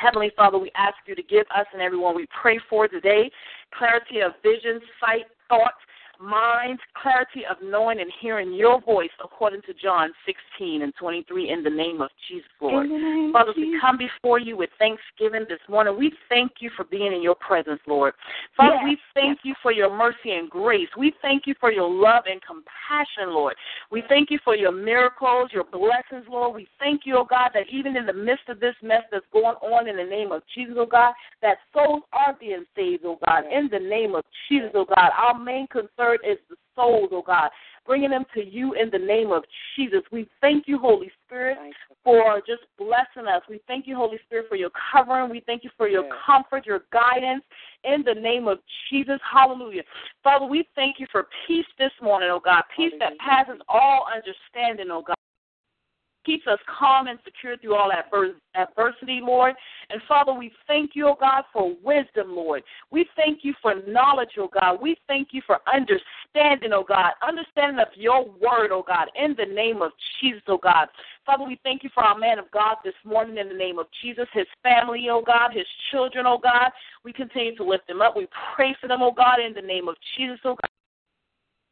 Heavenly 0.00 0.30
Father, 0.36 0.58
we 0.58 0.70
ask 0.76 0.96
you 1.06 1.14
to 1.14 1.22
give 1.22 1.46
us 1.54 1.66
and 1.72 1.82
everyone. 1.82 2.14
We 2.14 2.26
pray 2.40 2.60
for 2.68 2.86
today. 2.86 3.30
Clarity 3.76 4.20
of 4.20 4.32
vision, 4.42 4.80
sight, 5.00 5.26
thoughts, 5.48 5.78
minds, 6.20 6.80
clarity 7.00 7.42
of 7.48 7.56
knowing 7.62 8.00
and 8.00 8.10
hearing 8.20 8.52
your 8.52 8.80
voice 8.80 9.10
according 9.22 9.62
to 9.62 9.74
John 9.74 10.10
16 10.26 10.82
and 10.82 10.92
23 10.98 11.50
in 11.50 11.62
the 11.62 11.70
name 11.70 12.00
of 12.00 12.10
Jesus, 12.28 12.48
Lord. 12.60 12.88
Father, 13.32 13.52
we 13.56 13.78
come 13.80 13.98
before 13.98 14.38
you 14.38 14.56
with 14.56 14.70
thanksgiving 14.78 15.46
this 15.48 15.60
morning. 15.68 15.96
We 15.98 16.12
thank 16.28 16.52
you 16.60 16.70
for 16.76 16.84
being 16.84 17.12
in 17.12 17.22
your 17.22 17.34
presence, 17.34 17.80
Lord. 17.86 18.14
Father, 18.56 18.76
yes. 18.76 18.84
we 18.84 18.98
thank 19.14 19.40
you 19.42 19.54
for 19.62 19.72
your 19.72 19.94
mercy 19.94 20.32
and 20.32 20.48
grace. 20.48 20.88
We 20.96 21.12
thank 21.22 21.46
you 21.46 21.54
for 21.60 21.70
your 21.70 21.90
love 21.90 22.24
and 22.30 22.40
compassion, 22.42 23.34
Lord. 23.34 23.56
We 23.90 24.02
thank 24.08 24.30
you 24.30 24.38
for 24.44 24.56
your 24.56 24.72
miracles, 24.72 25.50
your 25.52 25.64
blessings, 25.64 26.26
Lord. 26.28 26.54
We 26.54 26.68
thank 26.78 27.02
you, 27.04 27.16
oh 27.18 27.26
God, 27.28 27.50
that 27.54 27.66
even 27.70 27.96
in 27.96 28.06
the 28.06 28.12
midst 28.12 28.48
of 28.48 28.60
this 28.60 28.74
mess 28.82 29.02
that's 29.10 29.26
going 29.32 29.56
on 29.56 29.88
in 29.88 29.96
the 29.96 30.04
name 30.04 30.32
of 30.32 30.42
Jesus, 30.54 30.74
oh 30.78 30.86
God, 30.86 31.12
that 31.42 31.58
souls 31.72 32.02
are 32.12 32.36
being 32.38 32.64
saved, 32.74 33.02
oh 33.04 33.18
God, 33.26 33.44
in 33.52 33.68
the 33.70 33.78
name 33.78 34.14
of 34.14 34.24
Jesus, 34.48 34.70
oh 34.74 34.86
God. 34.86 35.10
Our 35.16 35.38
main 35.38 35.66
concern 35.66 36.05
is 36.14 36.38
the 36.48 36.56
souls, 36.74 37.08
oh 37.12 37.22
God, 37.26 37.50
bringing 37.86 38.10
them 38.10 38.24
to 38.34 38.44
you 38.44 38.74
in 38.74 38.90
the 38.90 38.98
name 38.98 39.32
of 39.32 39.44
Jesus. 39.76 40.00
We 40.12 40.28
thank 40.40 40.66
you, 40.66 40.78
Holy 40.78 41.10
Spirit, 41.26 41.58
for 42.04 42.40
just 42.46 42.62
blessing 42.78 43.28
us. 43.28 43.42
We 43.48 43.60
thank 43.66 43.86
you, 43.86 43.96
Holy 43.96 44.18
Spirit, 44.26 44.46
for 44.48 44.56
your 44.56 44.70
covering. 44.92 45.30
We 45.30 45.42
thank 45.46 45.64
you 45.64 45.70
for 45.76 45.88
your 45.88 46.04
comfort, 46.26 46.66
your 46.66 46.82
guidance 46.92 47.44
in 47.84 48.02
the 48.04 48.14
name 48.14 48.48
of 48.48 48.58
Jesus. 48.90 49.18
Hallelujah. 49.30 49.82
Father, 50.22 50.46
we 50.46 50.68
thank 50.74 50.96
you 50.98 51.06
for 51.10 51.26
peace 51.46 51.66
this 51.78 51.92
morning, 52.02 52.28
oh 52.30 52.40
God, 52.44 52.62
peace 52.76 52.92
that 53.00 53.18
passes 53.18 53.60
all 53.68 54.06
understanding, 54.12 54.88
oh 54.90 55.02
God 55.06 55.16
keeps 56.26 56.46
us 56.48 56.58
calm 56.78 57.06
and 57.06 57.18
secure 57.24 57.56
through 57.56 57.76
all 57.76 57.92
adversity, 57.92 59.20
Lord. 59.22 59.54
And 59.88 60.02
Father, 60.08 60.32
we 60.32 60.52
thank 60.66 60.90
you, 60.94 61.06
oh 61.06 61.16
God, 61.18 61.44
for 61.52 61.74
wisdom, 61.82 62.34
Lord. 62.34 62.64
We 62.90 63.06
thank 63.14 63.38
you 63.42 63.54
for 63.62 63.74
knowledge, 63.86 64.30
oh 64.38 64.50
God. 64.52 64.80
We 64.82 64.96
thank 65.06 65.28
you 65.30 65.40
for 65.46 65.58
understanding, 65.72 66.72
oh 66.72 66.84
God, 66.86 67.12
understanding 67.26 67.78
of 67.78 67.88
your 67.94 68.24
word, 68.24 68.72
oh 68.72 68.84
God, 68.86 69.08
in 69.14 69.36
the 69.38 69.46
name 69.46 69.80
of 69.80 69.92
Jesus, 70.20 70.42
oh 70.48 70.58
God. 70.60 70.88
Father, 71.24 71.44
we 71.44 71.58
thank 71.62 71.84
you 71.84 71.90
for 71.94 72.02
our 72.02 72.18
man 72.18 72.38
of 72.38 72.50
God 72.50 72.76
this 72.84 72.94
morning 73.04 73.38
in 73.38 73.48
the 73.48 73.54
name 73.54 73.78
of 73.78 73.86
Jesus, 74.02 74.26
his 74.32 74.46
family, 74.62 75.06
oh 75.10 75.22
God, 75.24 75.52
his 75.52 75.66
children, 75.90 76.26
oh 76.26 76.38
God. 76.42 76.70
We 77.04 77.12
continue 77.12 77.56
to 77.56 77.64
lift 77.64 77.86
them 77.86 78.02
up. 78.02 78.16
We 78.16 78.26
pray 78.56 78.74
for 78.80 78.88
them, 78.88 79.02
oh 79.02 79.12
God, 79.12 79.38
in 79.40 79.54
the 79.54 79.62
name 79.62 79.88
of 79.88 79.94
Jesus, 80.16 80.40
oh 80.44 80.56
God. 80.56 80.75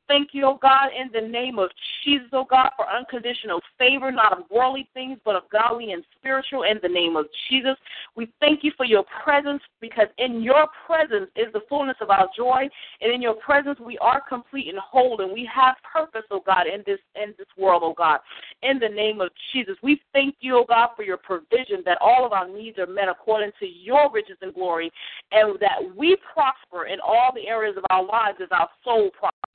Thank 0.07 0.31
you, 0.33 0.45
oh 0.45 0.59
God, 0.61 0.89
in 0.99 1.11
the 1.13 1.27
name 1.27 1.59
of 1.59 1.71
Jesus, 2.05 2.29
oh 2.33 2.45
God, 2.49 2.71
for 2.77 2.87
unconditional 2.89 3.61
favor, 3.79 4.13
not 4.13 4.39
of 4.39 4.45
worldly 4.51 4.87
things, 4.93 5.19
but 5.25 5.35
of 5.35 5.45
godly 5.51 5.93
and 5.93 6.05
spiritual, 6.19 6.65
in 6.65 6.79
the 6.83 6.89
name 6.89 7.17
of 7.17 7.25
Jesus. 7.49 7.77
We 8.15 8.31
thank 8.39 8.63
you 8.63 8.73
for 8.77 8.85
your 8.85 9.05
presence 9.25 9.63
because 9.81 10.09
in 10.19 10.43
your 10.43 10.67
presence 10.87 11.31
is 11.37 11.51
the 11.55 11.63
fullness 11.71 11.97
of 12.03 12.11
our 12.11 12.29
joy, 12.37 12.69
and 13.01 13.13
in 13.15 13.23
your 13.23 13.35
presence 13.35 13.79
we 13.81 13.97
are 13.99 14.21
complete 14.29 14.69
and 14.69 14.79
whole, 14.79 15.23
and 15.23 15.33
we 15.33 15.49
have 15.53 15.77
purpose, 15.91 16.27
oh 16.31 16.43
God, 16.45 16.67
in 16.67 16.83
this 16.85 17.01
in 17.17 17.33
this 17.39 17.49
world, 17.57 17.83
oh 17.83 17.95
God. 17.97 18.21
In 18.63 18.79
the 18.79 18.89
name 18.89 19.23
of 19.23 19.31
Jesus, 19.55 19.77
we 19.83 20.03
thank 20.13 20.37
you, 20.41 20.59
oh 20.59 20.67
God, 20.69 20.91
for 20.97 21.03
your 21.03 21.17
provision 21.17 21.83
that 21.87 21.97
all 22.03 22.27
of 22.27 22.33
our 22.33 22.47
needs 22.47 22.79
are 22.79 22.87
met 22.87 23.09
according 23.09 23.53
to 23.59 23.67
your 23.67 24.13
riches 24.13 24.37
and 24.43 24.53
glory, 24.53 24.93
and 25.33 25.59
that 25.61 25.97
we 25.97 26.15
prosper 26.35 26.87
in 26.87 26.99
all 27.01 27.33
the 27.35 27.49
areas 27.49 27.77
of 27.79 27.85
our 27.89 28.05
lives 28.05 28.37
as 28.43 28.49
our 28.51 28.69
soul 28.85 29.11
prospers. 29.19 29.54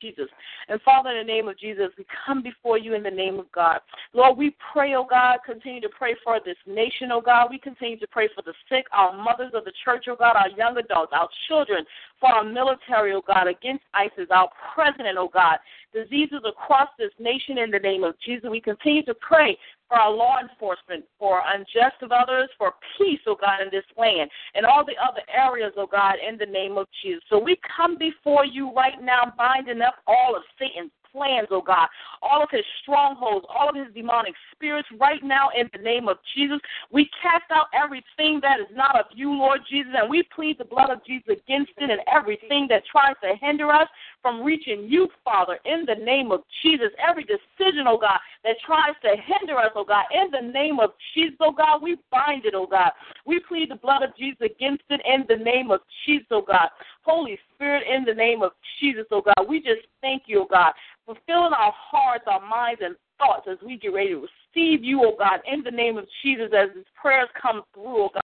Jesus. 0.00 0.26
And 0.68 0.80
Father, 0.82 1.10
in 1.10 1.26
the 1.26 1.32
name 1.32 1.48
of 1.48 1.58
Jesus, 1.58 1.88
we 1.96 2.06
come 2.26 2.42
before 2.42 2.78
you 2.78 2.94
in 2.94 3.02
the 3.02 3.10
name 3.10 3.38
of 3.38 3.50
God. 3.52 3.80
Lord, 4.12 4.38
we 4.38 4.56
pray, 4.72 4.94
oh 4.94 5.06
God, 5.08 5.38
continue 5.44 5.80
to 5.80 5.88
pray 5.88 6.14
for 6.22 6.38
this 6.44 6.56
nation, 6.66 7.10
oh 7.12 7.20
God. 7.20 7.48
We 7.50 7.58
continue 7.58 7.98
to 7.98 8.06
pray 8.06 8.28
for 8.34 8.42
the 8.42 8.54
sick, 8.68 8.86
our 8.92 9.16
mothers 9.16 9.52
of 9.54 9.64
the 9.64 9.72
church, 9.84 10.06
oh 10.08 10.16
God, 10.16 10.36
our 10.36 10.50
young 10.50 10.76
adults, 10.76 11.12
our 11.14 11.28
children, 11.48 11.84
for 12.20 12.28
our 12.30 12.44
military, 12.44 13.12
oh 13.12 13.22
God, 13.26 13.46
against 13.46 13.84
ISIS, 13.94 14.28
our 14.30 14.48
president, 14.74 15.18
oh 15.18 15.30
God, 15.32 15.58
diseases 15.92 16.40
across 16.46 16.88
this 16.98 17.12
nation 17.18 17.58
in 17.58 17.70
the 17.70 17.78
name 17.78 18.04
of 18.04 18.14
Jesus. 18.24 18.48
We 18.50 18.60
continue 18.60 19.04
to 19.04 19.14
pray 19.14 19.56
for 19.88 19.96
our 19.96 20.12
law 20.12 20.36
enforcement, 20.40 21.04
for 21.18 21.42
unjust 21.54 22.02
of 22.02 22.12
others, 22.12 22.48
for 22.58 22.74
peace, 22.96 23.20
oh 23.26 23.36
God, 23.40 23.62
in 23.62 23.68
this 23.70 23.84
land, 23.96 24.30
and 24.54 24.66
all 24.66 24.84
the 24.84 24.96
other 25.02 25.22
areas, 25.32 25.72
oh 25.76 25.88
God, 25.90 26.16
in 26.26 26.36
the 26.38 26.46
name 26.46 26.76
of 26.76 26.86
Jesus. 27.02 27.22
So 27.30 27.38
we 27.38 27.58
come 27.76 27.96
before 27.98 28.44
you 28.44 28.72
right 28.74 29.02
now, 29.02 29.32
binding 29.36 29.80
up 29.80 29.96
all 30.06 30.36
of 30.36 30.42
Satan's 30.58 30.92
plans, 31.12 31.48
oh 31.50 31.62
God, 31.62 31.88
all 32.22 32.42
of 32.42 32.48
his 32.50 32.64
strongholds, 32.82 33.46
all 33.48 33.68
of 33.68 33.74
his 33.74 33.92
demonic 33.94 34.34
spirits 34.54 34.88
right 35.00 35.22
now 35.22 35.48
in 35.58 35.68
the 35.72 35.82
name 35.82 36.08
of 36.08 36.18
Jesus. 36.36 36.58
We 36.90 37.08
cast 37.22 37.44
out 37.50 37.66
everything 37.72 38.40
that 38.42 38.60
is 38.60 38.66
not 38.74 38.98
of 38.98 39.06
you, 39.14 39.32
Lord 39.32 39.60
Jesus, 39.68 39.92
and 39.96 40.10
we 40.10 40.22
plead 40.34 40.58
the 40.58 40.64
blood 40.64 40.90
of 40.90 41.04
Jesus 41.06 41.28
against 41.28 41.72
it 41.78 41.90
and 41.90 42.00
everything 42.12 42.66
that 42.70 42.82
tries 42.90 43.14
to 43.22 43.34
hinder 43.40 43.70
us 43.70 43.88
from 44.22 44.42
reaching 44.42 44.86
you, 44.88 45.08
Father, 45.24 45.58
in 45.64 45.84
the 45.86 45.94
name 45.94 46.32
of 46.32 46.42
Jesus. 46.62 46.88
Every 46.98 47.24
decision, 47.24 47.86
oh 47.86 47.98
God, 47.98 48.18
that 48.44 48.56
tries 48.64 48.94
to 49.02 49.16
hinder 49.20 49.58
us, 49.58 49.72
oh 49.74 49.84
God, 49.84 50.04
in 50.12 50.30
the 50.30 50.52
name 50.52 50.80
of 50.80 50.90
Jesus, 51.14 51.36
oh 51.40 51.52
God, 51.52 51.82
we 51.82 51.96
bind 52.10 52.44
it, 52.44 52.54
oh 52.54 52.66
God. 52.66 52.90
We 53.24 53.40
plead 53.40 53.70
the 53.70 53.76
blood 53.76 54.02
of 54.02 54.16
Jesus 54.16 54.38
against 54.40 54.84
it 54.90 55.00
in 55.06 55.24
the 55.28 55.42
name 55.42 55.70
of 55.70 55.80
Jesus, 56.06 56.26
oh 56.30 56.42
God. 56.42 56.68
Holy 57.02 57.38
Spirit, 57.54 57.84
in 57.88 58.04
the 58.04 58.14
name 58.14 58.42
of 58.42 58.52
Jesus, 58.80 59.04
oh 59.10 59.22
God, 59.22 59.48
we 59.48 59.60
just 59.60 59.86
thank 60.00 60.24
you, 60.26 60.42
oh 60.42 60.48
God, 60.50 60.72
for 61.06 61.14
filling 61.26 61.52
our 61.52 61.72
hearts, 61.74 62.24
our 62.26 62.44
minds, 62.46 62.80
and 62.84 62.96
thoughts 63.18 63.48
as 63.50 63.58
we 63.64 63.76
get 63.76 63.92
ready 63.92 64.10
to 64.10 64.26
receive 64.54 64.84
you, 64.84 65.02
oh 65.04 65.16
God, 65.18 65.40
in 65.50 65.62
the 65.62 65.70
name 65.70 65.98
of 65.98 66.06
Jesus, 66.22 66.50
as 66.56 66.68
these 66.74 66.84
prayers 67.00 67.28
come 67.40 67.62
through, 67.74 68.04
oh 68.04 68.10
God 68.12 68.22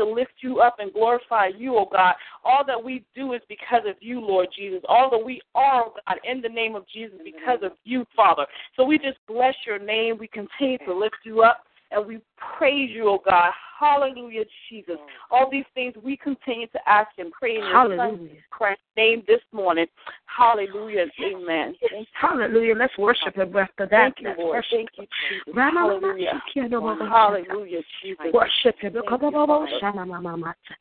to 0.00 0.10
lift 0.10 0.32
you 0.40 0.60
up 0.60 0.76
and 0.78 0.92
glorify 0.92 1.48
you, 1.56 1.76
oh 1.76 1.88
God. 1.90 2.14
All 2.44 2.64
that 2.66 2.82
we 2.82 3.04
do 3.14 3.34
is 3.34 3.42
because 3.48 3.82
of 3.86 3.96
you, 4.00 4.20
Lord 4.20 4.48
Jesus. 4.56 4.80
All 4.88 5.10
that 5.10 5.24
we 5.24 5.40
are, 5.54 5.84
oh 5.86 5.94
God, 6.06 6.18
in 6.24 6.40
the 6.40 6.48
name 6.48 6.74
of 6.74 6.84
Jesus, 6.92 7.18
because 7.24 7.58
of 7.62 7.72
you, 7.84 8.04
Father. 8.16 8.46
So 8.76 8.84
we 8.84 8.98
just 8.98 9.18
bless 9.28 9.54
your 9.66 9.78
name. 9.78 10.16
We 10.18 10.28
continue 10.28 10.78
to 10.86 10.94
lift 10.94 11.16
you 11.24 11.42
up 11.42 11.64
and 11.90 12.06
we 12.06 12.20
praise 12.58 12.90
you, 12.92 13.08
oh 13.08 13.22
God. 13.24 13.52
Hallelujah, 13.80 14.44
Jesus. 14.68 14.96
All 15.30 15.48
these 15.50 15.64
things 15.72 15.94
we 16.04 16.14
continue 16.14 16.66
to 16.66 16.78
ask 16.86 17.08
and 17.16 17.32
pray 17.32 17.56
in 17.56 17.62
Hallelujah. 17.62 18.34
Christ's 18.50 18.82
name 18.94 19.22
this 19.26 19.40
morning. 19.52 19.86
Hallelujah. 20.26 21.06
Amen. 21.24 21.74
Hallelujah. 22.12 22.74
Let's 22.74 22.96
worship 22.98 23.36
him 23.36 23.56
after 23.56 23.86
that. 23.86 23.90
Thank 23.90 24.20
you, 24.20 24.44
Lord. 24.44 24.64
Thank 24.70 24.90
you, 24.98 25.06
Jesus. 25.30 25.54
Hallelujah. 25.56 26.42
Hallelujah. 26.54 27.80
Jesus. 28.02 28.26
Worship 28.34 28.78
him. 28.80 28.92
Thank 28.92 29.22
you, 29.22 29.30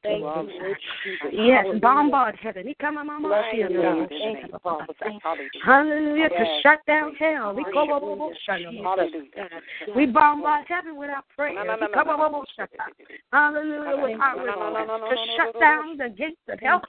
Thank 0.04 0.20
you, 0.20 0.24
Lord 0.24 0.78
Jesus. 1.06 1.28
Yes, 1.32 1.66
bombard 1.82 2.36
heaven. 2.41 2.74
Bless 3.22 3.54
your 3.54 3.70
name. 3.70 4.08
Thank 4.10 4.52
you, 4.52 4.60
Father. 4.62 4.93
Hallelujah. 5.24 5.50
Hallelujah. 5.64 6.30
To 6.30 6.62
shut 6.64 6.80
down 6.86 7.16
hell. 7.16 7.54
We 7.56 7.64
go 7.64 7.86
Hallelujah. 8.84 9.39
We 9.95 10.06
bombard 10.06 10.66
heaven 10.68 10.97
with 10.97 11.10
our 11.10 11.24
prayer. 11.36 11.78
Hallelujah. 13.32 14.02
With 14.02 14.20
our 14.20 14.36
to 15.10 15.16
shut 15.38 15.60
down 15.60 15.98
the 15.98 16.10
gates 16.10 16.42
of 16.50 16.60
hell. 16.60 16.82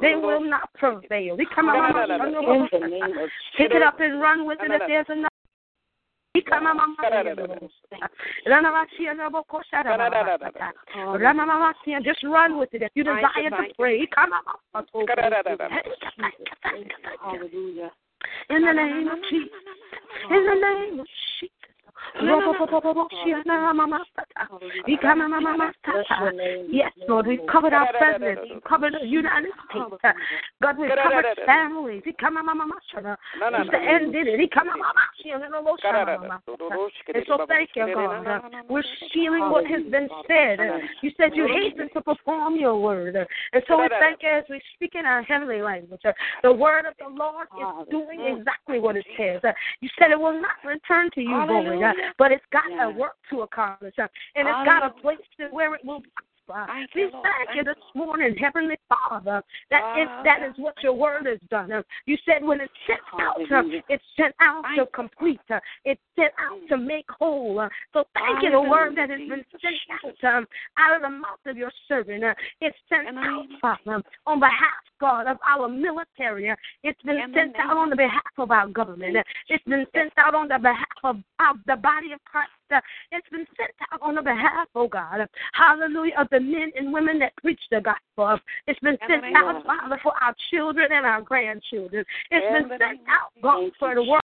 They 0.00 0.14
will 0.14 0.44
not 0.44 0.72
prevail. 0.74 1.36
We 1.36 1.46
come 1.54 1.68
the 2.70 2.86
name 2.86 3.14
Pick 3.56 3.72
it 3.72 3.82
up 3.82 4.00
and 4.00 4.20
run 4.20 4.46
with 4.46 4.58
it 4.62 4.70
if 4.70 4.82
there's 4.86 5.06
enough. 5.10 5.30
We 6.34 6.42
come 6.42 6.66
up, 6.66 6.76
just 12.04 12.22
run 12.22 12.58
with 12.58 12.72
it 12.72 12.82
if 12.82 12.90
you 12.94 13.02
desire 13.02 13.50
to 13.50 13.74
pray. 13.76 14.06
Hallelujah. 17.20 17.90
In 18.50 18.62
the 18.62 18.72
name 18.72 19.08
of 19.08 19.18
Jesus. 19.28 19.50
In 20.30 20.46
the 20.46 20.54
name 20.54 21.00
of 21.00 21.06
Jesus. 21.40 21.59
Yes, 26.70 26.92
Lord, 27.08 27.26
we've 27.26 27.46
covered 27.50 27.72
our 27.72 27.86
president, 27.98 28.40
we've 28.50 28.64
covered 28.64 28.94
the 29.00 29.06
United 29.06 29.52
States. 29.70 29.84
God, 30.62 30.78
we've 30.78 30.90
covered 30.90 31.24
families. 31.46 32.02
He 32.04 32.12
come, 32.12 32.36
Mr. 32.36 33.74
N 33.74 34.12
did 34.12 34.26
it. 34.26 34.38
And 37.14 37.24
so 37.26 37.46
thank 37.48 37.70
you, 37.74 37.86
God. 37.94 38.42
We're 38.68 38.82
sealing 39.12 39.50
what 39.50 39.66
has 39.66 39.82
been 39.90 40.08
said. 40.26 40.58
You 41.02 41.10
said 41.16 41.34
you 41.34 41.46
hasten 41.46 41.88
to 41.94 42.00
perform 42.00 42.56
your 42.56 42.78
word. 42.80 43.16
And 43.52 43.62
so 43.68 43.76
we 43.80 43.88
thank 44.00 44.22
you 44.22 44.30
as 44.30 44.44
we 44.50 44.60
speak 44.74 44.94
in 44.94 45.06
our 45.06 45.22
heavenly 45.22 45.62
language. 45.62 46.02
The 46.42 46.52
word 46.52 46.86
of 46.86 46.94
the 46.98 47.08
Lord 47.08 47.46
is 47.58 47.88
doing 47.90 48.20
exactly 48.38 48.78
what 48.78 48.96
it 48.96 49.06
says. 49.16 49.40
You 49.80 49.88
said 49.98 50.10
it 50.10 50.18
will 50.18 50.40
not 50.40 50.56
return 50.64 51.10
to 51.14 51.20
you 51.20 51.30
void, 51.46 51.89
but 52.18 52.32
it's 52.32 52.44
got 52.52 52.64
a 52.80 52.90
work 52.90 53.16
to 53.30 53.42
accomplish. 53.42 53.94
And 53.98 54.08
it's 54.36 54.66
got 54.66 54.84
a 54.84 54.90
place 55.00 55.18
to 55.38 55.48
where 55.48 55.74
it 55.74 55.84
will 55.84 56.02
we 56.94 57.10
thank 57.22 57.56
you 57.56 57.64
this 57.64 57.76
morning, 57.94 58.36
Heavenly 58.36 58.76
Father, 58.88 59.42
that 59.70 59.82
if 59.96 60.08
that 60.24 60.42
is 60.42 60.54
what 60.56 60.74
your 60.82 60.92
word 60.94 61.26
has 61.26 61.38
done. 61.50 61.70
You 62.06 62.16
said 62.24 62.42
when 62.42 62.60
it's 62.60 62.72
sent 62.86 63.00
out, 63.20 63.36
it's 63.88 64.04
sent 64.16 64.34
out 64.40 64.64
to 64.76 64.86
complete. 64.86 65.40
It's 65.84 66.00
sent 66.16 66.32
out 66.38 66.58
to 66.68 66.76
make 66.76 67.06
whole. 67.10 67.68
So 67.92 68.04
thank 68.14 68.42
you, 68.42 68.50
the 68.50 68.60
word 68.60 68.96
that 68.96 69.10
has 69.10 69.18
been 69.18 69.44
sent 69.60 70.24
out 70.24 70.36
um, 70.36 70.46
out 70.78 70.96
of 70.96 71.02
the 71.02 71.10
mouth 71.10 71.38
of 71.46 71.56
your 71.56 71.72
servant. 71.88 72.24
uh, 72.24 72.34
It's 72.60 72.76
sent 72.88 73.16
out, 73.16 73.46
Father, 73.60 74.02
on 74.26 74.40
behalf, 74.40 74.82
God, 75.00 75.26
of 75.26 75.38
our 75.48 75.68
military. 75.68 76.50
uh, 76.50 76.56
It's 76.82 77.00
been 77.02 77.32
sent 77.34 77.56
out 77.58 77.76
on 77.76 77.90
the 77.90 77.96
behalf 77.96 78.22
of 78.38 78.50
our 78.50 78.68
government. 78.68 79.16
uh, 79.16 79.22
It's 79.48 79.64
been 79.64 79.86
sent 79.94 80.12
out 80.16 80.34
on 80.34 80.48
the 80.48 80.58
behalf 80.58 80.86
of, 81.04 81.16
of 81.40 81.56
the 81.66 81.76
body 81.76 82.12
of 82.12 82.20
Christ. 82.24 82.50
It's 83.12 83.28
been 83.30 83.46
sent 83.56 83.70
out 83.92 84.00
on 84.02 84.14
the 84.14 84.22
behalf, 84.22 84.68
oh 84.74 84.88
God, 84.88 85.26
hallelujah, 85.52 86.14
of 86.18 86.28
the 86.30 86.40
men 86.40 86.70
and 86.76 86.92
women 86.92 87.18
that 87.20 87.36
preach 87.36 87.60
the 87.70 87.80
gospel. 87.80 88.38
It's 88.66 88.80
been 88.80 88.98
sent 89.08 89.24
out, 89.36 89.64
Father, 89.64 89.98
for 90.02 90.12
our 90.22 90.34
children 90.50 90.88
and 90.92 91.06
our 91.06 91.22
grandchildren. 91.22 92.04
It's 92.30 92.68
been 92.68 92.78
sent 92.78 93.00
out, 93.08 93.32
God, 93.42 93.70
for 93.78 93.94
the 93.94 94.02
world 94.02 94.22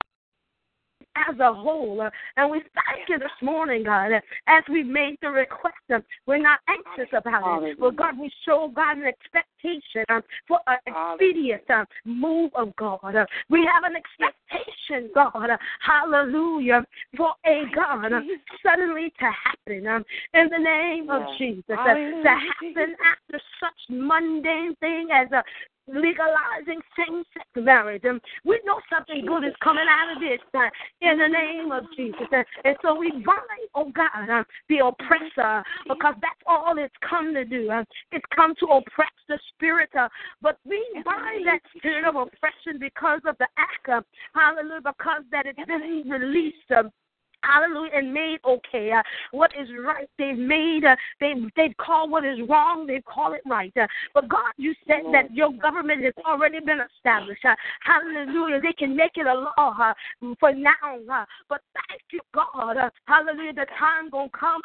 as 1.16 1.40
a 1.40 1.54
whole. 1.54 2.02
Uh, 2.02 2.10
And 2.38 2.52
we 2.52 2.62
thank 2.74 3.10
you 3.10 3.20
this 3.20 3.32
morning, 3.42 3.84
God, 3.84 4.12
uh, 4.12 4.22
as 4.48 4.64
we 4.70 4.84
made 4.84 5.18
the 5.22 5.30
request. 5.30 5.76
uh, 5.94 6.00
We're 6.26 6.38
not 6.38 6.60
anxious 6.68 7.12
about 7.14 7.64
it. 7.64 7.80
But 7.80 7.96
God, 7.96 8.18
we 8.20 8.32
show 8.46 8.70
God 8.74 8.98
an 8.98 9.06
expectation 9.06 10.06
um, 10.10 10.24
for 10.48 10.60
an 10.68 10.78
expedient 10.88 11.70
uh, 11.70 11.86
move 12.06 12.52
of 12.56 12.76
God. 12.76 13.16
Uh, 13.16 13.26
We 13.50 13.66
have 13.66 13.84
an 13.84 13.96
expectation, 13.96 15.10
God, 15.14 15.50
uh, 15.50 15.58
hallelujah, 15.80 16.86
for 17.16 17.34
a 17.46 17.64
God 17.76 18.12
uh, 18.14 18.22
suddenly 18.64 19.14
to 19.20 19.26
happen 19.26 19.88
um, 19.88 20.06
in 20.34 20.50
the 20.50 20.58
name 20.60 21.10
of 21.10 21.22
Jesus. 21.38 21.64
uh, 21.70 21.94
To 22.24 22.30
happen 22.30 22.96
after 23.06 23.40
such 23.60 23.82
mundane 23.90 24.76
thing 24.80 25.10
as 25.12 25.28
legalizing 25.88 26.82
same-sex 26.98 27.46
marriage. 27.56 28.04
And 28.06 28.22
we 28.46 28.60
know 28.66 28.80
something 28.92 29.26
good 29.26 29.44
is 29.44 29.54
coming 29.64 29.86
out 29.90 30.16
of 30.16 30.22
this 30.22 30.40
uh, 30.54 30.70
in 31.02 31.18
the 31.18 31.28
name 31.28 31.72
of 31.72 31.84
Jesus. 31.96 32.28
And, 32.32 32.46
and 32.64 32.76
so 32.82 32.96
we 32.96 33.12
bind, 33.12 33.68
oh 33.76 33.92
God, 33.92 34.30
uh, 34.30 34.44
the 34.70 34.80
oppressor 34.80 35.64
because 35.88 36.16
that's 36.22 36.44
all 36.46 36.76
it's 36.78 36.94
come 37.08 37.34
to 37.34 37.46
do. 37.46 37.70
Uh, 37.70 37.84
it's 38.12 38.26
come 38.36 38.54
to 38.60 38.66
oppress 38.68 39.12
the 39.28 39.40
spirit. 39.54 39.90
Uh, 39.98 40.10
but 40.42 40.58
we 40.66 40.84
bind 41.06 41.48
that 41.48 41.60
spirit 41.78 42.06
of 42.06 42.16
oppression 42.16 42.80
because 42.80 43.22
of 43.26 43.38
the 43.40 43.48
act, 43.58 43.90
uh, 43.92 44.02
hallelujah, 44.34 44.82
because 44.84 45.24
that 45.32 45.46
it's 45.46 45.60
been 45.68 46.10
released. 46.10 46.72
Uh, 46.76 46.84
Hallelujah, 47.44 47.92
and 47.96 48.14
made 48.14 48.40
okay. 48.46 48.92
Uh, 48.92 49.04
what 49.32 49.52
is 49.60 49.68
right, 49.86 50.10
they've 50.18 50.38
made. 50.38 50.86
Uh, 50.86 50.96
they 51.20 51.34
they've 51.56 51.76
called 51.78 52.12
what 52.12 52.26
is 52.26 52.40
wrong. 52.48 52.88
They 52.88 53.02
call 53.02 53.34
it 53.34 53.42
right. 53.46 53.74
Uh, 53.80 53.88
but 54.14 54.28
God, 54.30 54.54
you 54.58 54.74
said 54.88 55.04
that 55.12 55.34
your 55.34 55.52
government 55.62 56.04
has 56.04 56.14
already 56.26 56.60
been 56.60 56.80
established. 56.98 57.46
Uh, 57.46 57.56
hallelujah, 57.82 58.62
they 58.62 58.74
can 58.74 58.96
make 58.96 59.12
it 59.16 59.28
a 59.28 59.34
law 59.34 59.76
uh, 59.80 59.94
for 60.40 60.54
now. 60.54 60.72
Uh, 61.12 61.26
but 61.50 61.62
thank 61.90 62.02
you, 62.12 62.22
God. 62.34 62.78
Uh, 62.78 62.90
hallelujah, 63.06 63.54
the 63.54 63.66
time 63.78 64.10
gonna 64.10 64.30
come 64.38 64.62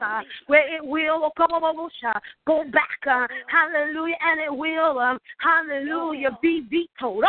uh, 0.00 0.20
where 0.46 0.76
it 0.76 0.84
will 0.84 1.30
uh, 1.36 2.20
go 2.46 2.64
back. 2.72 2.98
Uh, 3.06 3.26
hallelujah, 3.48 4.16
and 4.20 4.40
it 4.40 4.54
will. 4.54 4.98
Um, 4.98 5.18
hallelujah, 5.38 6.38
be 6.42 6.62
vetoed. 6.70 7.24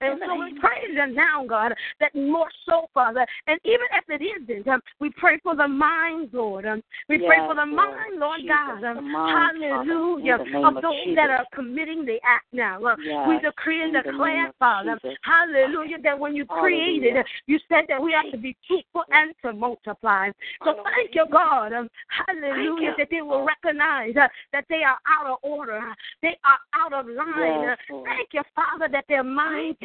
And 0.00 0.20
so 0.26 0.34
we 0.34 0.58
praise 0.60 0.96
them 0.96 1.14
now, 1.14 1.44
God, 1.46 1.74
that 2.00 2.14
more 2.16 2.48
so, 2.64 2.88
Father. 2.92 3.26
And 3.46 3.60
even 3.64 3.86
if 3.92 4.04
it 4.08 4.24
isn't, 4.24 4.68
um, 4.68 4.80
we 5.00 5.10
pray 5.10 5.38
for 5.42 5.54
the 5.54 5.68
mind, 5.68 6.30
Lord. 6.32 6.66
Um, 6.66 6.82
we 7.08 7.18
pray 7.18 7.38
for 7.46 7.54
the 7.54 7.64
Lord. 7.64 7.74
mind, 7.74 8.18
Lord 8.18 8.40
Jesus, 8.40 8.56
God. 8.66 8.84
Um, 8.84 9.12
mind, 9.12 9.62
hallelujah. 9.62 10.34
Of 10.34 10.76
of 10.76 10.82
those 10.82 11.04
Jesus. 11.04 11.16
that 11.16 11.30
are 11.30 11.46
committing 11.54 12.04
the 12.04 12.18
act 12.24 12.46
now. 12.52 12.84
Uh, 12.84 12.96
Yes, 12.98 13.28
we 13.28 13.38
decree 13.38 13.82
and 13.82 13.92
declare, 13.92 14.52
Father. 14.58 14.98
Hallelujah. 15.22 15.98
That 16.02 16.18
when 16.18 16.34
you 16.34 16.44
created, 16.46 17.14
Hallelujah. 17.14 17.24
you 17.46 17.58
said 17.68 17.84
that 17.88 18.02
we 18.02 18.12
have 18.12 18.32
to 18.32 18.38
be 18.38 18.56
fruitful 18.66 19.04
and 19.10 19.34
to 19.42 19.52
multiply. 19.52 20.30
So 20.64 20.82
thank 20.84 21.14
you, 21.14 21.26
God. 21.30 21.72
Um, 21.72 21.88
hallelujah. 22.08 22.94
That 22.98 23.08
they 23.10 23.22
will 23.22 23.44
recognize 23.44 24.16
uh, 24.16 24.28
that 24.52 24.64
they 24.68 24.82
are 24.82 24.98
out 25.06 25.26
of 25.30 25.38
order. 25.42 25.80
They 26.22 26.36
are 26.44 26.58
out 26.74 26.92
of 26.92 27.06
line. 27.06 27.62
Yes, 27.62 27.78
Uh, 27.92 28.02
thank 28.04 28.28
you, 28.32 28.42
Father, 28.54 28.88
that 28.90 29.04
their 29.08 29.24
mind, 29.24 29.76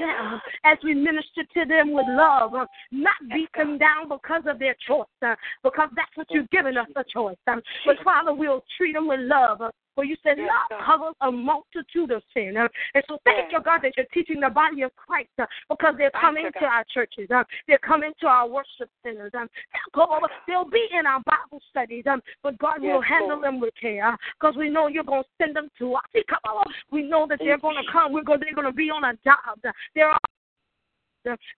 as 0.64 0.78
we 0.84 0.94
minister 0.94 1.44
to 1.54 1.66
them 1.66 1.92
with 1.94 2.06
love, 2.10 2.21
uh, 2.22 2.66
not 2.92 3.16
beat 3.34 3.50
them 3.56 3.78
down 3.78 4.10
because 4.10 4.44
of 4.46 4.60
their 4.60 4.76
choice, 4.88 5.06
uh, 5.26 5.36
because 5.64 5.90
that's 5.96 6.16
what 6.16 6.28
you've 6.30 6.50
given 6.50 6.78
us 6.78 6.88
a 6.96 7.04
choice. 7.04 7.38
Um, 7.48 7.62
but 7.86 7.98
Father, 8.04 8.34
we'll 8.34 8.64
treat 8.78 8.94
them 8.94 9.08
with 9.08 9.22
love. 9.22 9.62
Uh, 9.62 9.72
for 9.96 10.06
you 10.06 10.16
said 10.24 10.38
love 10.38 10.82
covers 10.86 11.16
a 11.22 11.32
multitude 11.32 12.12
of 12.12 12.24
sin. 12.34 12.56
And 12.58 13.04
so 13.08 13.18
thank 13.26 13.52
you, 13.52 13.60
God, 13.62 13.82
that 13.84 13.94
you're 13.98 14.06
teaching 14.14 14.40
the 14.40 14.50
body 14.50 14.84
of 14.84 14.92
Christ 14.96 15.30
because 15.70 15.96
they're 15.98 16.12
coming 16.12 16.50
to 16.60 16.66
our 16.66 16.86
churches. 16.94 17.28
Um, 17.30 17.44
they're 17.68 17.78
coming 17.78 18.12
to 18.22 18.28
our 18.28 18.48
worship 18.48 18.90
centers. 19.04 19.32
Um, 19.38 19.48
they'll, 19.94 20.08
go 20.08 20.16
over, 20.16 20.28
they'll 20.48 20.70
be 20.70 20.88
in 20.98 21.06
our 21.06 21.22
Bible 21.26 21.62
studies. 21.70 22.06
But 22.42 22.58
God 22.58 22.82
will 22.82 23.02
handle 23.02 23.40
Lord. 23.40 23.44
them 23.44 23.60
with 23.60 23.74
care 23.80 24.18
because 24.40 24.56
we 24.58 24.70
know 24.70 24.88
you're 24.88 25.04
going 25.04 25.24
to 25.24 25.30
send 25.38 25.56
them 25.56 25.70
to 25.80 25.96
us. 25.96 26.04
See, 26.14 26.24
come 26.30 26.40
on. 26.46 26.66
We 26.92 27.04
know 27.04 27.28
that 27.30 27.40
they're 27.40 27.58
going 27.58 27.76
to 27.76 27.92
come. 27.92 28.14
We're 28.14 28.24
going, 28.24 28.40
they're 28.40 28.56
going 28.56 28.68
to 28.68 28.74
be 28.74 28.90
on 28.90 29.04
a 29.04 29.14
job. 29.24 29.60
They're 29.94 30.16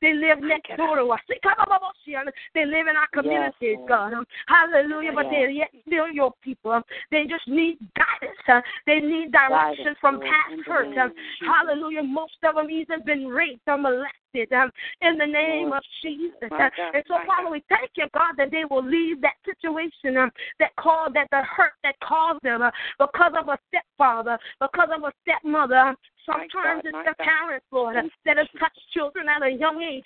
they 0.01 0.13
live 0.13 0.39
next 0.41 0.75
door 0.77 0.97
to 0.97 1.05
us. 1.05 1.19
See, 1.29 1.37
come 1.41 1.53
on, 1.59 1.67
come 1.67 2.29
They 2.53 2.65
live 2.65 2.87
in 2.87 2.95
our 2.95 3.07
communities, 3.13 3.77
God. 3.87 4.13
Um, 4.13 4.25
Hallelujah. 4.47 5.11
But 5.13 5.27
they're 5.29 5.49
yet 5.49 5.69
still 5.87 6.09
your 6.09 6.33
people. 6.41 6.71
Um, 6.71 6.83
They 7.11 7.23
just 7.23 7.47
need 7.47 7.77
guidance. 7.95 8.39
uh, 8.47 8.61
They 8.85 8.99
need 8.99 9.31
direction 9.31 9.95
from 10.01 10.19
past 10.19 10.65
hurt. 10.65 10.97
Um, 10.97 11.11
Jesus. 11.11 11.47
Hallelujah. 11.47 12.03
Most 12.03 12.37
of 12.43 12.55
them 12.55 12.69
even 12.69 13.03
been 13.05 13.27
raped 13.27 13.67
or 13.67 13.77
molested. 13.77 14.51
Um, 14.51 14.71
in 15.01 15.17
the 15.17 15.25
name 15.25 15.69
Lord 15.69 15.77
of 15.77 15.83
Jesus. 16.01 16.33
Uh, 16.41 16.49
God, 16.49 16.71
And 16.95 17.03
so, 17.07 17.17
Father, 17.25 17.51
we 17.51 17.63
thank 17.69 17.91
you, 17.95 18.07
God, 18.13 18.33
that 18.37 18.49
they 18.51 18.65
will 18.65 18.83
leave 18.83 19.21
that 19.21 19.35
situation 19.45 20.17
um, 20.17 20.31
that 20.59 20.75
caused 20.75 21.15
that 21.15 21.27
the 21.31 21.43
hurt 21.43 21.73
that 21.83 21.99
caused 21.99 22.41
them 22.41 22.61
uh, 22.63 22.71
because 22.99 23.33
of 23.39 23.47
a 23.47 23.57
stepfather, 23.69 24.39
because 24.59 24.89
of 24.95 25.03
a 25.03 25.11
stepmother. 25.21 25.95
Sometimes 26.25 26.51
God, 26.53 26.85
it's 26.85 26.97
the 27.03 27.15
God. 27.17 27.25
parents, 27.25 27.65
Lord, 27.71 27.95
that 28.25 28.37
have 28.37 28.47
touched 28.59 28.79
children 28.93 29.27
at 29.27 29.43
a 29.43 29.51
young 29.51 29.81
age. 29.81 30.03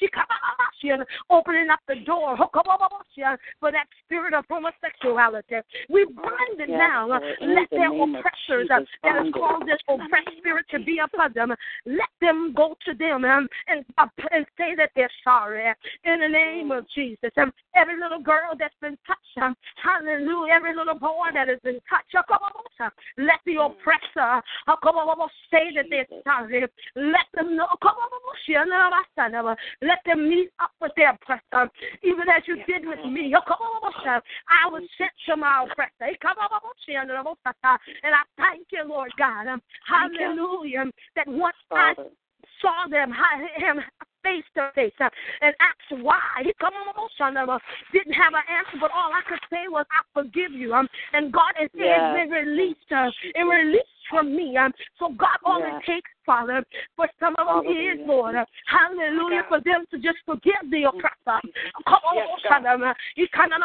Opening 1.29 1.69
up 1.69 1.79
the 1.87 1.95
door 2.05 2.37
for 2.37 3.71
that 3.71 3.85
spirit 4.05 4.33
of 4.33 4.45
homosexuality. 4.49 5.57
We 5.89 6.05
bind 6.05 6.59
it 6.59 6.69
Yes, 6.69 6.77
now. 6.77 7.07
Lord, 7.07 7.23
Let 7.41 7.69
the 7.69 7.77
their 7.77 7.91
oppressors 7.91 8.67
that 8.69 8.83
has 9.03 9.27
caused 9.33 9.67
this 9.67 9.79
oppressed 9.87 10.37
spirit 10.37 10.65
to 10.71 10.79
be 10.79 10.99
upon 10.99 11.33
them, 11.33 11.53
let 11.85 12.09
them 12.21 12.53
go 12.55 12.75
to 12.85 12.93
them 12.93 13.25
um, 13.25 13.47
and, 13.67 13.85
uh, 13.97 14.07
and 14.31 14.45
say 14.57 14.75
that 14.75 14.91
they're 14.95 15.09
sorry. 15.23 15.73
In 16.03 16.19
the 16.19 16.27
name 16.27 16.71
of 16.71 16.85
Jesus. 16.93 17.31
Um, 17.37 17.51
every 17.75 17.99
little 17.99 18.21
girl 18.21 18.53
that's 18.57 18.73
been 18.81 18.97
touched, 19.05 19.37
um, 19.41 19.55
hallelujah, 19.83 20.53
every 20.53 20.75
little 20.75 20.97
boy 20.97 21.27
that 21.33 21.47
has 21.47 21.59
been 21.63 21.79
touched, 21.89 22.15
let 23.17 23.39
the 23.45 23.61
oppressor 23.61 24.41
come 24.83 24.95
on, 24.95 25.29
say 25.51 25.71
that 25.75 25.85
they're. 25.89 26.06
Let 26.95 27.25
them 27.33 27.55
know, 27.55 27.67
come 27.81 27.95
on, 27.95 29.55
let 29.81 29.99
them 30.05 30.29
meet 30.29 30.49
up 30.59 30.71
with 30.81 30.91
their 30.95 31.11
oppressor, 31.11 31.69
even 32.03 32.29
as 32.29 32.43
you 32.47 32.57
did 32.65 32.85
with 32.87 33.03
me. 33.05 33.33
uh, 33.35 34.19
I 34.49 34.69
was 34.69 34.83
sent 34.97 35.11
to 35.27 35.37
my 35.37 35.65
oppressor. 35.69 36.15
Come 36.21 36.37
on, 36.39 36.61
And 38.03 38.13
I 38.15 38.23
thank 38.37 38.67
you, 38.71 38.83
Lord 38.87 39.11
God. 39.17 39.47
Hallelujah. 39.87 40.85
That 41.15 41.27
once 41.27 41.55
I 41.71 41.93
saw 42.61 42.87
them, 42.89 43.11
hi- 43.11 43.47
him 43.57 43.81
face 44.27 44.43
to 44.55 44.71
face, 44.75 44.93
uh, 44.99 45.09
and 45.41 45.55
asked 45.59 46.03
why. 46.03 46.19
He 46.43 46.51
come 46.59 46.73
on, 46.73 46.95
on, 46.95 47.09
son 47.17 47.37
of 47.37 47.49
a- 47.49 47.61
didn't 47.93 48.13
have 48.13 48.33
an 48.33 48.43
answer, 48.51 48.77
but 48.79 48.91
all 48.91 49.11
I 49.13 49.21
could 49.27 49.39
say 49.49 49.67
was, 49.67 49.85
"I 49.91 50.01
forgive 50.13 50.51
you." 50.51 50.73
Um, 50.75 50.87
and 51.13 51.31
God 51.31 51.53
has 51.55 51.69
Yes. 51.73 52.13
been 52.13 52.29
released, 52.29 52.91
uh, 52.91 53.11
and 53.35 53.49
released 53.49 53.87
from 54.09 54.35
me. 54.35 54.55
Um, 54.57 54.73
so 54.99 55.09
God, 55.09 55.37
all 55.43 55.59
Yes. 55.59 55.81
it 55.81 55.85
takes, 55.85 56.11
Father, 56.25 56.63
for 56.95 57.09
some 57.19 57.35
of 57.37 57.47
them 57.47 57.65
is, 57.71 57.75
Hallelujah. 57.77 58.05
Lord, 58.07 58.35
uh, 58.35 58.45
Hallelujah, 58.65 59.43
for 59.43 59.59
them 59.61 59.85
to 59.91 59.97
just 59.99 60.19
forgive 60.25 60.69
the 60.69 60.83
oppressor. 60.85 61.39
Come 61.85 62.01
on, 62.03 62.15
Yes, 62.15 62.41
son 62.47 62.65
of 62.65 62.81
a- 62.81 62.95
he 63.15 63.27
kind 63.27 63.53
of- 63.53 63.61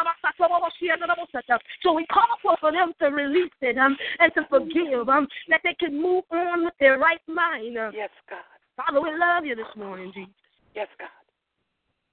So 1.81 1.93
we 1.93 2.05
call 2.07 2.37
for, 2.41 2.57
for 2.57 2.71
them 2.71 2.93
to 2.99 3.07
release 3.07 3.51
it 3.61 3.77
um, 3.77 3.97
and 4.19 4.33
to 4.35 4.45
forgive, 4.45 5.07
um, 5.09 5.27
that 5.47 5.61
they 5.63 5.73
can 5.75 5.99
move 5.99 6.25
on 6.31 6.65
with 6.65 6.77
their 6.77 6.97
right 6.97 7.21
mind. 7.27 7.77
Uh, 7.77 7.91
Yes, 7.93 8.09
God. 8.29 8.43
Father, 8.75 9.01
we 9.01 9.13
love 9.15 9.45
you 9.45 9.55
this 9.55 9.75
morning, 9.75 10.11
Jesus. 10.13 10.42
Yes, 10.75 10.87
God. 10.99 11.09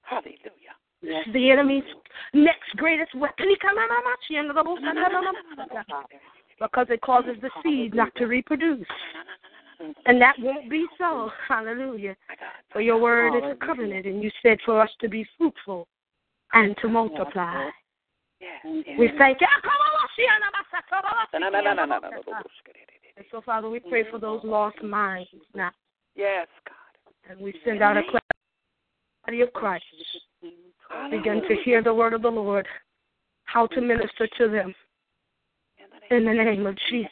Hallelujah. 0.03 0.75
Yes. 1.01 1.25
The 1.33 1.51
enemy's 1.51 1.83
next 2.33 2.75
greatest 2.75 3.15
weapon. 3.15 3.47
He 3.49 3.55
come 3.59 3.75
Because 6.59 6.87
it 6.89 7.01
causes 7.01 7.35
the 7.41 7.49
seed 7.63 7.95
not 7.95 8.13
to 8.17 8.25
reproduce. 8.25 8.85
And 10.05 10.21
that 10.21 10.35
won't 10.39 10.69
be 10.69 10.85
so. 10.97 11.31
Hallelujah. 11.47 12.15
For 12.71 12.81
your 12.81 12.99
word 12.99 13.35
is 13.35 13.43
a 13.51 13.65
covenant, 13.65 14.05
and 14.05 14.21
you 14.21 14.29
said 14.43 14.59
for 14.63 14.79
us 14.79 14.89
to 15.01 15.09
be 15.09 15.25
fruitful 15.37 15.87
and 16.53 16.75
to 16.81 16.87
multiply. 16.87 17.69
Yes. 18.39 18.65
We 18.97 19.09
thank 19.17 19.41
you. 19.41 19.47
Ah, 19.53 21.27
and 23.17 23.25
so, 23.31 23.41
Father, 23.41 23.69
we 23.69 23.79
pray 23.79 24.03
for 24.09 24.19
those 24.19 24.41
lost 24.43 24.81
minds 24.83 25.29
now. 25.53 25.71
Yes, 26.15 26.47
God. 26.67 27.31
And 27.31 27.39
we 27.39 27.53
send 27.65 27.81
out 27.81 27.97
a 27.97 28.01
body 29.25 29.41
of 29.41 29.53
Christ. 29.53 29.85
Begin 31.09 31.41
to 31.47 31.55
hear 31.63 31.81
the 31.83 31.93
word 31.93 32.13
of 32.13 32.21
the 32.21 32.29
Lord, 32.29 32.67
how 33.45 33.67
to 33.67 33.81
minister 33.81 34.27
to 34.37 34.49
them. 34.49 34.73
In 36.09 36.25
the 36.25 36.33
name 36.33 36.65
of 36.67 36.75
Jesus. 36.89 37.09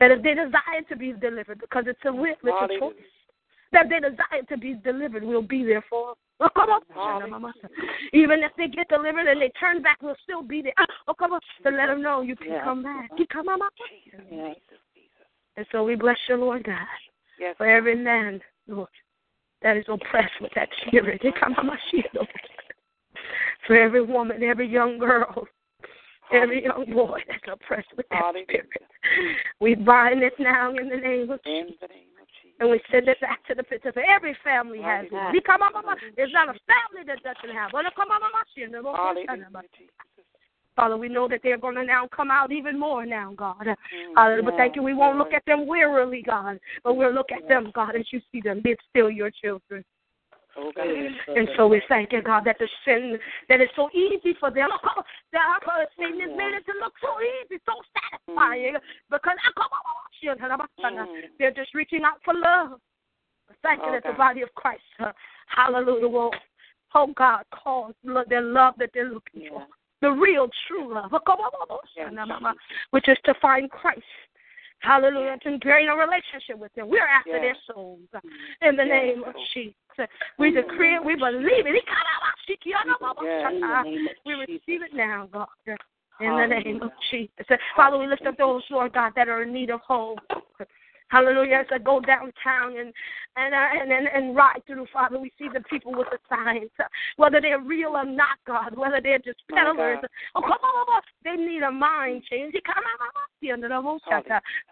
That 0.00 0.10
if 0.10 0.22
they 0.22 0.34
desire 0.34 0.82
to 0.88 0.96
be 0.96 1.12
delivered, 1.12 1.60
because 1.60 1.84
it's 1.86 2.00
a 2.04 2.12
will, 2.12 2.34
it's 2.42 2.42
a 2.44 2.78
choice. 2.78 2.94
That 3.72 3.86
they 3.88 4.00
desire 4.00 4.42
to 4.48 4.58
be 4.58 4.74
delivered, 4.74 5.22
we'll 5.22 5.42
be 5.42 5.64
there 5.64 5.84
for 5.88 6.08
them. 6.08 6.14
Oh, 6.42 6.48
come 6.54 6.70
on. 7.44 7.52
Even 8.14 8.40
if 8.42 8.50
they 8.56 8.66
get 8.66 8.88
delivered 8.88 9.26
and 9.26 9.40
they 9.40 9.50
turn 9.60 9.82
back, 9.82 9.98
we'll 10.02 10.16
still 10.24 10.42
be 10.42 10.62
there. 10.62 10.72
Oh, 11.06 11.14
come 11.14 11.32
on. 11.34 11.40
To 11.64 11.70
let 11.70 11.86
them 11.86 12.02
know 12.02 12.22
you 12.22 12.34
can 12.34 12.58
come 12.64 12.82
back. 12.82 13.10
You 13.18 13.26
come 13.26 13.48
on. 13.48 13.60
And 15.56 15.66
so 15.70 15.84
we 15.84 15.94
bless 15.96 16.16
you, 16.28 16.36
Lord 16.36 16.64
God, 16.64 16.78
Yes. 17.38 17.56
for 17.58 17.66
every 17.66 17.94
man, 17.94 18.40
Lord, 18.66 18.88
that 19.62 19.76
is 19.76 19.84
oppressed 19.88 20.40
with 20.40 20.52
that 20.54 20.68
spirit. 20.86 21.22
Come 21.38 21.54
on 21.58 21.66
my 21.66 21.78
shield. 21.90 22.04
Oh 22.18 22.26
For 23.66 23.76
every 23.76 24.02
woman, 24.02 24.42
every 24.42 24.68
young 24.68 24.98
girl, 24.98 25.46
every 26.32 26.64
young 26.64 26.86
boy 26.92 27.20
that's 27.28 27.42
oppressed 27.52 27.88
with 27.96 28.06
that 28.10 28.34
spirit. 28.44 28.68
We 29.60 29.74
bind 29.74 30.22
it 30.22 30.34
now 30.38 30.70
in 30.70 30.88
the 30.88 30.96
name 30.96 31.30
of 31.30 31.42
Jesus. 31.44 31.76
the 31.80 31.88
name 31.88 32.16
of 32.20 32.26
Jesus. 32.42 32.56
And 32.60 32.70
we 32.70 32.80
send 32.90 33.08
it 33.08 33.20
back 33.20 33.44
to 33.46 33.54
the 33.54 33.62
pits 33.62 33.84
of. 33.86 33.96
Every 33.96 34.36
family 34.44 34.80
has 34.82 35.06
it. 35.32 35.44
Come 35.44 35.62
on, 35.62 35.72
mama. 35.72 35.96
There's 36.16 36.32
not 36.32 36.48
a 36.48 36.56
family 36.66 37.04
that 37.06 37.22
doesn't 37.22 37.54
have 37.54 37.70
it. 39.56 40.29
Father, 40.80 40.96
we 40.96 41.10
know 41.10 41.28
that 41.28 41.40
they're 41.42 41.58
going 41.58 41.74
to 41.74 41.84
now 41.84 42.08
come 42.08 42.30
out 42.30 42.50
even 42.50 42.80
more 42.80 43.04
now, 43.04 43.34
God. 43.36 43.66
Mm, 43.66 43.76
Hallelujah. 44.16 44.42
But 44.44 44.56
thank 44.56 44.76
you. 44.76 44.82
We 44.82 44.94
won't 44.94 45.18
look 45.18 45.34
at 45.34 45.44
them 45.46 45.66
wearily, 45.66 46.22
God, 46.26 46.58
but 46.82 46.94
we'll 46.94 47.12
look 47.12 47.30
at 47.30 47.46
them, 47.48 47.70
God, 47.74 47.96
as 47.96 48.06
you 48.10 48.20
see 48.32 48.40
them. 48.40 48.62
They're 48.64 48.76
still 48.88 49.10
your 49.10 49.30
children. 49.30 49.84
Oh, 50.56 50.72
God. 50.74 50.86
And 51.36 51.48
so 51.58 51.68
we 51.68 51.82
thank 51.86 52.12
you, 52.12 52.22
God, 52.22 52.44
that 52.46 52.56
the 52.58 52.66
sin 52.86 53.18
that 53.50 53.60
is 53.60 53.68
so 53.76 53.90
easy 53.92 54.34
for 54.40 54.50
them, 54.50 54.70
oh, 54.72 55.02
that 55.34 55.58
uh, 55.66 55.84
Satan 55.98 56.18
has 56.20 56.30
made 56.34 56.54
it 56.56 56.64
to 56.64 56.72
look 56.80 56.94
so 57.02 57.08
easy, 57.20 57.60
so 57.66 57.74
satisfying, 58.26 58.76
because 59.10 59.36
Mm. 60.80 61.06
they're 61.38 61.52
just 61.52 61.74
reaching 61.74 62.04
out 62.04 62.20
for 62.24 62.34
love. 62.34 62.78
Thank 63.62 63.80
you 63.82 63.88
Oh, 63.88 63.92
that 63.92 64.02
the 64.04 64.12
body 64.12 64.42
of 64.42 64.54
Christ, 64.54 64.82
uh, 64.98 65.12
hallelujah, 65.46 66.08
will, 66.08 66.30
oh 66.94 67.06
God, 67.16 67.44
cause 67.52 67.94
their 68.28 68.40
love 68.42 68.74
that 68.78 68.90
they're 68.94 69.10
looking 69.10 69.48
for. 69.48 69.66
The 70.00 70.10
real, 70.10 70.48
true 70.66 70.94
love, 70.94 71.12
which 72.90 73.08
is 73.08 73.18
to 73.24 73.34
find 73.40 73.70
Christ. 73.70 74.02
Hallelujah. 74.80 75.36
To 75.42 75.58
gain 75.58 75.88
a 75.88 75.94
relationship 75.94 76.58
with 76.58 76.72
Him. 76.74 76.88
We're 76.88 77.06
after 77.06 77.32
Yes. 77.32 77.40
their 77.42 77.56
souls. 77.74 78.08
In 78.62 78.76
the 78.76 78.84
Yes, 78.84 78.88
name 78.88 79.24
of 79.24 79.34
Jesus. 79.52 80.08
We 80.38 80.50
decree 80.52 80.94
it. 80.94 81.04
We 81.04 81.16
believe 81.16 81.66
it. 81.66 81.84
We 84.24 84.34
receive 84.34 84.82
it 84.82 84.94
now, 84.94 85.26
God. 85.26 85.48
In 86.20 86.36
the 86.36 86.46
name 86.46 86.82
of 86.82 86.92
Jesus. 87.10 87.46
Father, 87.76 87.98
we 87.98 88.06
lift 88.06 88.26
up 88.26 88.36
those, 88.38 88.62
Lord 88.70 88.94
God, 88.94 89.14
that 89.16 89.28
are 89.28 89.42
in 89.42 89.52
need 89.52 89.70
of 89.70 89.80
hope. 89.82 90.18
Hallelujah. 91.10 91.56
As 91.62 91.66
I 91.72 91.78
go 91.78 92.00
downtown 92.00 92.78
and 92.78 92.92
and 93.36 93.54
uh, 93.54 93.68
and, 93.80 93.92
and 93.92 94.08
and 94.08 94.36
ride 94.36 94.62
through, 94.66 94.86
Father, 94.92 95.18
we 95.18 95.32
see 95.38 95.48
the 95.52 95.60
people 95.60 95.92
with 95.92 96.08
the 96.10 96.18
signs, 96.28 96.70
uh, 96.78 96.84
whether 97.16 97.40
they're 97.40 97.60
real 97.60 97.90
or 97.90 98.04
not, 98.04 98.38
God, 98.46 98.76
whether 98.76 99.00
they're 99.02 99.18
just 99.18 99.40
peddlers. 99.50 99.98
Oh, 100.34 100.40
come 100.40 100.52
on, 100.52 101.02
they 101.24 101.36
need 101.36 101.62
a 101.62 101.70
mind 101.70 102.22
change. 102.30 102.54
Come 102.64 102.84
on, 102.84 103.10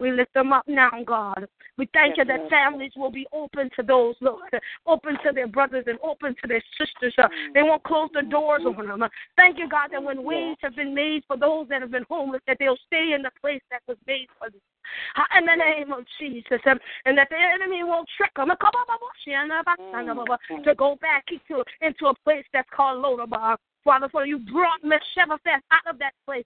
We 0.00 0.12
lift 0.12 0.34
them 0.34 0.52
up 0.52 0.66
now, 0.68 0.90
God. 1.04 1.48
We 1.76 1.88
thank 1.92 2.16
you 2.18 2.24
that 2.24 2.50
families 2.50 2.92
will 2.96 3.10
be 3.12 3.26
open 3.32 3.70
to 3.76 3.82
those, 3.82 4.16
Lord, 4.20 4.50
open 4.86 5.16
to 5.24 5.32
their 5.32 5.46
brothers 5.46 5.84
and 5.86 5.98
open 6.02 6.34
to 6.42 6.48
their 6.48 6.62
sisters. 6.76 7.14
Uh, 7.18 7.28
They 7.54 7.62
won't 7.62 7.84
close 7.84 8.10
the 8.12 8.22
doors 8.22 8.62
on 8.66 8.86
them. 8.86 9.02
Uh, 9.02 9.08
Thank 9.36 9.58
you, 9.58 9.68
God, 9.68 9.88
that 9.92 10.02
when 10.02 10.24
ways 10.24 10.56
have 10.62 10.74
been 10.74 10.94
made 10.94 11.22
for 11.26 11.36
those 11.36 11.68
that 11.68 11.80
have 11.80 11.92
been 11.92 12.06
homeless, 12.10 12.42
that 12.46 12.56
they'll 12.58 12.78
stay 12.86 13.12
in 13.14 13.22
the 13.22 13.30
place 13.40 13.62
that 13.70 13.82
was 13.86 13.96
made 14.06 14.26
for 14.38 14.50
them. 14.50 14.60
Uh, 15.16 15.38
In 15.38 15.46
the 15.46 15.54
name 15.54 15.92
of 15.92 16.04
Jesus, 16.18 16.27
um, 16.66 16.78
and 17.04 17.16
that 17.18 17.28
the 17.30 17.36
enemy 17.36 17.84
won't 17.84 18.08
trick 18.16 18.32
them 18.36 18.48
to 20.64 20.74
go 20.74 20.96
back 21.00 21.24
into, 21.30 21.64
into 21.80 22.06
a 22.06 22.14
place 22.24 22.44
that's 22.52 22.68
called 22.74 23.04
Lodebar. 23.04 23.56
Father, 23.84 24.08
for 24.10 24.26
you 24.26 24.38
brought 24.38 24.82
Mephibosheth 24.82 25.62
out 25.70 25.86
of 25.88 25.98
that 25.98 26.12
place. 26.26 26.44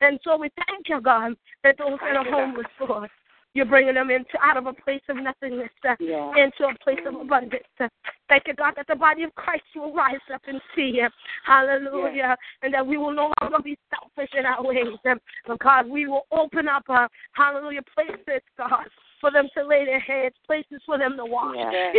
And 0.00 0.20
so 0.24 0.36
we 0.38 0.50
thank 0.66 0.88
you, 0.88 1.00
God, 1.00 1.36
that 1.62 1.76
those 1.78 1.98
that 2.00 2.16
are 2.16 2.24
homeless, 2.24 2.66
Lord, 2.80 3.10
you're 3.56 3.64
bringing 3.64 3.94
them 3.94 4.10
into 4.10 4.36
out 4.42 4.56
of 4.56 4.66
a 4.66 4.72
place 4.72 5.00
of 5.08 5.16
nothingness 5.16 5.70
uh, 5.88 5.96
Yeah. 5.98 6.30
into 6.36 6.64
a 6.68 6.74
place 6.84 7.00
of 7.06 7.14
abundance. 7.18 7.64
Uh, 7.80 7.88
Thank 8.28 8.44
you, 8.48 8.54
God, 8.54 8.74
that 8.76 8.86
the 8.88 8.96
body 8.96 9.22
of 9.22 9.34
Christ 9.34 9.64
will 9.74 9.94
rise 9.94 10.16
up 10.34 10.42
and 10.46 10.60
see 10.74 10.92
Him. 10.92 11.10
Hallelujah. 11.44 12.36
And 12.62 12.74
that 12.74 12.86
we 12.86 12.96
will 12.96 13.12
no 13.12 13.32
longer 13.40 13.58
be 13.62 13.78
selfish 13.88 14.30
in 14.36 14.44
our 14.44 14.62
ways. 14.62 14.98
Um, 15.08 15.18
but 15.46 15.58
God, 15.60 15.88
we 15.88 16.06
will 16.06 16.26
open 16.32 16.68
up, 16.68 16.82
uh, 16.88 17.08
hallelujah, 17.32 17.82
places, 17.94 18.42
God, 18.58 18.84
for 19.20 19.30
them 19.30 19.48
to 19.56 19.66
lay 19.66 19.84
their 19.86 20.00
heads, 20.00 20.34
places 20.46 20.82
for 20.84 20.98
them 20.98 21.16
to 21.16 21.24
wash. 21.24 21.56
Yes. 21.56 21.94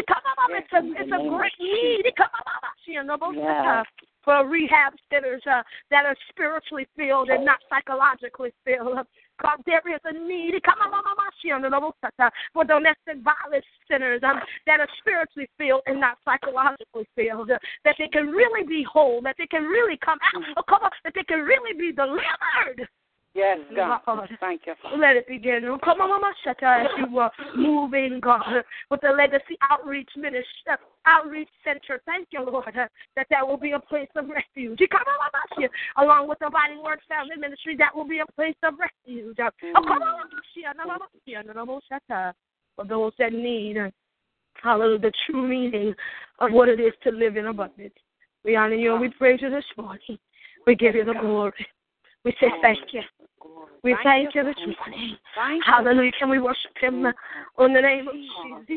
It's 0.59 0.73
a, 0.73 0.79
it's 1.01 1.11
a 1.11 1.29
great 1.29 1.51
need. 1.59 2.03
Yes. 3.35 3.85
For 4.23 4.45
rehab 4.45 4.93
centers 5.09 5.41
uh, 5.49 5.63
that 5.89 6.05
are 6.05 6.15
spiritually 6.29 6.85
filled 6.97 7.29
and 7.29 7.45
not 7.45 7.59
psychologically 7.69 8.51
filled. 8.65 8.99
God, 9.41 9.61
there 9.65 9.81
is 9.87 10.01
a 10.05 10.13
need. 10.13 10.61
Come 10.63 10.79
on, 10.81 10.97
for 12.53 12.63
domestic 12.63 13.23
violence 13.23 13.65
centers 13.89 14.21
um, 14.23 14.39
that 14.65 14.79
are 14.79 14.87
spiritually 14.99 15.49
filled 15.57 15.81
and 15.85 15.99
not 15.99 16.17
psychologically 16.25 17.07
filled. 17.15 17.49
That 17.49 17.95
they 17.99 18.07
can 18.07 18.27
really 18.27 18.65
be 18.67 18.83
whole, 18.83 19.21
that 19.21 19.35
they 19.37 19.47
can 19.47 19.63
really 19.63 19.97
come 20.03 20.17
out, 20.33 20.43
oh, 20.57 20.63
come 20.67 20.83
on, 20.83 20.91
that 21.03 21.13
they 21.15 21.23
can 21.23 21.39
really 21.39 21.77
be 21.77 21.91
delivered 21.91 22.87
Yes, 23.37 23.59
God. 23.75 24.01
Thank 24.39 24.61
you. 24.65 24.73
Let 24.97 25.15
it 25.15 25.27
begin. 25.27 25.61
Come 25.83 26.01
on, 26.01 26.09
Mama 26.09 26.33
Shata, 26.43 26.85
as 26.85 26.87
you 26.97 27.19
uh, 27.19 27.29
move 27.55 27.93
in, 27.93 28.19
God, 28.19 28.63
with 28.89 29.01
the 29.01 29.09
Legacy 29.09 29.55
Outreach 29.69 30.09
Ministry, 30.15 30.73
Outreach 31.05 31.49
Center. 31.63 32.01
Thank 32.07 32.29
you, 32.31 32.43
Lord, 32.43 32.65
uh, 32.67 32.87
that 33.15 33.27
that 33.29 33.47
will 33.47 33.57
be 33.57 33.73
a 33.73 33.79
place 33.79 34.09
of 34.15 34.27
refuge. 34.27 34.79
Come 34.89 35.01
on, 35.05 35.29
Mama 35.31 35.69
Shata, 35.69 36.03
Along 36.03 36.27
with 36.27 36.39
the 36.39 36.49
Body 36.49 36.81
Work 36.83 37.01
Family 37.07 37.35
Ministry, 37.37 37.77
that 37.77 37.95
will 37.95 38.07
be 38.07 38.19
a 38.19 38.31
place 38.33 38.55
of 38.63 38.73
refuge. 38.79 39.37
Uh, 39.39 39.51
oh, 39.75 39.83
come 39.83 40.01
on, 40.01 40.29
Mama 40.87 41.07
Shata, 41.91 42.33
for 42.75 42.85
those 42.85 43.11
that 43.19 43.33
need, 43.33 43.77
uh, 43.77 43.91
hallelujah, 44.63 44.97
the 44.97 45.13
true 45.27 45.47
meaning 45.47 45.93
of 46.39 46.51
what 46.51 46.69
it 46.69 46.79
is 46.79 46.93
to 47.03 47.11
live 47.11 47.37
in 47.37 47.45
abundance. 47.45 47.93
We 48.43 48.55
honor 48.55 48.73
you 48.73 48.93
and 48.93 49.01
we 49.01 49.09
praise 49.09 49.43
you 49.43 49.51
this 49.51 49.65
morning. 49.77 50.17
We 50.65 50.73
give 50.73 50.95
you 50.95 51.05
the 51.05 51.13
glory. 51.13 51.53
We 52.23 52.35
say 52.41 52.47
thank 52.61 52.79
you. 52.93 53.01
We 53.83 53.95
thank 54.03 54.33
you 54.35 54.43
this 54.43 54.55
morning. 54.57 55.17
Hallelujah. 55.65 56.11
Can 56.19 56.29
we 56.29 56.39
worship 56.39 56.71
him 56.79 57.05
in 57.05 57.73
the 57.73 57.81
name 57.81 58.07
of 58.07 58.15
Jesus? 58.15 58.67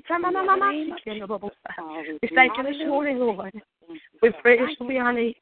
We 2.22 2.28
thank 2.34 2.56
you 2.56 2.62
this 2.62 2.76
morning, 2.86 3.18
Lord. 3.18 3.52
We 4.22 4.30
praise 4.42 4.76
you. 4.78 4.86
We 4.86 4.98
honor 4.98 5.20
you. 5.20 5.34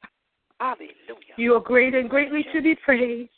You 1.36 1.54
are 1.54 1.60
great 1.60 1.94
and 1.94 2.08
greatly 2.08 2.44
to 2.52 2.62
be 2.62 2.74
praised. 2.76 3.30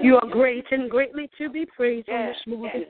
You 0.00 0.16
are 0.16 0.28
great 0.30 0.64
and 0.70 0.90
greatly 0.90 1.28
to 1.38 1.50
be 1.50 1.66
praised 1.66 2.08
on 2.08 2.26
this 2.26 2.46
morning. 2.46 2.86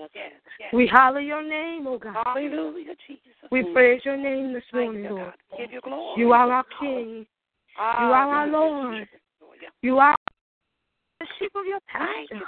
We 0.72 0.86
holler 0.86 1.20
your 1.20 1.42
name, 1.42 1.86
oh 1.86 1.98
God. 1.98 2.16
Hallelujah, 2.24 2.94
Jesus. 3.06 3.22
We 3.50 3.64
praise 3.72 4.02
your 4.04 4.16
name 4.16 4.52
this 4.52 4.62
morning, 4.72 5.04
Lord. 5.10 5.34
You 6.16 6.32
are 6.32 6.52
our 6.52 6.64
King. 6.78 7.26
You 7.76 8.06
are 8.06 8.28
our 8.28 8.46
Lord. 8.46 9.08
You 9.82 9.98
are 9.98 10.16
the 11.20 11.26
sheep 11.38 11.52
of 11.54 11.66
your 11.66 11.80
pasture. 11.86 12.40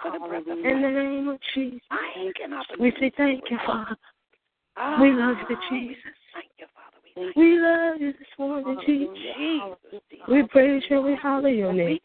In 0.48 0.82
the 0.82 0.88
name 0.88 1.28
of 1.28 1.38
Jesus. 1.54 1.80
We 2.80 2.92
say 2.98 3.12
thank 3.16 3.42
you, 3.50 3.58
Father. 3.66 3.96
We 5.00 5.12
love 5.12 5.36
you, 5.48 5.56
Jesus. 5.70 6.12
We 7.36 7.60
love 7.60 8.00
you 8.00 8.12
this 8.12 8.28
morning, 8.38 8.78
Jesus. 8.86 9.12
We 10.28 10.42
praise 10.44 10.82
you. 10.88 11.02
We 11.02 11.14
holler 11.14 11.50
your 11.50 11.72
name. 11.72 11.98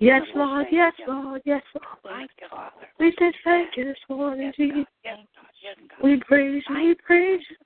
Yes, 0.00 0.22
Lord. 0.34 0.66
Yes, 0.72 0.92
Lord. 1.06 1.42
Yes, 1.44 1.62
Lord. 1.74 2.12
We 2.98 3.14
say 3.18 3.32
thank 3.44 3.76
you 3.76 3.84
this 3.84 3.96
morning, 4.08 4.52
Jesus. 4.56 4.84
We 6.02 6.20
praise 6.26 6.64
you. 6.68 6.74
We 6.74 6.94
praise 7.06 7.40
you. 7.48 7.56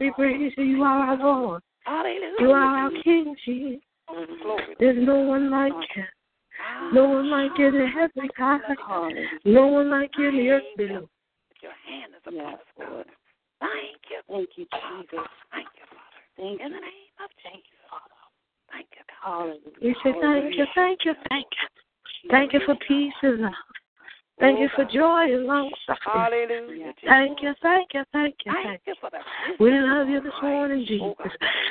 We 0.00 0.10
praise 0.10 0.52
you. 0.58 0.64
You 0.64 0.82
are 0.82 1.06
our 1.08 1.16
Lord. 1.16 1.62
You 2.38 2.50
are 2.50 2.78
our 2.78 2.90
King, 3.02 3.34
Jesus. 3.46 3.80
There's 4.78 4.98
no 5.06 5.20
one 5.20 5.50
like 5.50 5.72
you. 5.96 6.04
No 6.92 7.04
one 7.08 7.30
like 7.30 7.50
you 7.58 7.68
in 7.68 7.74
the 7.74 7.86
heaven 7.86 8.30
high. 8.36 9.12
No 9.44 9.66
one 9.66 9.90
like 9.90 10.10
you 10.18 10.28
in 10.28 10.36
the 10.36 10.48
earth 10.50 10.62
below. 10.76 11.08
Your 11.62 11.72
hand 11.88 12.12
is 12.12 12.22
upon 12.26 12.54
us, 12.54 12.60
God. 12.78 13.06
Thank 13.60 14.00
you. 14.10 14.20
Thank 14.28 14.50
you, 14.56 14.66
Jesus. 14.68 15.26
Thank 15.50 15.68
you, 15.78 15.86
Father. 15.88 16.20
Thank 16.36 16.60
in 16.60 16.66
you. 16.68 16.74
the 16.74 16.80
name 16.80 17.16
of 17.24 17.30
Jesus. 17.40 17.74
Thank 18.70 18.86
you, 18.92 19.04
God. 19.24 19.56
We 19.80 19.94
say 20.02 20.12
thank 20.20 20.56
you, 20.56 20.66
thank 20.74 20.98
you, 21.04 21.14
thank 21.30 21.46
you. 21.46 22.30
Thank 22.30 22.52
you 22.52 22.60
for 22.66 22.76
peace 22.86 23.12
and 23.22 23.40
love. 23.42 23.52
Thank 24.40 24.58
you 24.58 24.68
for 24.74 24.84
joy 24.84 25.32
and 25.32 25.46
long 25.46 25.70
suffering. 25.86 26.48
Hallelujah. 26.48 26.92
Thank 27.06 27.38
you, 27.42 27.54
thank 27.62 27.88
you, 27.94 28.02
thank 28.12 28.34
you, 28.44 28.52
Thank 28.52 28.80
you. 28.86 28.94
We 29.60 29.70
love 29.70 30.08
you 30.08 30.20
this 30.20 30.32
morning, 30.42 30.84
Jesus. 30.88 31.14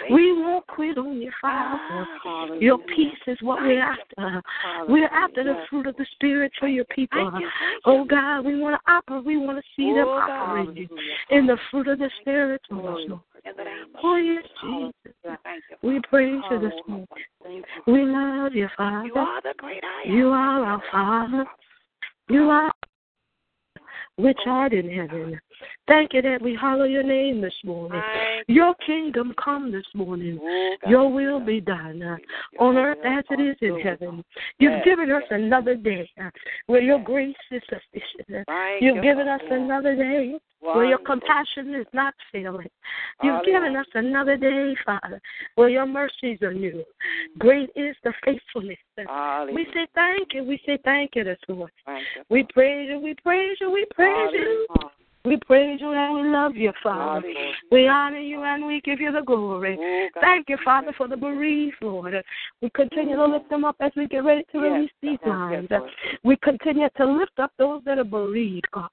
We 0.10 0.32
won't 0.34 0.66
quit 0.68 0.98
on 0.98 1.22
your 1.22 1.34
Father. 1.42 1.78
Ah, 2.26 2.48
Your 2.60 2.78
peace 2.96 3.12
is 3.28 3.38
what 3.42 3.62
we're 3.62 3.82
after. 3.82 4.42
We're 4.88 5.08
after 5.08 5.44
the 5.44 5.64
fruit 5.70 5.88
of 5.88 5.98
the 5.98 6.06
Spirit 6.14 6.54
for 6.58 6.68
your 6.68 6.86
people. 6.86 7.32
Oh 7.86 8.06
God, 8.06 8.46
we 8.46 8.58
want 8.60 8.80
to 8.82 8.92
operate. 8.92 9.26
We 9.26 9.38
want 9.38 9.58
to 9.58 9.64
see 9.76 9.92
them 9.92 10.08
Oh, 10.08 10.14
operating 10.14 10.88
in 11.32 11.46
the 11.46 11.58
fruit 11.70 11.88
of 11.90 12.00
the 12.00 12.10
Spirit. 12.22 12.62
Lord. 12.70 13.00
Name 13.00 13.12
of 13.12 14.02
Oh 14.04 14.16
yes, 14.16 14.44
Jesus. 14.62 14.94
You. 15.26 15.90
We 15.90 16.00
praise 16.10 16.42
you 16.50 16.60
this 16.60 16.74
morning. 16.88 17.64
We 17.88 18.04
love 18.04 18.54
you, 18.54 18.70
Father. 18.78 19.08
You 19.08 19.16
are 19.16 19.42
the 19.42 19.54
great 19.58 19.84
I 19.84 20.10
am. 20.10 20.16
You 20.16 20.30
are 20.30 20.66
our 20.66 20.84
Father. 20.92 21.46
You 22.34 22.50
are 22.50 22.72
which 24.18 24.40
art 24.48 24.74
in 24.74 24.90
heaven. 24.90 25.40
Thank 25.88 26.14
you 26.14 26.22
that 26.24 26.42
we 26.42 26.56
holler 26.56 26.86
your 26.86 27.04
name 27.04 27.42
this 27.42 27.54
morning. 27.64 28.02
Your 28.48 28.74
kingdom 28.86 29.34
come 29.44 29.72
this 29.72 29.86
morning. 29.94 30.40
Oh, 30.42 30.76
Your 30.88 31.12
will 31.12 31.40
be 31.40 31.62
done 31.62 32.02
uh, 32.02 32.18
on 32.60 32.78
earth 32.78 33.00
as 33.06 33.24
it 33.32 33.42
is 33.42 33.56
in 33.62 33.80
heaven. 33.80 34.24
You've 34.60 34.84
given 34.84 35.12
us 35.12 35.24
another 35.30 35.76
day 35.76 36.10
uh, 36.20 36.30
where 36.68 36.82
your 36.82 37.00
grace 37.00 37.36
is 37.52 37.62
sufficient. 37.70 38.48
You've 38.82 39.04
given 39.04 39.28
us 39.28 39.42
another 39.50 39.96
day 39.96 40.38
where 40.60 40.86
your 40.86 41.00
compassion 41.00 41.76
is 41.76 41.88
not 41.94 42.14
failing. 42.32 42.70
You've 43.22 43.46
given 43.46 43.76
us 43.76 43.88
another 43.94 44.38
day, 44.38 44.76
Father, 44.86 45.22
where 45.56 45.70
your 45.70 45.86
mercies 45.86 46.40
are 46.42 46.54
new. 46.54 46.84
Great 47.40 47.70
is 47.76 47.96
the 48.04 48.14
faithfulness. 48.24 48.78
Hallelujah. 48.98 49.56
We 49.56 49.66
say 49.74 49.88
thank 49.96 50.34
you. 50.34 50.44
We 50.44 50.60
say 50.66 50.78
thank 50.84 51.12
you 51.16 51.24
this 51.24 51.40
morning. 51.50 51.70
You. 51.88 52.24
We 52.30 52.44
praise 52.54 52.90
you. 52.90 53.00
We 53.00 53.16
praise 53.24 53.58
you. 53.60 53.72
We 53.72 53.86
praise 53.96 54.30
you. 54.34 54.68
We 55.26 55.38
praise 55.38 55.80
you 55.80 55.94
and 55.94 56.14
we 56.14 56.30
love 56.30 56.56
you, 56.56 56.74
Father. 56.84 57.22
Hallelujah. 57.28 57.54
We 57.72 57.88
honor 57.88 58.20
you 58.20 58.44
and 58.44 58.68
we 58.68 58.82
give 58.82 59.00
you 59.00 59.12
the 59.12 59.22
glory. 59.22 59.78
Oh, 59.80 60.08
Thank 60.20 60.50
you, 60.50 60.58
Father, 60.66 60.94
for 60.98 61.08
the 61.08 61.16
bereaved, 61.16 61.78
Lord. 61.82 62.14
We 62.62 62.70
continue 62.72 63.16
to 63.16 63.26
lift 63.26 63.50
them 63.50 63.64
up 63.64 63.78
as 63.80 63.92
we 63.96 64.08
get 64.08 64.26
ready 64.26 64.44
to 64.52 64.60
Yes, 64.60 64.64
release 64.74 64.92
these 65.02 65.20
lines. 65.26 65.68
Yes, 65.72 65.82
We 66.26 66.36
continue 66.44 66.90
to 66.98 67.06
lift 67.06 67.40
up 67.40 67.52
those 67.58 67.82
that 67.86 68.00
are 68.00 68.04
bereaved, 68.04 68.68
God. 68.74 68.90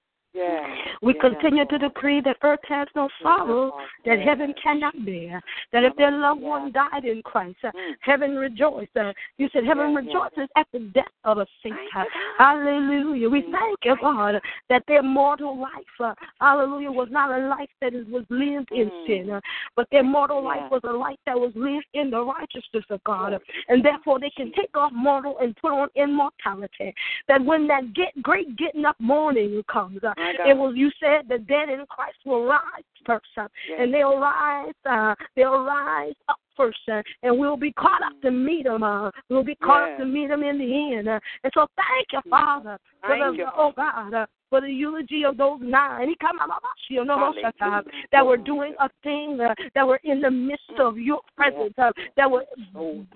We 1.03 1.15
continue 1.15 1.65
to 1.67 1.79
decree 1.79 2.21
that 2.23 2.37
earth 2.43 2.61
has 2.69 2.89
no 2.95 3.09
sorrow 3.23 3.73
that 4.05 4.21
heaven 4.21 4.55
cannot 4.63 4.95
bear. 5.05 5.43
That 5.73 5.85
if 5.85 5.97
their 5.97 6.11
loved 6.11 6.41
one 6.41 6.73
died 6.73 7.05
in 7.05 7.23
Christ, 7.23 7.59
uh, 7.65 7.71
Mm. 7.73 7.97
heaven 8.01 8.37
rejoiced. 8.37 8.97
Uh, 8.97 9.13
you 9.39 9.49
said 9.53 9.65
heaven 9.65 9.95
rejoices 9.95 10.49
at 10.57 10.67
the 10.73 10.81
death 10.81 11.13
of 11.25 11.39
a 11.39 11.47
saint. 11.63 11.77
Uh. 11.95 12.05
Hallelujah. 12.39 13.29
We 13.29 13.43
thank 13.43 13.79
you, 13.85 13.97
God, 14.01 14.41
that 14.69 14.85
their 14.87 15.03
mortal 15.03 15.57
life, 15.59 16.01
uh, 16.01 16.15
hallelujah, 16.41 16.91
was 16.93 17.09
not 17.11 17.31
a 17.31 17.47
life 17.49 17.71
that 17.81 17.93
was 18.09 18.25
lived 18.31 18.71
in 18.73 18.91
Mm. 18.91 19.07
sin, 19.07 19.31
uh, 19.31 19.41
but 19.77 19.89
their 19.91 20.03
mortal 20.03 20.43
life 20.43 20.71
was 20.71 20.83
a 20.85 20.93
life 20.93 21.19
that 21.27 21.39
was 21.39 21.55
lived 21.57 21.87
in 21.95 22.11
the 22.11 22.23
righteousness 22.23 22.85
of 22.91 23.03
God. 23.05 23.35
Uh, 23.35 23.39
and 23.69 23.85
therefore 23.85 24.19
they 24.19 24.31
can 24.31 24.53
take 24.53 24.77
off 24.77 24.93
mortal 24.93 25.39
and 25.39 25.57
put 25.57 25.73
on 25.73 25.89
immortality. 25.95 26.95
That 27.29 27.43
when 27.43 27.67
that 27.69 27.93
get 27.95 28.21
great 28.23 28.57
getting 28.57 28.85
up 28.85 28.99
morning 29.01 29.63
comes, 29.69 30.03
uh. 30.05 30.15
It 30.47 30.57
will 30.57 30.75
you 30.75 30.91
said 31.01 31.29
the 31.29 31.39
dead 31.39 31.69
in 31.69 31.85
Christ 31.89 32.19
will 32.25 32.45
rise 32.45 32.85
first, 33.05 33.27
uh, 33.37 33.49
Yes. 33.69 33.79
and 33.81 33.95
they'll 33.95 34.19
rise, 34.19 34.75
uh, 34.85 35.15
they'll 35.37 35.65
rise 35.65 36.15
up 36.29 36.39
first, 36.57 36.79
uh, 36.89 37.03
and 37.23 37.39
we'll 37.39 37.57
be 37.57 37.73
caught 37.73 38.03
up 38.03 38.13
to 38.23 38.31
meet 38.31 38.65
them. 38.65 38.83
Uh, 38.83 39.11
we'll 39.29 39.45
be 39.45 39.57
caught 39.57 39.83
Yes. 39.83 39.93
up 39.93 39.99
to 39.99 40.05
meet 40.05 40.29
them 40.29 40.43
in 40.43 40.59
the 40.59 40.95
end. 40.97 41.09
Uh, 41.09 41.21
and 41.45 41.53
so, 41.55 41.67
thank 41.77 42.13
you, 42.13 42.21
Father, 42.31 42.79
for 43.01 43.09
Thank 43.17 43.37
the 43.37 43.43
you, 43.43 43.49
oh 43.55 43.73
God, 43.73 44.15
uh, 44.15 44.27
for 44.51 44.61
the 44.61 44.69
eulogy 44.69 45.25
of 45.25 45.37
those 45.37 45.61
nine. 45.63 46.09
He 46.09 46.17
come 46.17 46.39
out 46.41 46.51
of 46.51 46.57
us, 46.57 46.81
you 46.89 47.05
know, 47.05 47.33
those 47.33 47.85
that 48.13 48.27
were 48.27 48.37
doing 48.37 48.75
a 48.81 48.91
thing, 49.03 49.39
uh, 49.41 49.55
that 49.75 49.87
were 49.87 50.01
in 50.05 50.21
the 50.21 50.31
midst 50.31 50.79
of 50.79 50.99
your 50.99 51.21
presence, 51.37 51.73
uh, 51.79 51.93
that 52.17 52.31
were 52.31 52.45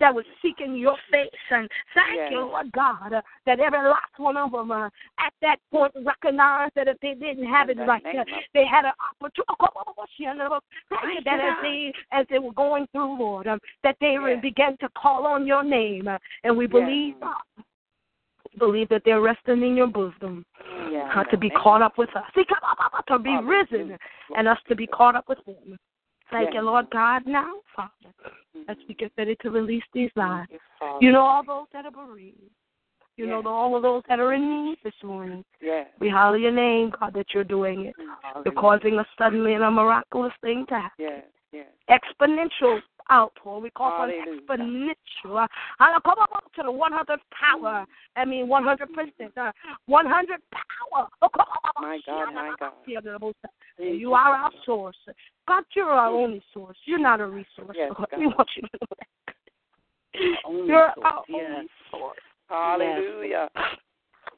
that 0.01 0.14
were 0.14 0.24
seeking 0.41 0.76
your 0.76 0.97
face. 1.11 1.28
And 1.51 1.68
thank 1.95 2.16
Yes. 2.16 2.30
you, 2.30 2.41
Lord 2.41 2.70
God, 2.72 3.12
uh, 3.12 3.22
that 3.47 3.61
every 3.61 3.78
last 3.78 4.16
one 4.16 4.37
of 4.37 4.53
them 4.53 4.70
uh, 4.70 4.87
at 5.18 5.32
that 5.43 5.59
point 5.70 5.93
recognized 6.03 6.74
that 6.76 6.89
if 6.89 6.99
they 7.01 7.14
didn't 7.14 7.47
have 7.47 7.68
it 7.68 7.78
right, 7.78 8.05
uh, 8.07 8.24
they 8.55 8.64
had 8.64 8.85
an 8.85 8.93
opportunity. 9.11 9.45
Thank 10.14 11.14
you 11.14 11.20
that 11.24 11.41
as 11.41 11.55
God. 11.55 11.62
they 11.62 11.93
as 12.12 12.26
they 12.30 12.39
were 12.39 12.53
going 12.53 12.87
through, 12.93 13.18
Lord, 13.18 13.49
um, 13.49 13.59
that 13.82 13.97
they 14.01 14.14
Yes. 14.14 14.41
began 14.41 14.76
to 14.78 14.89
call 14.91 15.26
on 15.26 15.47
your 15.47 15.64
name, 15.64 16.07
uh, 16.07 16.18
and 16.45 16.57
we 16.57 16.64
Yes. 16.64 16.72
believe. 16.72 17.22
Uh, 17.22 17.35
Believe 18.59 18.89
that 18.91 19.03
they're 19.05 19.21
resting 19.21 19.63
in 19.63 19.77
your 19.77 19.87
bosom, 19.89 20.45
Yeah. 20.91 21.11
uh, 21.15 21.25
to 21.25 21.37
be 21.37 21.51
caught 21.51 21.83
up 21.83 21.99
with 21.99 22.15
us, 22.17 22.25
See, 22.35 22.45
caught 22.45 22.63
up 22.95 23.07
to 23.07 23.19
be 23.19 23.31
Hallelujah. 23.31 23.65
risen, 23.71 23.99
and 24.37 24.49
us 24.49 24.59
to 24.69 24.75
be 24.77 24.87
caught 24.87 25.17
up 25.17 25.29
with 25.29 25.45
them. 25.45 25.79
Thank 26.31 26.47
Yes. 26.47 26.55
you, 26.55 26.61
Lord 26.63 26.89
God, 26.91 27.27
now, 27.27 27.61
Father, 27.75 28.13
as 28.69 28.77
we 28.89 28.95
get 28.95 29.13
ready 29.19 29.37
to 29.37 29.51
release 29.51 29.85
these 29.93 30.11
lives. 30.17 30.49
Yes, 30.51 30.61
You 31.01 31.13
know 31.13 31.21
all 31.23 31.43
those 31.43 31.67
that 31.73 31.85
are 31.85 31.91
bereaved. 31.91 32.51
You 33.17 33.27
know 33.27 33.37
Yes. 33.37 33.45
the, 33.45 33.51
all 33.51 33.77
of 33.77 33.83
those 33.83 34.03
that 34.09 34.19
are 34.19 34.33
in 34.33 34.65
need 34.65 34.79
this 34.83 35.01
morning. 35.05 35.45
Yes. 35.61 35.89
We 36.01 36.09
holler 36.09 36.37
your 36.37 36.51
name, 36.51 36.91
God, 36.91 37.13
that 37.15 37.33
you're 37.33 37.45
doing 37.45 37.85
it. 37.87 37.95
You're 38.45 38.55
causing 38.55 38.99
a 38.99 39.07
suddenly 39.19 39.55
and 39.55 39.63
a 39.65 39.71
miraculous 39.71 40.33
thing 40.41 40.67
to 40.67 40.75
happen. 40.81 41.05
Yes. 41.05 41.25
Yes. 41.53 41.67
Exponential 41.89 42.83
outpour. 43.11 43.61
We 43.61 43.71
call 43.71 43.91
for 43.91 44.09
an 44.09 44.41
exponential. 44.49 45.45
Uh, 45.45 45.47
I'll 45.81 46.01
come 46.01 46.19
up 46.19 46.53
to 46.57 46.63
the 46.63 46.73
100th 46.73 47.19
power. 47.31 47.87
I 48.17 48.25
mean, 48.25 48.47
100%. 48.47 48.79
Uh, 49.37 49.53
100 49.87 50.41
power. 50.53 51.09
Oh. 51.23 51.29
My 51.81 51.99
God, 52.07 52.35
my 52.35 52.55
God. 52.59 52.73
You 53.79 54.15
are 54.15 54.37
our 54.37 54.51
source. 54.65 54.97
God, 55.49 55.65
you're 55.75 55.91
our 55.91 56.11
only 56.11 56.43
source. 56.53 56.77
You're 56.85 56.99
not 56.99 57.21
a 57.21 57.27
resource. 57.27 57.75
Yes, 57.77 57.93
God. 57.97 58.09
We 58.19 58.27
want 58.27 58.49
you 58.57 58.63
to 58.63 58.69
know 58.81 58.87
that. 58.99 60.67
You're 60.67 60.93
our 61.05 61.25
only 61.33 61.69
source. 61.91 62.19
Hallelujah. 62.49 63.49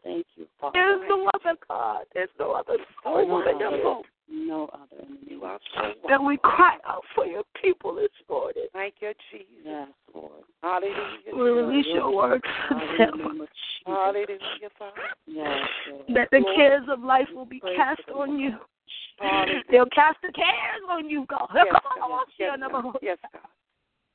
Thank 0.07 0.27
you, 0.37 0.47
Father. 0.61 0.73
There's 0.75 1.09
no 1.09 1.31
other 1.35 1.59
God. 1.69 2.05
There's 2.15 2.31
no 2.39 2.53
other 2.53 2.77
source 3.03 3.27
no 3.29 3.43
but 3.45 3.55
other, 3.57 3.77
you. 3.77 4.03
no 4.47 4.71
other. 4.73 5.03
In 5.03 5.19
the 5.21 5.31
name 5.31 5.43
of 5.43 5.61
Jesus. 5.75 6.21
We 6.25 6.39
cry 6.43 6.79
out 6.87 7.03
for 7.15 7.27
your 7.27 7.43
people 7.61 7.97
this 7.97 8.09
morning. 8.29 8.67
Thank 8.73 8.95
you, 9.01 9.13
Jesus. 9.33 9.49
Yes, 9.65 9.89
Lord. 10.15 10.31
Hallelujah. 10.63 11.35
We 11.35 11.43
release 11.43 11.87
your 11.89 12.15
word 12.15 12.43
to 12.69 12.75
them. 12.99 13.47
Hallelujah, 13.85 14.71
Father. 14.79 14.93
Yes, 15.27 15.69
Lord. 15.91 16.05
That 16.15 16.29
the 16.31 16.45
cares 16.55 16.85
of 16.89 17.03
life 17.03 17.29
will 17.35 17.47
be 17.47 17.61
cast 17.77 18.09
on 18.15 18.39
you. 18.39 18.53
Hallelujah. 19.19 19.63
They'll 19.71 19.87
cast 19.87 20.19
the 20.23 20.33
cares 20.33 20.83
on 20.89 21.11
you, 21.11 21.27
God. 21.29 21.49
Yes, 21.53 21.67
Come 21.83 22.01
God. 22.01 22.11
on, 22.13 22.25
Yes, 22.39 22.51
Shana, 22.53 22.71
God. 22.71 22.85
Lord. 22.85 22.97
Yes, 23.03 23.19
God. 23.33 23.43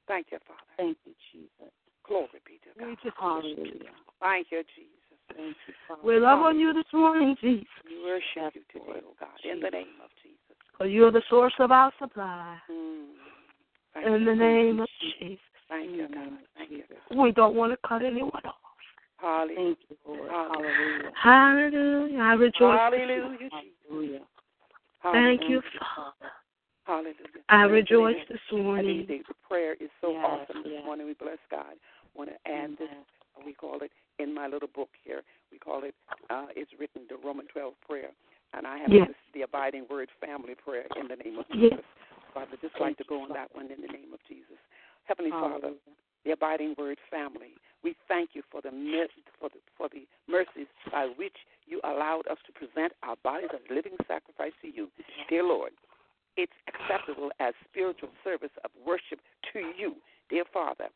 Thank 0.07 0.27
you, 0.31 0.37
Father. 0.47 0.59
Thank 0.77 0.97
you, 1.05 1.13
Jesus. 1.33 1.73
Glory 2.07 2.27
be 2.45 2.59
to 2.63 2.71
We 2.79 2.91
God. 2.91 2.97
just 3.03 3.17
Hallelujah. 3.19 3.91
Thank 4.21 4.47
you, 4.51 4.63
Jesus. 4.75 5.00
Thank 5.35 5.55
you, 5.67 5.73
Father. 5.87 6.01
we 6.03 6.19
love 6.19 6.39
on 6.39 6.59
you 6.59 6.73
this 6.73 6.85
morning, 6.93 7.35
Jesus. 7.41 7.65
We 7.85 8.03
worship 8.03 8.55
you 8.55 8.61
today, 8.71 9.01
oh 9.05 9.13
God, 9.19 9.29
in 9.43 9.59
the 9.59 9.69
name 9.69 9.99
of 10.03 10.09
Jesus. 10.23 10.57
For 10.77 10.87
you're 10.87 11.11
the 11.11 11.21
source 11.29 11.53
of 11.59 11.71
our 11.71 11.91
supply. 11.99 12.57
Mm. 12.69 14.05
In 14.05 14.21
you. 14.21 14.25
the 14.25 14.35
name 14.35 14.79
of 14.79 14.87
Jesus. 15.19 15.39
Thank 15.69 15.91
you, 15.91 16.07
God. 16.13 16.29
Thank 16.57 16.71
you, 16.71 16.83
God. 16.89 17.17
We 17.23 17.31
don't 17.31 17.55
want 17.55 17.73
to 17.73 17.87
cut 17.87 18.03
anyone 18.03 18.41
off. 18.45 18.55
Hallelujah. 19.17 19.55
Thank 19.55 19.77
you, 19.89 19.97
Lord. 20.07 20.31
Hallelujah. 20.31 21.11
Hallelujah. 21.21 22.19
I 22.19 22.33
rejoice. 22.33 22.79
Hallelujah. 22.79 23.49
Hallelujah. 23.91 24.19
Thank 25.03 25.49
you, 25.49 25.61
Father. 25.79 26.31
Hallelujah. 26.85 27.15
I 27.49 27.63
rejoice 27.63 28.15
this 28.29 28.39
morning. 28.51 29.05
The 29.07 29.21
prayer 29.47 29.73
is 29.79 29.89
so 30.01 30.11
Yes, 30.11 30.25
awesome 30.25 30.63
this 30.63 30.73
yes. 30.75 30.85
morning. 30.85 31.05
We 31.05 31.13
bless 31.13 31.37
God. 31.49 31.73
I 31.73 32.17
Want 32.17 32.29
to 32.31 32.51
add 32.51 32.71
this? 32.77 32.89
We 33.45 33.53
call 33.53 33.81
it 33.81 33.91
in 34.19 34.33
my 34.33 34.47
little 34.47 34.69
book 34.69 34.89
here. 35.03 35.21
We 35.51 35.57
call 35.59 35.83
it. 35.83 35.95
Uh, 36.29 36.47
it's 36.55 36.71
written 36.79 37.03
the 37.09 37.17
Roman 37.23 37.47
12 37.47 37.73
prayer, 37.87 38.11
and 38.53 38.67
I 38.67 38.77
have 38.77 38.91
Yes. 38.91 39.07
this, 39.07 39.17
the 39.33 39.41
abiding 39.43 39.87
word 39.89 40.09
family 40.19 40.55
prayer 40.55 40.85
in 40.95 41.07
the 41.07 41.15
name 41.15 41.39
of 41.39 41.45
Yes. 41.49 41.71
Jesus. 41.71 41.85
Father, 42.33 42.57
just 42.61 42.79
like 42.79 42.97
to 42.97 43.03
go 43.03 43.21
on 43.21 43.29
that 43.29 43.53
one 43.53 43.69
in 43.71 43.81
the 43.81 43.91
name 43.91 44.13
of 44.13 44.19
Jesus. 44.27 44.57
Heavenly 45.03 45.31
Father, 45.31 45.73
the 46.23 46.31
abiding 46.31 46.75
word 46.77 46.97
family. 47.09 47.55
We 47.83 47.95
thank 48.07 48.35
you 48.35 48.43
for 48.51 48.61
the 48.61 48.69
for 49.39 49.49
the 49.49 49.59
for 49.75 49.89
the 49.89 50.05
mercies 50.27 50.67
by 50.91 51.07
which 51.17 51.35
you 51.65 51.81
allowed 51.83 52.27
us 52.27 52.37
to 52.45 52.51
present 52.53 52.93
our 53.03 53.15
bodies 53.23 53.49
as 53.53 53.61
living 53.69 53.97
sacrifice 54.07 54.53
to 54.61 54.69
you, 54.69 54.89
dear 55.27 55.43
Lord. 55.43 55.71
It's 56.37 56.53
acceptable 56.67 57.31
as 57.39 57.53
spiritual 57.69 58.09
service 58.23 58.51
of 58.63 58.71
worship 58.85 59.19
to 59.51 59.59
you, 59.75 59.95
dear 60.29 60.45
Father. 60.53 60.87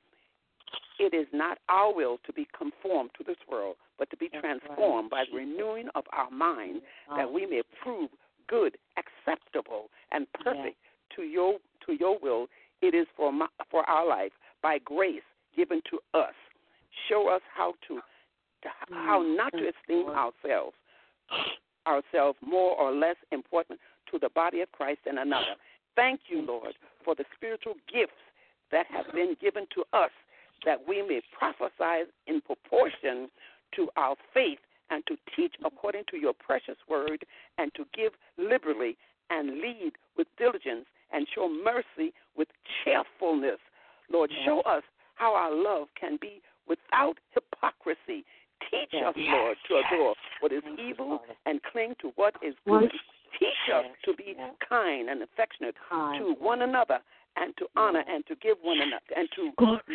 It 1.00 1.14
is 1.14 1.28
not 1.34 1.58
our 1.70 1.94
will 1.94 2.20
to 2.26 2.34
be 2.34 2.48
conformed 2.58 3.12
to 3.18 3.24
this 3.24 3.38
world, 3.50 3.76
but 4.00 4.10
to 4.12 4.18
be 4.18 4.30
transformed 4.30 5.10
by 5.10 5.26
the 5.30 5.38
renewing 5.38 5.90
of 5.96 6.06
our 6.14 6.30
mind, 6.32 6.82
that 7.16 7.32
we 7.32 7.46
may 7.46 7.62
prove 7.84 8.10
good, 8.48 8.78
acceptable, 8.98 9.90
and 10.12 10.28
perfect 10.34 10.78
to 11.16 11.24
your 11.24 11.58
to 11.86 11.94
your 11.94 12.18
will. 12.20 12.48
It 12.82 12.94
is 12.94 13.08
for 13.16 13.32
my, 13.32 13.48
for 13.70 13.88
our 13.90 14.08
life 14.08 14.32
by 14.62 14.80
grace 14.80 15.22
given 15.56 15.82
to 15.90 16.00
us. 16.18 16.34
Show 17.10 17.30
us 17.30 17.42
how 17.54 17.74
to, 17.88 17.96
to 17.96 18.70
how 18.92 19.22
not 19.22 19.52
to 19.54 19.70
esteem 19.70 20.08
ourselves 20.10 20.76
ourselves 21.88 22.38
more 22.46 22.76
or 22.76 22.94
less 22.94 23.16
important 23.32 23.80
to 24.12 24.20
the 24.20 24.30
body 24.30 24.62
of 24.62 24.72
Christ 24.72 25.00
than 25.06 25.18
another. 25.20 25.56
Thank 25.96 26.22
you, 26.28 26.42
Lord, 26.42 26.74
for 27.04 27.16
the 27.16 27.26
spiritual 27.36 27.76
gifts 27.92 28.20
that 28.72 28.86
have 28.90 29.14
been 29.14 29.36
given 29.40 29.66
to 29.76 29.84
us 29.98 30.12
that 30.66 30.80
we 30.88 31.02
may 31.02 31.22
prophesy 31.38 32.10
in 32.28 32.42
proportion 32.42 33.30
to 33.76 33.90
our 33.98 34.16
faith 34.34 34.60
and 34.90 35.04
to 35.08 35.16
teach 35.36 35.54
according 35.66 36.04
to 36.12 36.18
your 36.18 36.34
precious 36.34 36.78
word 36.90 37.26
and 37.58 37.74
to 37.76 37.86
give 37.94 38.14
liberally 38.38 38.98
and 39.30 39.60
lead 39.60 39.94
with 40.18 40.28
diligence 40.38 40.86
and 41.12 41.28
show 41.34 41.50
mercy 41.50 42.14
with 42.38 42.48
cheerfulness. 42.84 43.60
Lord, 44.12 44.32
show 44.46 44.62
us 44.62 44.84
how 45.16 45.34
our 45.34 45.54
love 45.54 45.88
can 46.00 46.18
be 46.22 46.42
without 46.68 47.18
hypocrisy. 47.32 48.24
Teach 48.72 48.94
us, 49.06 49.14
Lord, 49.18 49.58
to 49.68 49.82
adore 49.86 50.16
what 50.40 50.52
is 50.52 50.64
evil 50.80 51.20
and 51.46 51.60
cling 51.72 51.96
to 52.02 52.12
what 52.16 52.36
is 52.42 52.56
good. 52.68 52.92
Teach 53.40 53.74
us 53.74 53.86
to 54.06 54.14
be 54.16 54.36
kind 54.68 55.10
and 55.10 55.22
affectionate 55.22 55.76
to 55.92 56.36
one 56.40 56.62
another 56.62 57.00
and 57.36 57.56
to 57.58 57.66
honor 57.76 58.04
and 58.08 58.26
to 58.28 58.36
give 58.36 58.58
one 58.62 58.80
another 58.80 59.12
and 59.16 59.30
to 59.36 59.52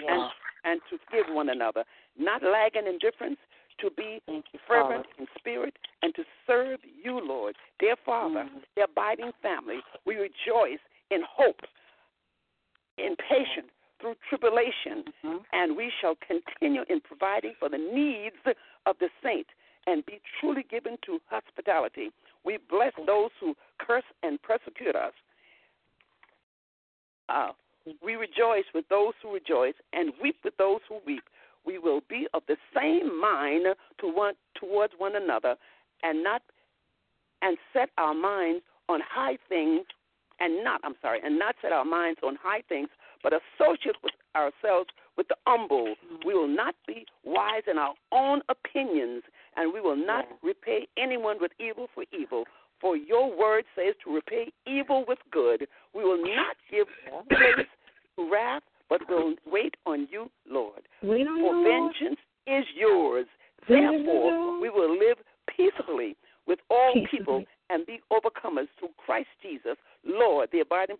and, 0.08 0.30
and 0.64 0.80
to 0.90 0.98
give 1.10 1.34
one 1.34 1.48
another, 1.48 1.84
not 2.18 2.42
lagging 2.42 2.86
in 2.86 2.98
difference, 2.98 3.38
to 3.80 3.90
be 3.96 4.20
fervent 4.68 5.06
in 5.18 5.26
spirit 5.38 5.74
and 6.02 6.14
to 6.14 6.22
serve 6.46 6.80
you, 7.02 7.20
Lord. 7.26 7.56
Dear 7.78 7.96
Father, 8.04 8.46
the 8.76 8.82
abiding 8.82 9.32
family, 9.42 9.80
we 10.06 10.16
rejoice 10.16 10.80
in 11.10 11.22
hope, 11.28 11.60
in 12.98 13.16
patience 13.16 13.72
through 14.00 14.14
tribulation, 14.28 15.04
and 15.52 15.76
we 15.76 15.90
shall 16.00 16.14
continue 16.26 16.82
in 16.88 17.00
providing 17.00 17.54
for 17.58 17.68
the 17.68 17.78
needs 17.78 18.36
of 18.86 18.96
the 19.00 19.08
saint 19.22 19.46
and 19.86 20.04
be 20.06 20.20
truly 20.38 20.64
given 20.70 20.96
to 21.06 21.18
hospitality. 21.28 22.10
We 22.44 22.58
bless 22.68 22.92
those 23.06 23.30
who 23.40 23.54
curse 23.78 24.04
and 24.22 24.40
persecute 24.42 24.94
us. 24.94 25.12
Uh, 27.30 27.52
we 28.02 28.14
rejoice 28.14 28.64
with 28.74 28.84
those 28.88 29.12
who 29.22 29.32
rejoice 29.32 29.74
and 29.92 30.12
weep 30.22 30.36
with 30.44 30.56
those 30.58 30.80
who 30.88 30.98
weep. 31.06 31.22
We 31.64 31.78
will 31.78 32.00
be 32.08 32.26
of 32.34 32.42
the 32.48 32.56
same 32.74 33.20
mind 33.20 33.66
to 34.00 34.06
one, 34.06 34.34
towards 34.58 34.94
one 34.98 35.16
another, 35.16 35.56
and 36.02 36.22
not 36.22 36.42
and 37.42 37.56
set 37.72 37.88
our 37.96 38.14
minds 38.14 38.62
on 38.88 39.00
high 39.08 39.38
things, 39.48 39.86
and 40.40 40.62
not 40.62 40.80
I'm 40.84 40.94
sorry, 41.00 41.20
and 41.24 41.38
not 41.38 41.54
set 41.62 41.72
our 41.72 41.84
minds 41.84 42.20
on 42.22 42.36
high 42.42 42.62
things, 42.68 42.88
but 43.22 43.32
associate 43.32 43.96
with 44.02 44.12
ourselves 44.36 44.90
with 45.16 45.28
the 45.28 45.36
humble. 45.46 45.94
We 46.24 46.34
will 46.34 46.48
not 46.48 46.74
be 46.86 47.06
wise 47.24 47.62
in 47.70 47.78
our 47.78 47.94
own 48.12 48.40
opinions, 48.48 49.22
and 49.56 49.72
we 49.72 49.80
will 49.80 49.96
not 49.96 50.26
repay 50.42 50.86
anyone 50.98 51.36
with 51.40 51.52
evil 51.58 51.88
for 51.94 52.04
evil. 52.12 52.44
For 52.80 52.96
your 52.96 53.36
word 53.36 53.64
says 53.76 53.94
to 54.04 54.14
repay 54.14 54.52
evil 54.66 55.04
with 55.06 55.18
good. 55.30 55.66
We 55.94 56.04
will 56.04 56.22
not 56.22 56.56
give 56.70 56.86
place 57.28 57.66
to 58.16 58.30
wrath, 58.30 58.62
but 58.88 59.00
will 59.08 59.34
wait 59.46 59.74
on 59.86 60.08
you, 60.10 60.30
Lord. 60.48 60.82
Wait 61.02 61.26
on 61.26 61.40
For 61.40 61.54
you, 61.54 61.68
Lord. 61.68 61.92
vengeance 61.94 62.20
is 62.46 62.64
yours. 62.74 63.26
Therefore, 63.68 64.60
we 64.60 64.70
will 64.70 64.98
live 64.98 65.18
peaceably 65.54 66.16
with 66.46 66.58
all 66.70 66.92
Peaceably. 66.94 67.18
people 67.18 67.44
and 67.68 67.86
be 67.86 68.00
overcomers 68.10 68.66
through 68.78 68.88
Christ 68.96 69.28
Jesus. 69.42 69.76
Lord, 70.04 70.48
the 70.52 70.60
abiding 70.60 70.96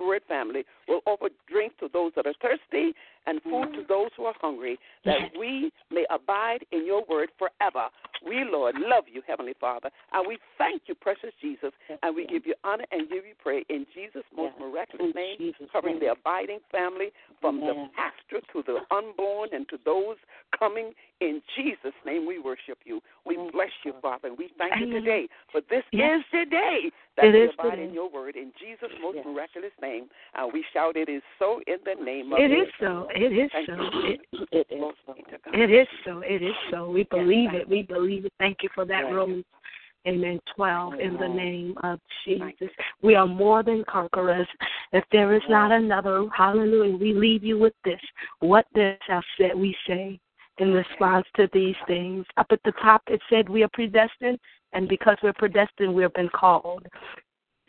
word 0.00 0.22
family 0.28 0.64
will 0.88 1.00
offer 1.06 1.28
drink 1.48 1.78
to 1.78 1.88
those 1.92 2.12
that 2.16 2.26
are 2.26 2.34
thirsty 2.42 2.92
and 3.26 3.40
food 3.42 3.72
to 3.72 3.82
mm. 3.82 3.88
those 3.88 4.10
who 4.16 4.24
are 4.24 4.34
hungry, 4.40 4.78
that 5.04 5.30
we 5.38 5.72
may 5.90 6.04
abide 6.10 6.66
in 6.72 6.84
your 6.84 7.04
word 7.08 7.30
forever. 7.38 7.88
We, 8.26 8.44
Lord, 8.44 8.76
love 8.78 9.04
you, 9.12 9.22
Heavenly 9.26 9.54
Father, 9.60 9.90
and 10.12 10.26
we 10.26 10.38
thank 10.58 10.82
you, 10.86 10.94
precious 10.94 11.32
Jesus, 11.40 11.72
and 12.02 12.14
we 12.14 12.26
give 12.26 12.46
you 12.46 12.54
honor 12.64 12.84
and 12.92 13.08
give 13.08 13.24
you 13.26 13.34
praise 13.42 13.64
in 13.68 13.86
Jesus' 13.94 14.24
most 14.36 14.54
miraculous 14.58 15.14
name, 15.14 15.52
covering 15.72 15.98
the 15.98 16.12
abiding 16.12 16.58
family 16.70 17.10
from 17.40 17.60
the 17.60 17.88
pastor 17.96 18.44
to 18.52 18.62
the 18.66 18.80
unborn 18.94 19.50
and 19.52 19.68
to 19.68 19.78
those 19.84 20.16
coming. 20.58 20.92
In 21.20 21.40
Jesus' 21.56 21.94
name, 22.04 22.26
we 22.26 22.38
worship 22.38 22.78
you. 22.84 23.00
We 23.24 23.36
bless 23.52 23.70
you, 23.84 23.94
Father, 24.02 24.28
and 24.28 24.36
we 24.38 24.50
thank 24.58 24.74
you 24.80 24.90
today. 24.92 25.28
For 25.52 25.60
this 25.70 25.84
Yes. 25.92 26.20
is 26.20 26.24
the 26.32 26.44
day 26.50 26.90
that 27.16 27.26
It 27.26 27.32
we 27.34 27.42
abide 27.48 27.70
today. 27.76 27.84
in 27.84 27.94
your 27.94 28.08
word. 28.08 28.36
In 28.36 28.52
Jesus' 28.58 28.90
most 29.00 29.18
miraculous 29.24 29.72
name, 29.80 30.10
and 30.34 30.52
we 30.52 30.64
shout, 30.72 30.96
It 30.96 31.08
is 31.08 31.22
so 31.38 31.60
in 31.66 31.78
the 31.84 31.94
name 32.02 32.32
of 32.32 32.40
It 32.40 32.50
is 32.50 32.68
so. 32.80 33.08
It 33.14 33.32
is 33.32 33.50
so. 33.66 33.74
It, 34.04 34.20
It 34.52 34.66
is 34.70 34.94
so. 35.06 35.14
be 35.14 35.22
to 35.22 35.38
God. 35.44 35.54
it 35.54 35.70
is 35.70 35.88
so. 36.04 36.20
It 36.20 36.42
is 36.42 36.54
so. 36.70 36.90
We 36.90 37.04
believe 37.04 37.54
it. 37.54 37.68
We 37.68 37.82
believe 37.82 38.03
it. 38.06 38.32
Thank 38.38 38.58
you 38.62 38.68
for 38.74 38.84
that, 38.84 39.08
you. 39.08 39.14
Romans. 39.14 39.44
Amen. 40.06 40.38
12, 40.54 41.00
in 41.00 41.16
the 41.16 41.28
name 41.28 41.74
of 41.82 41.98
Jesus. 42.26 42.68
We 43.00 43.14
are 43.14 43.26
more 43.26 43.62
than 43.62 43.84
conquerors. 43.88 44.46
If 44.92 45.02
there 45.10 45.34
is 45.34 45.42
not 45.48 45.72
another, 45.72 46.26
hallelujah, 46.36 46.96
we 46.98 47.14
leave 47.14 47.42
you 47.42 47.58
with 47.58 47.72
this. 47.86 48.00
What 48.40 48.66
then 48.74 48.98
shall 49.06 49.22
say, 49.38 49.52
we 49.56 49.74
say 49.88 50.20
in 50.58 50.72
response 50.72 51.26
to 51.36 51.48
these 51.54 51.74
things? 51.86 52.26
Up 52.36 52.48
at 52.50 52.60
the 52.64 52.72
top, 52.82 53.02
it 53.06 53.20
said 53.30 53.48
we 53.48 53.62
are 53.62 53.70
predestined, 53.72 54.38
and 54.74 54.88
because 54.88 55.16
we're 55.22 55.32
predestined, 55.32 55.94
we've 55.94 56.12
been 56.12 56.28
called. 56.28 56.86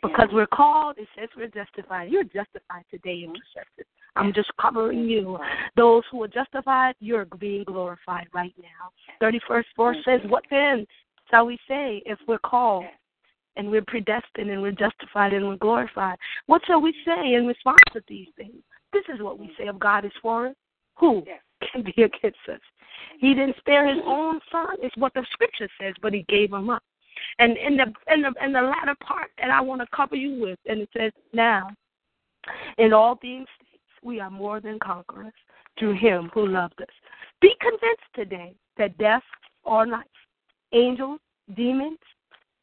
Because 0.02 0.28
we're 0.32 0.46
called, 0.46 0.98
it 0.98 1.08
says 1.18 1.28
we're 1.36 1.48
justified. 1.48 2.10
You're 2.10 2.24
justified 2.24 2.84
today, 2.90 3.24
intercessors. 3.24 3.86
I'm 4.14 4.32
just 4.32 4.50
covering 4.60 5.08
you. 5.08 5.38
Those 5.76 6.02
who 6.10 6.22
are 6.22 6.28
justified, 6.28 6.94
you're 7.00 7.26
being 7.38 7.64
glorified 7.64 8.28
right 8.32 8.54
now. 8.58 8.90
31st 9.26 9.64
verse 9.76 9.96
says, 10.04 10.20
What 10.28 10.44
then 10.50 10.86
shall 11.30 11.46
we 11.46 11.58
say 11.68 12.02
if 12.06 12.18
we're 12.28 12.38
called 12.38 12.84
and 13.56 13.70
we're 13.70 13.84
predestined 13.86 14.50
and 14.50 14.62
we're 14.62 14.72
justified 14.72 15.32
and 15.32 15.46
we're 15.48 15.56
glorified? 15.56 16.16
What 16.46 16.62
shall 16.66 16.80
we 16.80 16.94
say 17.04 17.34
in 17.34 17.46
response 17.46 17.78
to 17.92 18.00
these 18.08 18.28
things? 18.36 18.62
This 18.92 19.04
is 19.12 19.20
what 19.20 19.38
we 19.38 19.50
say 19.58 19.66
of 19.66 19.78
God 19.78 20.04
is 20.04 20.12
for 20.22 20.48
us. 20.48 20.54
Who? 20.98 21.24
can 21.72 21.82
be 21.82 22.02
against 22.02 22.38
us? 22.50 22.60
He 23.18 23.34
didn't 23.34 23.56
spare 23.58 23.86
his 23.86 24.02
own 24.06 24.40
son. 24.50 24.76
It's 24.82 24.96
what 24.96 25.14
the 25.14 25.24
scripture 25.32 25.68
says, 25.80 25.94
but 26.02 26.12
he 26.12 26.24
gave 26.28 26.52
him 26.52 26.70
up. 26.70 26.82
And 27.38 27.56
in 27.56 27.76
the 27.76 27.92
in 28.12 28.22
the 28.22 28.32
in 28.42 28.52
the 28.52 28.62
latter 28.62 28.94
part 29.00 29.30
that 29.38 29.50
I 29.50 29.60
want 29.60 29.82
to 29.82 29.86
cover 29.94 30.16
you 30.16 30.40
with, 30.40 30.58
and 30.66 30.80
it 30.80 30.88
says, 30.96 31.12
Now, 31.32 31.68
in 32.78 32.92
all 32.92 33.16
things 33.16 33.46
we 34.02 34.20
are 34.20 34.30
more 34.30 34.60
than 34.60 34.78
conquerors 34.78 35.34
through 35.78 35.98
him 35.98 36.30
who 36.32 36.46
loved 36.46 36.80
us. 36.80 36.88
Be 37.40 37.54
convinced 37.60 38.02
today 38.14 38.54
that 38.78 38.96
death 38.98 39.22
or 39.64 39.86
life, 39.86 40.04
angels, 40.72 41.20
demons, 41.54 41.98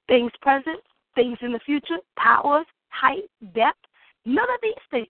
things 0.07 0.31
present, 0.41 0.79
things 1.15 1.37
in 1.41 1.51
the 1.51 1.59
future, 1.59 1.97
powers, 2.17 2.65
height, 2.89 3.23
depth, 3.53 3.77
none 4.25 4.49
of 4.49 4.59
these 4.61 4.73
things 4.89 5.07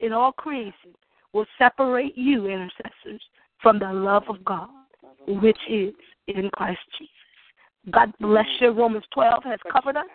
in 0.00 0.12
all 0.12 0.32
creation 0.32 0.94
will 1.32 1.46
separate 1.58 2.16
you, 2.16 2.46
intercessors, 2.46 3.22
from 3.60 3.78
the 3.78 3.92
love 3.92 4.24
of 4.28 4.44
God, 4.44 4.68
which 5.26 5.58
is 5.68 5.94
in 6.28 6.48
Christ 6.50 6.80
Jesus. 6.98 7.10
God 7.90 8.12
bless 8.20 8.46
you. 8.60 8.70
Romans 8.70 9.04
12 9.12 9.44
has 9.44 9.58
covered 9.70 9.96
us, 9.96 10.06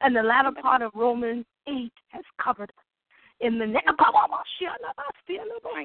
and 0.00 0.14
the 0.14 0.22
latter 0.22 0.52
part 0.60 0.82
of 0.82 0.92
Romans 0.94 1.44
8 1.66 1.92
has 2.08 2.24
covered 2.42 2.70
us. 2.70 2.84
In 3.40 3.58
the 3.58 3.66
name, 3.66 3.76
of 3.88 3.96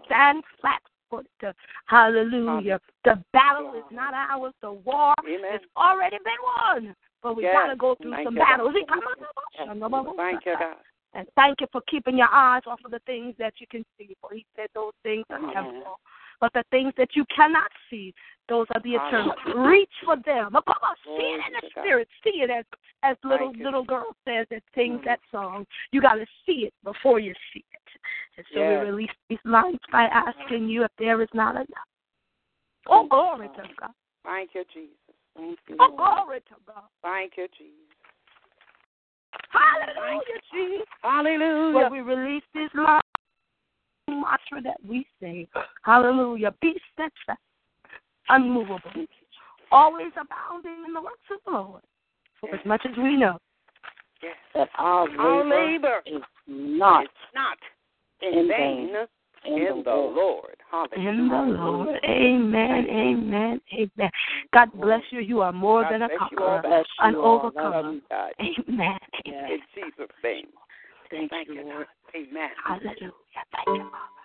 stand 0.06 0.44
flat 0.60 0.82
footed. 1.10 1.56
Hallelujah. 1.86 2.80
The 3.04 3.24
battle 3.32 3.74
is 3.76 3.84
not 3.92 4.14
ours. 4.14 4.54
The 4.62 4.74
war 4.74 5.14
has 5.24 5.62
already 5.78 6.18
been 6.24 6.34
won. 6.58 6.96
But 7.24 7.38
we 7.38 7.44
Yes. 7.44 7.54
got 7.54 7.68
to 7.68 7.76
go 7.76 7.96
through 7.96 8.12
Thank 8.12 8.28
some 8.28 8.36
battles. 8.36 8.74
Thank 8.74 10.46
you, 10.46 10.58
God. 10.58 10.78
And 11.14 11.28
thank 11.36 11.62
you 11.62 11.68
for 11.72 11.82
keeping 11.88 12.18
your 12.18 12.28
eyes 12.30 12.64
off 12.68 12.84
of 12.84 12.92
the 12.92 13.00
things 13.00 13.36
that 13.38 13.54
you 13.60 13.68
can 13.68 13.86
see. 13.98 14.16
For 14.20 14.34
he 14.34 14.46
said 14.56 14.68
those 14.74 14.94
things 15.02 15.26
are 15.30 15.40
temporal. 15.54 16.00
But 16.42 16.54
the 16.54 16.64
things 16.72 16.94
that 16.98 17.10
you 17.16 17.26
cannot 17.36 17.72
see, 17.90 18.14
those 18.50 18.68
are 18.76 18.82
the 18.82 18.96
eternal. 18.96 19.34
Reach 19.68 19.90
for 20.04 20.18
them. 20.18 20.56
Oh, 20.56 20.62
come 20.62 20.84
on, 20.84 20.96
see 21.18 21.24
it 21.24 21.42
in 21.48 21.54
the 21.62 21.70
spirit. 21.82 22.08
See 22.24 22.42
it 22.42 22.50
as 22.50 22.66
as 23.04 23.18
little 23.24 23.52
little 23.60 23.84
girl 23.84 24.16
says 24.26 24.48
that 24.50 24.64
sings 24.74 25.02
Mm. 25.02 25.06
that 25.06 25.20
song. 25.32 25.66
You 25.92 26.02
got 26.02 26.16
to 26.16 26.26
see 26.46 26.66
it 26.66 26.74
before 26.84 27.20
you 27.20 27.34
see 27.54 27.64
it. 27.72 28.00
And 28.38 28.46
so 28.54 28.60
Yes. 28.60 28.70
we 28.70 28.90
release 28.90 29.16
these 29.30 29.40
lines 29.46 29.80
by 29.92 30.04
asking 30.06 30.70
you 30.70 30.84
if 30.84 30.92
there 30.98 31.22
is 31.22 31.34
not 31.34 31.56
enough. 31.56 31.90
Oh, 32.88 33.08
glory 33.08 33.50
to 33.50 33.70
God. 33.80 33.94
Thank 34.24 34.54
you, 34.56 34.64
Jesus. 34.74 35.16
Thank 35.36 35.60
you. 35.68 35.78
Oh, 35.80 35.92
glory 35.96 36.42
to 36.42 36.56
God. 36.66 36.84
Thank 37.02 37.38
you, 37.38 37.48
Jesus. 37.58 37.96
Hallelujah, 39.50 40.40
Jesus. 40.52 40.88
Hallelujah. 41.02 41.76
When 41.76 41.92
we 41.92 42.02
release 42.02 42.44
this 42.54 42.70
mantra 44.16 44.62
that 44.64 44.78
we 44.88 45.06
say, 45.22 45.48
Hallelujah. 45.84 46.54
Be 46.62 46.76
steadfast, 46.94 47.40
unmovable, 48.30 49.06
always 49.72 50.12
abounding 50.14 50.84
in 50.88 50.94
the 50.94 51.02
works 51.02 51.20
of 51.32 51.40
the 51.46 51.52
Lord. 51.52 51.82
For 52.40 52.54
as 52.54 52.66
much 52.66 52.86
as 52.86 52.98
we 52.98 53.18
know 53.18 53.40
Yes. 54.24 54.36
That 54.54 54.70
our 54.78 55.08
Our 55.20 55.44
labor 55.44 55.56
labor 55.56 56.02
is 56.06 56.22
not 56.48 57.04
is 57.04 57.10
not 57.34 57.58
in, 58.22 58.40
in 58.40 58.48
vain, 58.48 58.94
vain 58.94 59.08
in, 59.46 59.84
the 59.84 59.92
Lord. 59.92 60.56
Hallelujah. 60.72 61.10
in 61.10 61.28
the 61.30 61.58
Lord. 61.60 62.00
Amen, 62.06 62.88
amen, 62.90 63.62
amen. 63.74 64.12
God 64.54 64.70
bless 64.74 65.02
you. 65.12 65.20
You 65.20 65.42
are 65.42 65.52
more 65.52 65.84
God 65.84 65.94
than 65.94 66.02
a 66.04 66.08
bless 66.08 66.20
you 66.32 66.38
all. 66.40 66.62
conqueror, 66.62 66.84
an 67.02 67.16
overcomer. 67.16 68.00
Amen. 68.40 68.98
Yes. 69.26 69.52
In 69.52 69.60
Jesus' 69.76 70.12
name. 70.24 70.48
Thank, 71.12 71.30
Thank 71.30 71.48
you, 71.50 71.64
Lord. 71.64 71.88
God. 71.88 72.16
Amen. 72.16 72.50
Hallelujah. 72.64 72.96
Thank 72.96 73.68
you, 73.68 73.90
Father. 73.92 74.25